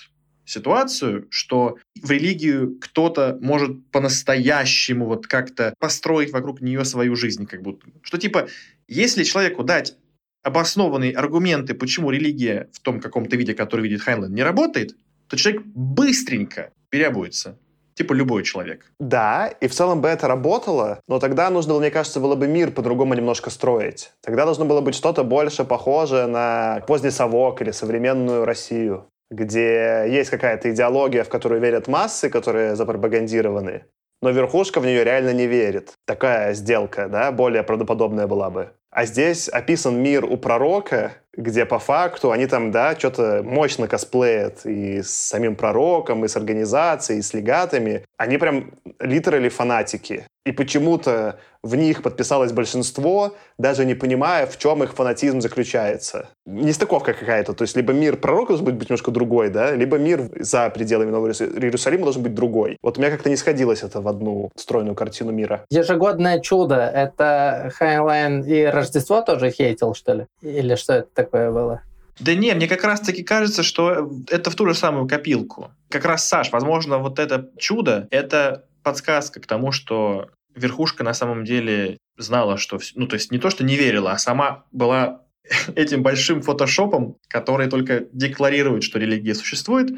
ситуацию, 0.50 1.28
что 1.30 1.78
в 2.02 2.12
религию 2.12 2.78
кто-то 2.80 3.38
может 3.42 3.86
по-настоящему 3.92 5.06
вот 5.06 5.28
как-то 5.28 5.74
построить 5.80 6.32
вокруг 6.32 6.62
нее 6.62 6.84
свою 6.86 7.16
жизнь, 7.16 7.46
как 7.46 7.62
будто. 7.62 7.88
Что 8.02 8.18
типа, 8.18 8.48
если 8.88 9.24
человеку 9.24 9.64
дать 9.64 9.96
обоснованные 10.44 11.14
аргументы, 11.14 11.74
почему 11.74 12.12
религия 12.12 12.70
в 12.74 12.80
том 12.80 13.00
каком-то 13.00 13.36
виде, 13.36 13.54
который 13.54 13.82
видит 13.82 14.02
Хайнланд, 14.02 14.34
не 14.34 14.44
работает, 14.44 14.96
то 15.28 15.38
человек 15.38 15.62
быстренько 15.66 16.72
переобуется 16.90 17.58
типа 17.94 18.14
любой 18.14 18.44
человек. 18.44 18.86
Да, 19.00 19.48
и 19.48 19.68
в 19.68 19.74
целом 19.74 20.00
бы 20.00 20.08
это 20.08 20.28
работало, 20.28 21.02
но 21.10 21.20
тогда 21.20 21.50
нужно, 21.50 21.78
мне 21.78 21.92
кажется, 21.92 22.22
было 22.22 22.36
бы 22.36 22.48
мир 22.48 22.72
по-другому 22.72 23.14
немножко 23.14 23.50
строить. 23.50 24.12
Тогда 24.22 24.46
должно 24.46 24.64
было 24.64 24.80
быть 24.80 24.96
что-то 24.96 25.26
больше 25.26 25.66
похожее 25.66 26.26
на 26.28 26.82
поздний 26.88 27.12
совок 27.12 27.62
или 27.62 27.72
современную 27.72 28.46
Россию 28.46 29.06
где 29.30 30.06
есть 30.08 30.30
какая-то 30.30 30.72
идеология, 30.72 31.24
в 31.24 31.30
которую 31.30 31.62
верят 31.62 31.88
массы, 31.88 32.30
которые 32.30 32.76
запропагандированы, 32.76 33.84
но 34.22 34.32
верхушка 34.32 34.80
в 34.80 34.86
нее 34.86 35.04
реально 35.04 35.34
не 35.34 35.48
верит. 35.48 35.94
Такая 36.06 36.54
сделка, 36.54 37.08
да, 37.08 37.32
более 37.32 37.64
правдоподобная 37.64 38.28
была 38.28 38.50
бы. 38.50 38.72
А 38.92 39.06
здесь 39.06 39.48
описан 39.48 40.02
мир 40.02 40.26
у 40.26 40.36
пророка, 40.38 41.14
где 41.36 41.66
по 41.66 41.80
факту 41.80 42.32
они 42.32 42.48
там, 42.48 42.72
да, 42.72 42.96
что-то 42.98 43.42
мощно 43.44 43.88
косплеят 43.88 44.66
и 44.66 45.02
с 45.02 45.10
самим 45.10 45.56
пророком, 45.56 46.26
и 46.26 46.28
с 46.28 46.36
организацией, 46.36 47.20
и 47.20 47.22
с 47.22 47.34
легатами. 47.34 48.04
Они 48.18 48.38
прям 48.38 48.72
literally 49.00 49.50
фанатики. 49.50 50.26
И 50.46 50.52
почему-то 50.52 51.38
в 51.62 51.76
них 51.76 52.02
подписалось 52.02 52.54
большинство, 52.54 53.36
даже 53.58 53.86
не 53.86 53.94
понимая, 53.94 54.46
в 54.46 54.58
чем 54.58 54.82
их 54.82 54.94
фанатизм 54.94 55.42
заключается. 55.42 56.30
Нестыковка 56.46 57.14
какая-то. 57.14 57.54
То 57.54 57.64
есть 57.64 57.76
либо 57.76 57.92
мир 57.92 58.16
пророка 58.16 58.54
должен 58.54 58.66
быть 58.66 58.90
немножко 58.90 59.12
другой, 59.12 59.50
да, 59.50 59.76
либо 59.76 59.98
мир 59.98 60.30
за 60.40 60.70
пределами 60.70 61.12
Нового 61.12 61.32
Иерусалима 61.32 62.04
должен 62.04 62.24
быть 62.24 62.34
другой. 62.34 62.78
Вот 62.82 62.98
у 62.98 63.02
меня 63.02 63.12
как-то 63.12 63.30
не 63.30 63.36
сходилось 63.36 63.84
это 63.84 64.02
в 64.02 64.08
одну 64.08 64.50
стройную 64.56 64.96
картину 64.96 65.32
мира. 65.32 65.66
Ежегодное 65.70 66.40
чудо. 66.40 66.78
Это 66.78 67.72
Хайнлайн 67.76 68.42
и 68.42 68.64
Рождество 68.64 69.22
тоже 69.22 69.52
хейтил, 69.52 69.94
что 69.94 70.14
ли? 70.14 70.26
Или 70.42 70.76
что 70.76 70.94
это 70.94 71.19
такое 71.24 71.52
было? 71.52 71.82
Да 72.20 72.36
не, 72.36 72.54
мне 72.54 72.68
как 72.68 72.84
раз-таки 72.84 73.24
кажется, 73.24 73.64
что 73.64 74.12
это 74.30 74.52
в 74.52 74.56
ту 74.56 74.68
же 74.68 74.74
самую 74.74 75.08
копилку. 75.08 75.72
Как 75.90 76.06
раз, 76.06 76.28
Саш, 76.28 76.52
возможно, 76.52 76.98
вот 76.98 77.18
это 77.18 77.52
чудо— 77.58 78.08
это 78.12 78.66
подсказка 78.84 79.40
к 79.40 79.48
тому, 79.48 79.72
что 79.72 80.30
верхушка 80.56 81.04
на 81.04 81.14
самом 81.14 81.46
деле 81.46 81.98
знала, 82.18 82.58
что... 82.58 82.80
Ну, 82.96 83.08
то 83.08 83.16
есть 83.16 83.32
не 83.32 83.40
то, 83.40 83.50
что 83.50 83.64
не 83.64 83.76
верила, 83.76 84.12
а 84.12 84.18
сама 84.18 84.66
была 84.72 85.22
этим 85.76 86.04
большим 86.04 86.42
фотошопом, 86.42 87.16
который 87.28 87.70
только 87.70 88.06
декларирует, 88.12 88.84
что 88.84 89.00
религия 89.00 89.36
существует, 89.36 89.92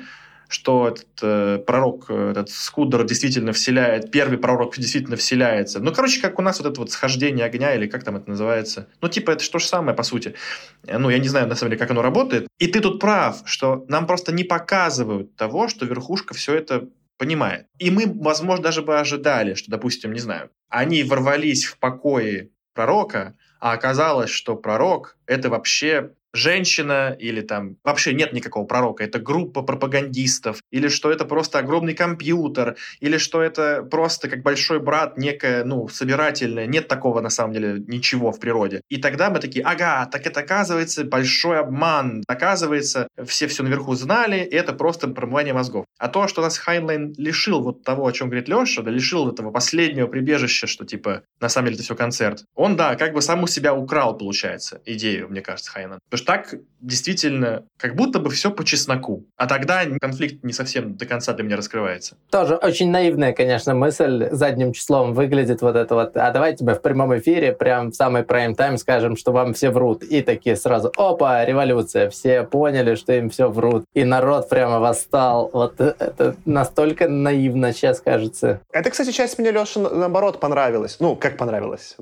что 0.51 0.89
этот 0.89 1.07
э, 1.21 1.59
пророк, 1.65 2.09
этот 2.09 2.49
Скудер 2.49 3.03
действительно 3.05 3.53
вселяет, 3.53 4.11
первый 4.11 4.37
пророк 4.37 4.77
действительно 4.77 5.15
вселяется. 5.15 5.79
Ну, 5.79 5.93
короче, 5.93 6.21
как 6.21 6.39
у 6.39 6.41
нас 6.41 6.59
вот 6.59 6.69
это 6.69 6.81
вот 6.81 6.91
схождение 6.91 7.45
огня, 7.45 7.73
или 7.73 7.87
как 7.87 8.03
там 8.03 8.17
это 8.17 8.29
называется. 8.29 8.87
Ну, 9.01 9.07
типа, 9.07 9.31
это 9.31 9.43
же 9.43 9.49
то 9.49 9.59
же 9.59 9.65
самое, 9.65 9.95
по 9.95 10.03
сути. 10.03 10.35
Ну, 10.83 11.09
я 11.09 11.19
не 11.19 11.29
знаю, 11.29 11.47
на 11.47 11.55
самом 11.55 11.71
деле, 11.71 11.79
как 11.79 11.91
оно 11.91 12.01
работает. 12.01 12.47
И 12.59 12.67
ты 12.67 12.81
тут 12.81 12.99
прав, 12.99 13.41
что 13.45 13.85
нам 13.87 14.05
просто 14.07 14.33
не 14.33 14.43
показывают 14.43 15.35
того, 15.35 15.67
что 15.67 15.85
верхушка 15.85 16.33
все 16.33 16.55
это 16.55 16.89
понимает. 17.17 17.67
И 17.77 17.91
мы, 17.91 18.05
возможно, 18.07 18.63
даже 18.63 18.81
бы 18.81 18.99
ожидали, 18.99 19.53
что, 19.53 19.71
допустим, 19.71 20.11
не 20.11 20.19
знаю, 20.19 20.49
они 20.69 21.03
ворвались 21.03 21.65
в 21.65 21.77
покои 21.77 22.51
пророка, 22.73 23.35
а 23.59 23.73
оказалось, 23.73 24.31
что 24.31 24.55
пророк— 24.55 25.17
это 25.27 25.49
вообще 25.49 26.11
женщина 26.33 27.15
или 27.19 27.41
там 27.41 27.77
вообще 27.83 28.13
нет 28.13 28.33
никакого 28.33 28.65
пророка, 28.65 29.03
это 29.03 29.19
группа 29.19 29.61
пропагандистов, 29.61 30.61
или 30.71 30.87
что 30.87 31.11
это 31.11 31.25
просто 31.25 31.59
огромный 31.59 31.93
компьютер, 31.93 32.75
или 32.99 33.17
что 33.17 33.41
это 33.41 33.83
просто 33.83 34.29
как 34.29 34.41
большой 34.43 34.79
брат, 34.79 35.17
некое, 35.17 35.63
ну, 35.63 35.87
собирательное, 35.87 36.67
нет 36.67 36.87
такого 36.87 37.21
на 37.21 37.29
самом 37.29 37.53
деле 37.53 37.83
ничего 37.87 38.31
в 38.31 38.39
природе. 38.39 38.81
И 38.89 38.97
тогда 38.97 39.29
мы 39.29 39.39
такие, 39.39 39.63
ага, 39.65 40.05
так 40.05 40.25
это 40.25 40.41
оказывается 40.41 41.03
большой 41.03 41.59
обман, 41.59 42.23
оказывается, 42.27 43.07
все 43.25 43.47
все 43.47 43.63
наверху 43.63 43.95
знали, 43.95 44.37
и 44.43 44.55
это 44.55 44.73
просто 44.73 45.07
промывание 45.07 45.53
мозгов. 45.53 45.85
А 45.97 46.07
то, 46.07 46.27
что 46.27 46.41
нас 46.41 46.57
Хайнлайн 46.57 47.13
лишил 47.17 47.61
вот 47.61 47.83
того, 47.83 48.05
о 48.07 48.11
чем 48.11 48.29
говорит 48.29 48.47
Леша, 48.47 48.81
да, 48.81 48.91
лишил 48.91 49.29
этого 49.29 49.51
последнего 49.51 50.07
прибежища, 50.07 50.67
что 50.67 50.85
типа 50.85 51.23
на 51.39 51.49
самом 51.49 51.67
деле 51.67 51.75
это 51.75 51.83
все 51.83 51.95
концерт, 51.95 52.45
он, 52.55 52.75
да, 52.75 52.95
как 52.95 53.13
бы 53.13 53.21
сам 53.21 53.43
у 53.43 53.47
себя 53.47 53.73
украл, 53.73 54.17
получается, 54.17 54.81
идею, 54.85 55.29
мне 55.29 55.41
кажется, 55.41 55.71
Хайнлайн. 55.71 55.99
Потому 56.09 56.20
что 56.21 56.33
так 56.33 56.55
действительно 56.79 57.63
как 57.77 57.95
будто 57.95 58.19
бы 58.19 58.29
все 58.29 58.51
по 58.51 58.63
чесноку. 58.63 59.25
А 59.37 59.47
тогда 59.47 59.83
конфликт 59.99 60.43
не 60.43 60.53
совсем 60.53 60.95
до 60.97 61.05
конца 61.05 61.33
для 61.33 61.43
меня 61.43 61.57
раскрывается. 61.57 62.15
Тоже 62.31 62.55
очень 62.55 62.89
наивная, 62.89 63.33
конечно, 63.33 63.75
мысль 63.75 64.29
задним 64.31 64.73
числом 64.73 65.13
выглядит 65.13 65.61
вот 65.61 65.75
это 65.75 65.93
вот. 65.93 66.17
А 66.17 66.31
давайте 66.31 66.63
мы 66.63 66.73
в 66.73 66.81
прямом 66.81 67.17
эфире 67.17 67.53
прям 67.53 67.91
в 67.91 67.95
самый 67.95 68.23
прайм-тайм 68.23 68.77
скажем, 68.77 69.15
что 69.15 69.31
вам 69.31 69.53
все 69.53 69.69
врут. 69.69 70.03
И 70.03 70.21
такие 70.21 70.55
сразу, 70.55 70.91
опа, 70.97 71.45
революция. 71.45 72.09
Все 72.09 72.43
поняли, 72.43 72.95
что 72.95 73.13
им 73.13 73.29
все 73.29 73.49
врут. 73.49 73.85
И 73.93 74.03
народ 74.03 74.49
прямо 74.49 74.79
восстал. 74.79 75.49
Вот 75.53 75.79
это 75.79 76.35
настолько 76.45 77.07
наивно 77.07 77.73
сейчас 77.73 78.01
кажется. 78.01 78.61
Это, 78.71 78.89
кстати, 78.89 79.11
часть 79.11 79.37
мне, 79.37 79.51
Леша, 79.51 79.79
наоборот, 79.79 80.39
понравилась. 80.39 80.97
Ну, 80.99 81.15
как 81.15 81.37
понравилось? 81.37 81.95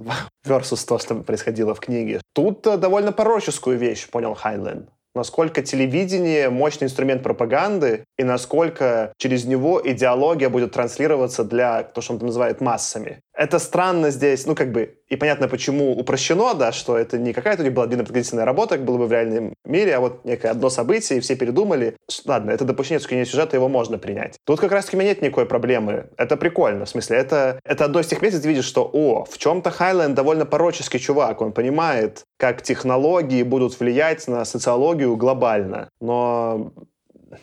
Versus 0.46 0.86
то, 0.86 1.00
что 1.00 1.16
происходило 1.16 1.74
в 1.74 1.80
книге. 1.80 2.22
Тут 2.34 2.66
э, 2.68 2.78
довольно 2.78 3.12
пророческую 3.12 3.78
вещь 3.78 4.10
понял 4.10 4.36
Хайнлайн 4.36 4.90
насколько 5.16 5.62
телевидение 5.62 6.50
мощный 6.50 6.86
инструмент 6.86 7.24
пропаганды 7.24 8.06
и 8.18 8.24
насколько 8.24 9.14
через 9.18 9.46
него 9.46 9.82
идеология 9.84 10.50
будет 10.50 10.72
транслироваться 10.72 11.44
для 11.44 11.84
то, 11.84 12.02
что 12.02 12.14
он 12.14 12.20
называет 12.20 12.62
массами. 12.62 13.20
Это 13.40 13.58
странно 13.58 14.12
здесь, 14.12 14.46
ну 14.46 14.54
как 14.54 14.74
бы, 14.74 14.98
и 15.08 15.16
понятно, 15.16 15.48
почему 15.48 15.98
упрощено, 15.98 16.54
да, 16.56 16.74
что 16.74 16.98
это 16.98 17.18
не 17.18 17.32
какая-то 17.32 17.64
не 17.64 17.70
была 17.70 17.88
длинная 17.88 18.04
подготовительная 18.04 18.44
работа, 18.44 18.76
как 18.76 18.84
было 18.84 18.98
бы 18.98 19.08
в 19.08 19.14
реальном 19.14 19.54
мире, 19.64 19.96
а 19.96 20.02
вот 20.02 20.26
некое 20.26 20.50
одно 20.50 20.70
событие, 20.70 21.20
и 21.20 21.22
все 21.22 21.38
передумали. 21.38 21.96
Ладно, 22.26 22.52
это 22.52 22.66
допущение 22.66 23.00
скорее 23.00 23.26
сюжета, 23.26 23.56
его 23.56 23.70
можно 23.70 23.98
принять. 23.98 24.36
Тут 24.46 24.60
как 24.60 24.74
раз-таки 24.74 24.98
у 24.98 25.00
меня 25.00 25.12
нет 25.12 25.22
никакой 25.22 25.46
проблемы. 25.46 26.08
Это 26.18 26.36
прикольно, 26.36 26.84
в 26.84 26.90
смысле, 26.90 27.16
это, 27.16 27.62
это 27.64 27.86
одно 27.86 28.02
из 28.02 28.08
тех 28.08 28.22
мест, 28.22 28.34
где 28.34 28.44
ты 28.44 28.50
видишь, 28.50 28.66
что, 28.66 28.84
о, 28.92 29.24
в 29.24 29.38
чем-то 29.38 29.72
Хайленд 29.72 30.16
довольно 30.16 30.46
пороческий 30.46 31.00
чувак, 31.00 31.40
он 31.42 31.54
понимает, 31.54 32.24
как 32.38 32.62
технологии 32.62 33.44
будут 33.44 33.80
влиять 33.80 34.28
на 34.28 34.44
социологию 34.44 35.16
глобально. 35.16 35.88
Но 36.02 36.74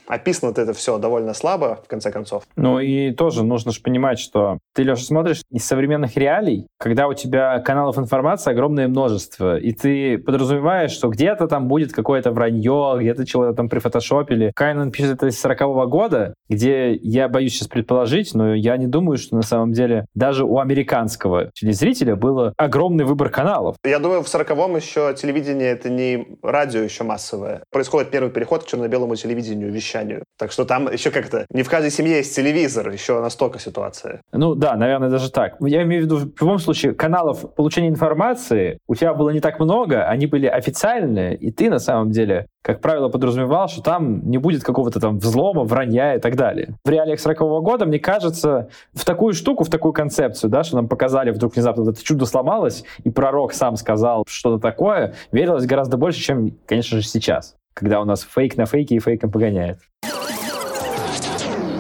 описано 0.07 0.51
это 0.51 0.72
все 0.72 0.99
довольно 0.99 1.34
слабо, 1.34 1.80
в 1.84 1.89
конце 1.89 2.11
концов. 2.11 2.45
Ну 2.57 2.80
и 2.80 3.12
тоже 3.12 3.45
нужно 3.45 3.72
же 3.72 3.80
понимать, 3.80 4.18
что 4.18 4.59
ты, 4.74 4.82
Леша, 4.82 5.03
смотришь 5.03 5.43
из 5.51 5.64
современных 5.64 6.16
реалий, 6.16 6.66
когда 6.78 7.09
у 7.09 7.14
тебя 7.14 7.59
каналов 7.61 7.99
информации 7.99 8.51
огромное 8.51 8.89
множество, 8.89 9.59
и 9.59 9.72
ты 9.72 10.18
подразумеваешь, 10.18 10.91
что 10.91 11.09
где-то 11.09 11.49
там 11.49 11.68
будет 11.68 11.93
какое-то 11.93 12.30
вранье, 12.30 12.97
где-то 12.99 13.26
чего-то 13.26 13.55
там 13.55 13.68
прифотошопили. 13.68 14.53
Кайнан 14.55 14.91
пишет 14.91 15.12
это 15.12 15.26
из 15.26 15.41
40 15.41 15.61
-го 15.62 15.87
года, 15.87 16.34
где 16.49 16.95
я 16.95 17.28
боюсь 17.28 17.55
сейчас 17.55 17.68
предположить, 17.68 18.34
но 18.34 18.55
я 18.55 18.76
не 18.76 18.87
думаю, 18.87 19.18
что 19.18 19.37
на 19.37 19.43
самом 19.43 19.72
деле 19.72 20.07
даже 20.14 20.45
у 20.45 20.59
американского 20.59 21.51
телезрителя 21.55 22.16
был 22.16 22.53
огромный 22.57 23.05
выбор 23.05 23.30
каналов. 23.30 23.76
Я 23.84 23.99
думаю, 23.99 24.22
в 24.22 24.26
40-м 24.26 24.76
еще 24.76 25.14
телевидение— 25.14 25.70
это 25.70 25.91
не 25.91 26.26
радио 26.43 26.80
еще 26.80 27.05
массовое. 27.05 27.62
Происходит 27.70 28.11
первый 28.11 28.30
переход 28.30 28.64
к 28.64 28.66
черно-белому 28.66 29.16
телевидению 29.16 29.72
вещанию. 29.76 30.24
Так 30.38 30.52
что 30.52 30.64
там 30.64 30.92
еще 30.92 31.10
как-то 31.10 31.46
не 31.50 31.62
в 31.62 31.70
каждой 31.70 31.90
семье 31.90 32.16
есть 32.18 32.34
телевизор, 32.34 32.90
еще 32.90 33.20
настолько 33.20 33.58
ситуация. 33.58 34.20
Ну 34.32 34.54
да, 34.54 34.76
наверное, 34.76 35.08
даже 35.08 35.30
так. 35.30 35.56
Я 35.60 35.82
имею 35.82 36.02
в 36.02 36.04
виду, 36.06 36.16
в 36.18 36.40
любом 36.40 36.58
случае, 36.58 36.94
каналов 36.94 37.54
получения 37.54 37.88
информации 37.88 38.78
у 38.88 38.94
тебя 38.94 39.14
было 39.14 39.30
не 39.30 39.40
так 39.40 39.60
много, 39.60 40.04
они 40.08 40.26
были 40.26 40.46
официальные, 40.46 41.36
и 41.36 41.50
ты 41.50 41.70
на 41.70 41.78
самом 41.78 42.10
деле, 42.10 42.46
как 42.62 42.80
правило, 42.80 43.08
подразумевал, 43.08 43.68
что 43.68 43.82
там 43.82 44.28
не 44.28 44.38
будет 44.38 44.64
какого-то 44.64 45.00
там 45.00 45.18
взлома, 45.18 45.64
вранья 45.64 46.16
и 46.16 46.18
так 46.18 46.36
далее. 46.36 46.74
В 46.84 46.90
реалиях 46.90 47.20
40 47.20 47.40
-го 47.40 47.60
года, 47.62 47.86
мне 47.86 47.98
кажется, 47.98 48.68
в 48.94 49.04
такую 49.04 49.34
штуку, 49.34 49.64
в 49.64 49.70
такую 49.70 49.92
концепцию, 49.92 50.50
да, 50.50 50.64
что 50.64 50.76
нам 50.76 50.88
показали, 50.88 51.30
вдруг 51.30 51.54
внезапно 51.54 51.84
вот 51.84 51.94
это 51.94 52.04
чудо 52.04 52.26
сломалось, 52.26 52.84
и 53.04 53.10
пророк 53.10 53.52
сам 53.52 53.76
сказал 53.76 54.24
что-то 54.28 54.60
такое, 54.60 55.14
верилось 55.32 55.66
гораздо 55.66 55.96
больше, 55.96 56.20
чем, 56.20 56.52
конечно 56.66 56.98
же, 56.98 57.06
сейчас, 57.06 57.56
когда 57.76 58.00
у 58.00 58.06
нас 58.06 58.22
фейк 58.22 58.56
на 58.56 58.64
фейке 58.64 58.96
и 58.96 59.00
фейком 59.00 59.30
погоняет. 59.30 59.78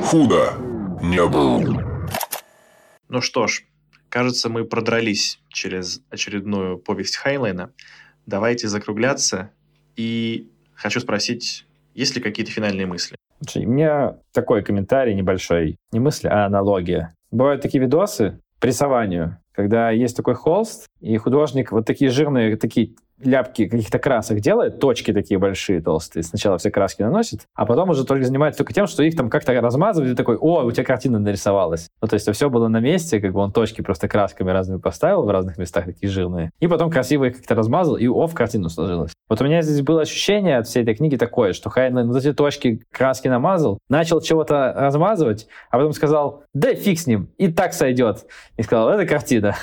Худо 0.04 0.52
не 1.02 1.26
было. 1.26 2.06
Ну 3.08 3.20
что 3.22 3.46
ж, 3.46 3.64
кажется, 4.10 4.50
мы 4.50 4.66
продрались 4.66 5.40
через 5.48 6.02
очередную 6.10 6.76
повесть 6.76 7.16
Хайнлайна. 7.16 7.72
Давайте 8.26 8.68
закругляться. 8.68 9.50
И 9.96 10.50
хочу 10.74 11.00
спросить, 11.00 11.64
есть 11.94 12.14
ли 12.14 12.20
какие-то 12.20 12.52
финальные 12.52 12.86
мысли? 12.86 13.16
У 13.54 13.60
меня 13.60 14.18
такой 14.32 14.62
комментарий 14.62 15.14
небольшой. 15.14 15.76
Не 15.92 16.00
мысли, 16.00 16.28
а 16.28 16.44
аналогия. 16.44 17.14
Бывают 17.30 17.62
такие 17.62 17.82
видосы 17.82 18.38
по 18.60 18.66
рисованию, 18.66 19.38
когда 19.52 19.90
есть 19.90 20.16
такой 20.16 20.34
холст, 20.34 20.86
и 21.00 21.16
художник 21.16 21.72
вот 21.72 21.86
такие 21.86 22.10
жирные, 22.10 22.56
такие 22.56 22.94
ляпки 23.22 23.66
каких-то 23.66 23.98
красок 23.98 24.40
делает, 24.40 24.78
точки 24.78 25.12
такие 25.12 25.38
большие, 25.38 25.80
толстые. 25.80 26.22
Сначала 26.22 26.58
все 26.58 26.70
краски 26.70 27.02
наносит, 27.02 27.42
а 27.54 27.66
потом 27.66 27.90
уже 27.90 28.04
только 28.04 28.24
занимается 28.24 28.58
только 28.58 28.72
тем, 28.72 28.86
что 28.86 29.02
их 29.02 29.16
там 29.16 29.30
как-то 29.30 29.58
размазывает, 29.60 30.12
и 30.12 30.16
такой, 30.16 30.36
о, 30.36 30.62
у 30.62 30.70
тебя 30.70 30.84
картина 30.84 31.18
нарисовалась. 31.18 31.88
Ну, 32.00 32.08
то 32.08 32.14
есть 32.14 32.30
все 32.30 32.50
было 32.50 32.68
на 32.68 32.80
месте, 32.80 33.20
как 33.20 33.32
бы 33.32 33.40
он 33.40 33.52
точки 33.52 33.80
просто 33.80 34.08
красками 34.08 34.50
разными 34.50 34.78
поставил 34.78 35.22
в 35.22 35.30
разных 35.30 35.58
местах, 35.58 35.86
такие 35.86 36.10
жирные. 36.10 36.50
И 36.60 36.66
потом 36.66 36.90
красиво 36.90 37.24
их 37.24 37.36
как-то 37.36 37.54
размазал, 37.54 37.96
и 37.96 38.06
о, 38.06 38.26
в 38.26 38.34
картину 38.34 38.68
сложилось. 38.68 39.12
Вот 39.28 39.40
у 39.40 39.44
меня 39.44 39.62
здесь 39.62 39.82
было 39.82 40.02
ощущение 40.02 40.58
от 40.58 40.66
всей 40.66 40.82
этой 40.82 40.94
книги 40.94 41.16
такое, 41.16 41.52
что 41.52 41.70
Хайнлайн 41.70 42.08
вот 42.08 42.16
эти 42.16 42.32
точки 42.32 42.82
краски 42.90 43.28
намазал, 43.28 43.78
начал 43.88 44.20
чего-то 44.20 44.72
размазывать, 44.76 45.48
а 45.70 45.78
потом 45.78 45.92
сказал, 45.92 46.44
да 46.54 46.74
фиг 46.74 46.98
с 46.98 47.06
ним, 47.06 47.30
и 47.38 47.48
так 47.48 47.72
сойдет. 47.72 48.26
И 48.56 48.62
сказал, 48.62 48.90
это 48.90 49.06
картина. 49.06 49.56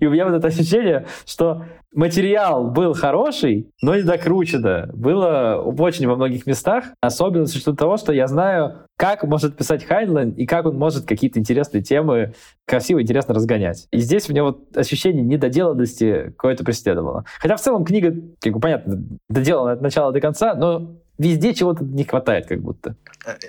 И 0.00 0.06
у 0.06 0.10
меня 0.10 0.26
вот 0.26 0.34
это 0.34 0.48
ощущение, 0.48 1.06
что 1.26 1.64
материал 1.94 2.70
был 2.70 2.94
хороший, 2.94 3.70
но 3.82 3.96
не 3.96 4.02
докручено. 4.02 4.90
Было 4.92 5.56
очень 5.56 6.06
во 6.06 6.16
многих 6.16 6.46
местах. 6.46 6.84
Особенно 7.00 7.46
с 7.46 7.54
учетом 7.54 7.76
того, 7.76 7.96
что 7.96 8.12
я 8.12 8.26
знаю, 8.26 8.86
как 8.96 9.24
может 9.24 9.56
писать 9.56 9.84
Хайнлайн 9.84 10.30
и 10.32 10.46
как 10.46 10.66
он 10.66 10.76
может 10.76 11.06
какие-то 11.06 11.38
интересные 11.38 11.82
темы 11.82 12.34
красиво, 12.66 13.00
интересно 13.02 13.34
разгонять. 13.34 13.86
И 13.90 13.98
здесь 13.98 14.28
у 14.28 14.32
меня 14.32 14.44
вот 14.44 14.76
ощущение 14.76 15.22
недоделанности 15.22 16.34
какое-то 16.36 16.64
преследовало. 16.64 17.24
Хотя 17.38 17.56
в 17.56 17.60
целом 17.60 17.84
книга, 17.84 18.14
как 18.40 18.52
бы 18.52 18.60
понятно, 18.60 19.02
доделана 19.28 19.72
от 19.72 19.80
начала 19.80 20.12
до 20.12 20.20
конца, 20.20 20.54
но 20.54 20.96
везде 21.18 21.54
чего-то 21.54 21.84
не 21.84 22.04
хватает 22.04 22.46
как 22.46 22.60
будто. 22.60 22.96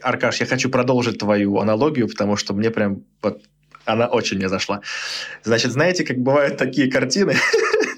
Аркаш, 0.01 0.39
я 0.39 0.45
хочу 0.45 0.69
продолжить 0.69 1.19
твою 1.19 1.57
аналогию, 1.59 2.07
потому 2.07 2.35
что 2.35 2.53
мне 2.53 2.71
прям 2.71 3.03
вот 3.21 3.41
она 3.89 4.07
очень 4.07 4.37
мне 4.37 4.49
зашла. 4.49 4.81
Значит, 5.43 5.71
знаете, 5.71 6.03
как 6.03 6.17
бывают 6.17 6.57
такие 6.57 6.91
картины, 6.91 7.35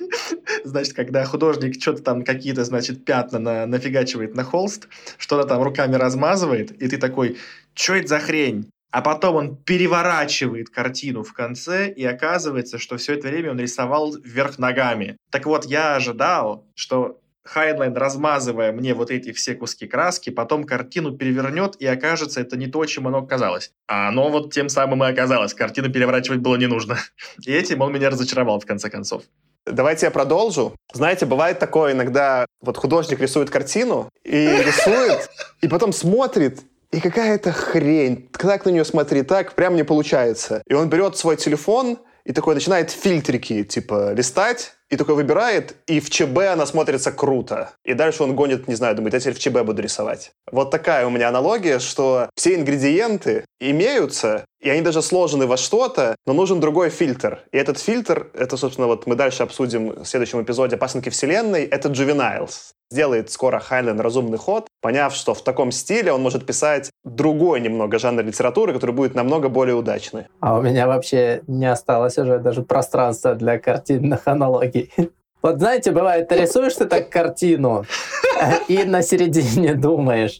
значит, 0.63 0.93
когда 0.93 1.25
художник 1.25 1.81
что-то 1.81 2.01
там, 2.01 2.23
какие-то, 2.23 2.65
значит, 2.65 3.05
пятна 3.05 3.39
на, 3.39 3.65
нафигачивает 3.65 4.35
на 4.35 4.43
холст, 4.43 4.87
что-то 5.17 5.47
там 5.47 5.61
руками 5.61 5.95
размазывает, 5.95 6.71
и 6.71 6.87
ты 6.87 6.97
такой, 6.97 7.37
что 7.73 7.95
это 7.95 8.07
за 8.07 8.19
хрень? 8.19 8.69
А 8.91 9.01
потом 9.01 9.35
он 9.37 9.55
переворачивает 9.55 10.69
картину 10.69 11.23
в 11.23 11.31
конце, 11.31 11.89
и 11.89 12.03
оказывается, 12.03 12.77
что 12.77 12.97
все 12.97 13.13
это 13.13 13.29
время 13.29 13.51
он 13.51 13.59
рисовал 13.59 14.13
вверх 14.17 14.59
ногами. 14.59 15.15
Так 15.29 15.45
вот, 15.45 15.65
я 15.65 15.95
ожидал, 15.95 16.65
что 16.75 17.20
Хайнлайн, 17.43 17.95
размазывая 17.95 18.71
мне 18.71 18.93
вот 18.93 19.09
эти 19.09 19.31
все 19.31 19.55
куски 19.55 19.87
краски, 19.87 20.29
потом 20.29 20.63
картину 20.63 21.17
перевернет, 21.17 21.75
и 21.79 21.87
окажется, 21.87 22.41
это 22.41 22.55
не 22.57 22.67
то, 22.67 22.85
чем 22.85 23.07
оно 23.07 23.25
казалось. 23.25 23.71
А 23.87 24.09
оно 24.09 24.29
вот 24.29 24.53
тем 24.53 24.69
самым 24.69 25.03
и 25.03 25.07
оказалось. 25.07 25.53
Картину 25.53 25.91
переворачивать 25.91 26.39
было 26.39 26.55
не 26.55 26.67
нужно. 26.67 26.97
И 27.45 27.51
этим 27.51 27.81
он 27.81 27.91
меня 27.91 28.09
разочаровал, 28.09 28.59
в 28.59 28.65
конце 28.65 28.89
концов. 28.89 29.23
Давайте 29.65 30.07
я 30.07 30.11
продолжу. 30.11 30.75
Знаете, 30.93 31.25
бывает 31.25 31.59
такое 31.59 31.93
иногда, 31.93 32.45
вот 32.61 32.77
художник 32.77 33.19
рисует 33.19 33.49
картину 33.49 34.09
и 34.23 34.47
рисует, 34.65 35.29
и 35.61 35.67
потом 35.67 35.93
смотрит, 35.93 36.61
и 36.91 36.99
какая-то 36.99 37.51
хрень. 37.51 38.29
Так 38.31 38.65
на 38.65 38.69
нее 38.69 38.85
смотри, 38.85 39.21
так 39.23 39.53
прям 39.53 39.75
не 39.75 39.83
получается. 39.83 40.61
И 40.67 40.73
он 40.73 40.89
берет 40.89 41.15
свой 41.17 41.37
телефон 41.37 41.99
и 42.25 42.33
такой 42.33 42.55
начинает 42.55 42.91
фильтрики, 42.91 43.63
типа, 43.63 44.13
листать, 44.13 44.73
и 44.91 44.97
такой 44.97 45.15
выбирает, 45.15 45.75
и 45.87 46.01
в 46.01 46.09
ЧБ 46.09 46.37
она 46.51 46.65
смотрится 46.65 47.11
круто. 47.13 47.71
И 47.85 47.93
дальше 47.93 48.23
он 48.23 48.35
гонит, 48.35 48.67
не 48.67 48.75
знаю, 48.75 48.93
думает, 48.93 49.13
я 49.13 49.19
теперь 49.21 49.35
в 49.35 49.39
ЧБ 49.39 49.63
буду 49.63 49.81
рисовать. 49.81 50.33
Вот 50.51 50.69
такая 50.69 51.07
у 51.07 51.09
меня 51.09 51.29
аналогия, 51.29 51.79
что 51.79 52.29
все 52.35 52.55
ингредиенты 52.55 53.45
имеются, 53.61 54.45
и 54.61 54.69
они 54.69 54.81
даже 54.81 55.01
сложены 55.01 55.47
во 55.47 55.57
что-то, 55.57 56.15
но 56.27 56.33
нужен 56.33 56.59
другой 56.59 56.89
фильтр. 56.89 57.39
И 57.51 57.57
этот 57.57 57.79
фильтр, 57.79 58.27
это, 58.33 58.57
собственно, 58.57 58.87
вот 58.87 59.07
мы 59.07 59.15
дальше 59.15 59.43
обсудим 59.43 60.03
в 60.03 60.05
следующем 60.05 60.41
эпизоде 60.41 60.77
«Пасынки 60.77 61.09
вселенной», 61.09 61.65
это 61.65 61.89
Juveniles. 61.89 62.73
Сделает 62.91 63.31
скоро 63.31 63.59
Хайнлен 63.59 63.99
разумный 63.99 64.37
ход, 64.37 64.67
поняв, 64.81 65.15
что 65.15 65.33
в 65.33 65.43
таком 65.43 65.71
стиле 65.71 66.11
он 66.11 66.21
может 66.21 66.45
писать 66.45 66.91
другой 67.03 67.59
немного 67.61 67.97
жанр 67.97 68.23
литературы, 68.23 68.73
который 68.73 68.91
будет 68.91 69.15
намного 69.15 69.49
более 69.49 69.75
удачный. 69.75 70.25
А 70.41 70.57
у 70.57 70.61
меня 70.61 70.87
вообще 70.87 71.41
не 71.47 71.65
осталось 71.65 72.17
уже 72.17 72.37
даже 72.37 72.61
пространства 72.61 73.33
для 73.33 73.57
картинных 73.59 74.27
аналогий. 74.27 74.93
Вот 75.43 75.57
знаете, 75.57 75.89
бывает, 75.89 76.27
ты 76.27 76.35
рисуешь 76.35 76.75
ты 76.75 76.85
так 76.85 77.09
картину, 77.09 77.83
и 78.67 78.83
на 78.83 79.01
середине 79.01 79.73
думаешь, 79.73 80.39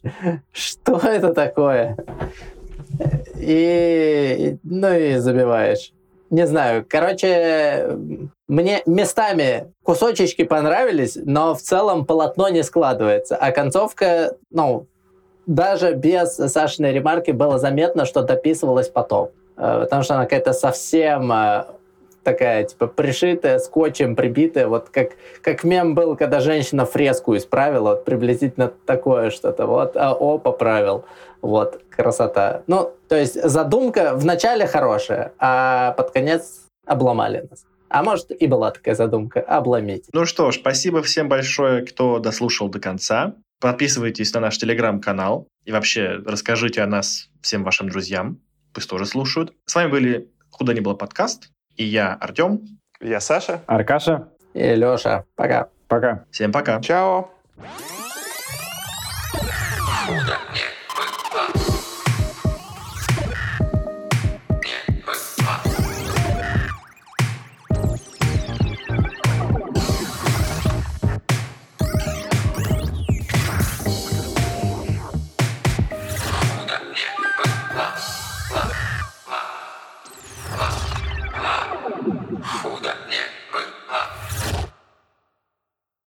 что 0.52 0.98
это 0.98 1.34
такое? 1.34 1.98
И, 3.38 4.58
ну 4.64 4.94
и 4.94 5.16
забиваешь. 5.18 5.92
Не 6.30 6.48
знаю, 6.48 6.86
короче, 6.88 7.98
мне 8.48 8.82
местами 8.86 9.74
кусочечки 9.84 10.44
понравились, 10.44 11.18
но 11.22 11.54
в 11.56 11.62
целом 11.62 12.06
полотно 12.06 12.48
не 12.48 12.64
складывается. 12.64 13.36
А 13.36 13.52
концовка, 13.52 14.36
ну, 14.50 14.88
даже 15.46 15.94
без 15.94 16.36
Сашиной 16.36 16.94
ремарки 16.94 17.32
было 17.32 17.60
заметно, 17.60 18.06
что 18.06 18.22
дописывалась 18.24 18.88
потом. 18.88 19.32
Э, 19.58 19.82
потому 19.82 20.04
что 20.04 20.16
она 20.16 20.24
какая-то 20.24 20.54
совсем 20.54 21.32
э, 21.32 21.66
такая, 22.24 22.64
типа, 22.64 22.88
пришитая, 22.88 23.60
скотчем 23.60 24.16
прибитая, 24.16 24.68
вот 24.68 24.90
как, 24.90 25.12
как 25.42 25.64
мем 25.64 25.96
был, 25.96 26.16
когда 26.16 26.40
женщина 26.40 26.86
фреску 26.86 27.36
исправила, 27.36 27.92
вот 27.92 28.06
приблизительно 28.06 28.72
такое 28.86 29.30
что-то, 29.30 29.66
вот, 29.66 29.96
а 29.96 30.14
о, 30.14 30.38
поправил, 30.38 31.06
вот, 31.42 31.82
красота. 31.90 32.64
Ну, 32.68 32.94
то 33.08 33.16
есть 33.16 33.42
задумка 33.42 34.16
в 34.16 34.26
начале 34.26 34.68
хорошая, 34.68 35.34
а 35.40 35.92
под 35.94 36.12
конец 36.12 36.68
обломали 36.86 37.48
нас. 37.50 37.66
А 37.90 38.04
может, 38.04 38.32
и 38.32 38.48
была 38.48 38.72
такая 38.72 38.96
задумка, 38.96 39.42
обломить. 39.42 40.06
Ну 40.14 40.26
что 40.26 40.52
ж, 40.52 40.56
спасибо 40.56 41.02
всем 41.04 41.28
большое, 41.28 41.86
кто 41.86 42.20
дослушал 42.20 42.70
до 42.70 42.80
конца. 42.80 43.36
Подписывайтесь 43.60 44.34
на 44.34 44.40
наш 44.40 44.58
телеграм-канал 44.58 45.48
и 45.66 45.72
вообще 45.72 46.20
расскажите 46.26 46.82
о 46.82 46.88
нас 46.88 47.30
всем 47.42 47.64
вашим 47.64 47.90
друзьям, 47.90 48.40
пусть 48.74 48.90
тоже 48.90 49.06
слушают. 49.06 49.54
С 49.66 49.76
вами 49.76 49.92
были 49.92 50.32
«Куда 50.50 50.74
не 50.74 50.80
было 50.80 50.94
подкаст». 50.94 51.51
И 51.78 51.84
я 51.84 52.14
Артем. 52.14 52.62
Я 53.00 53.20
Саша. 53.20 53.62
Аркаша. 53.68 54.28
И 54.54 54.76
Леша. 54.76 55.26
Пока. 55.36 55.70
Пока. 55.88 56.26
Всем 56.32 56.52
пока. 56.52 56.80
Чао. 56.82 57.30
Худо 60.06 60.38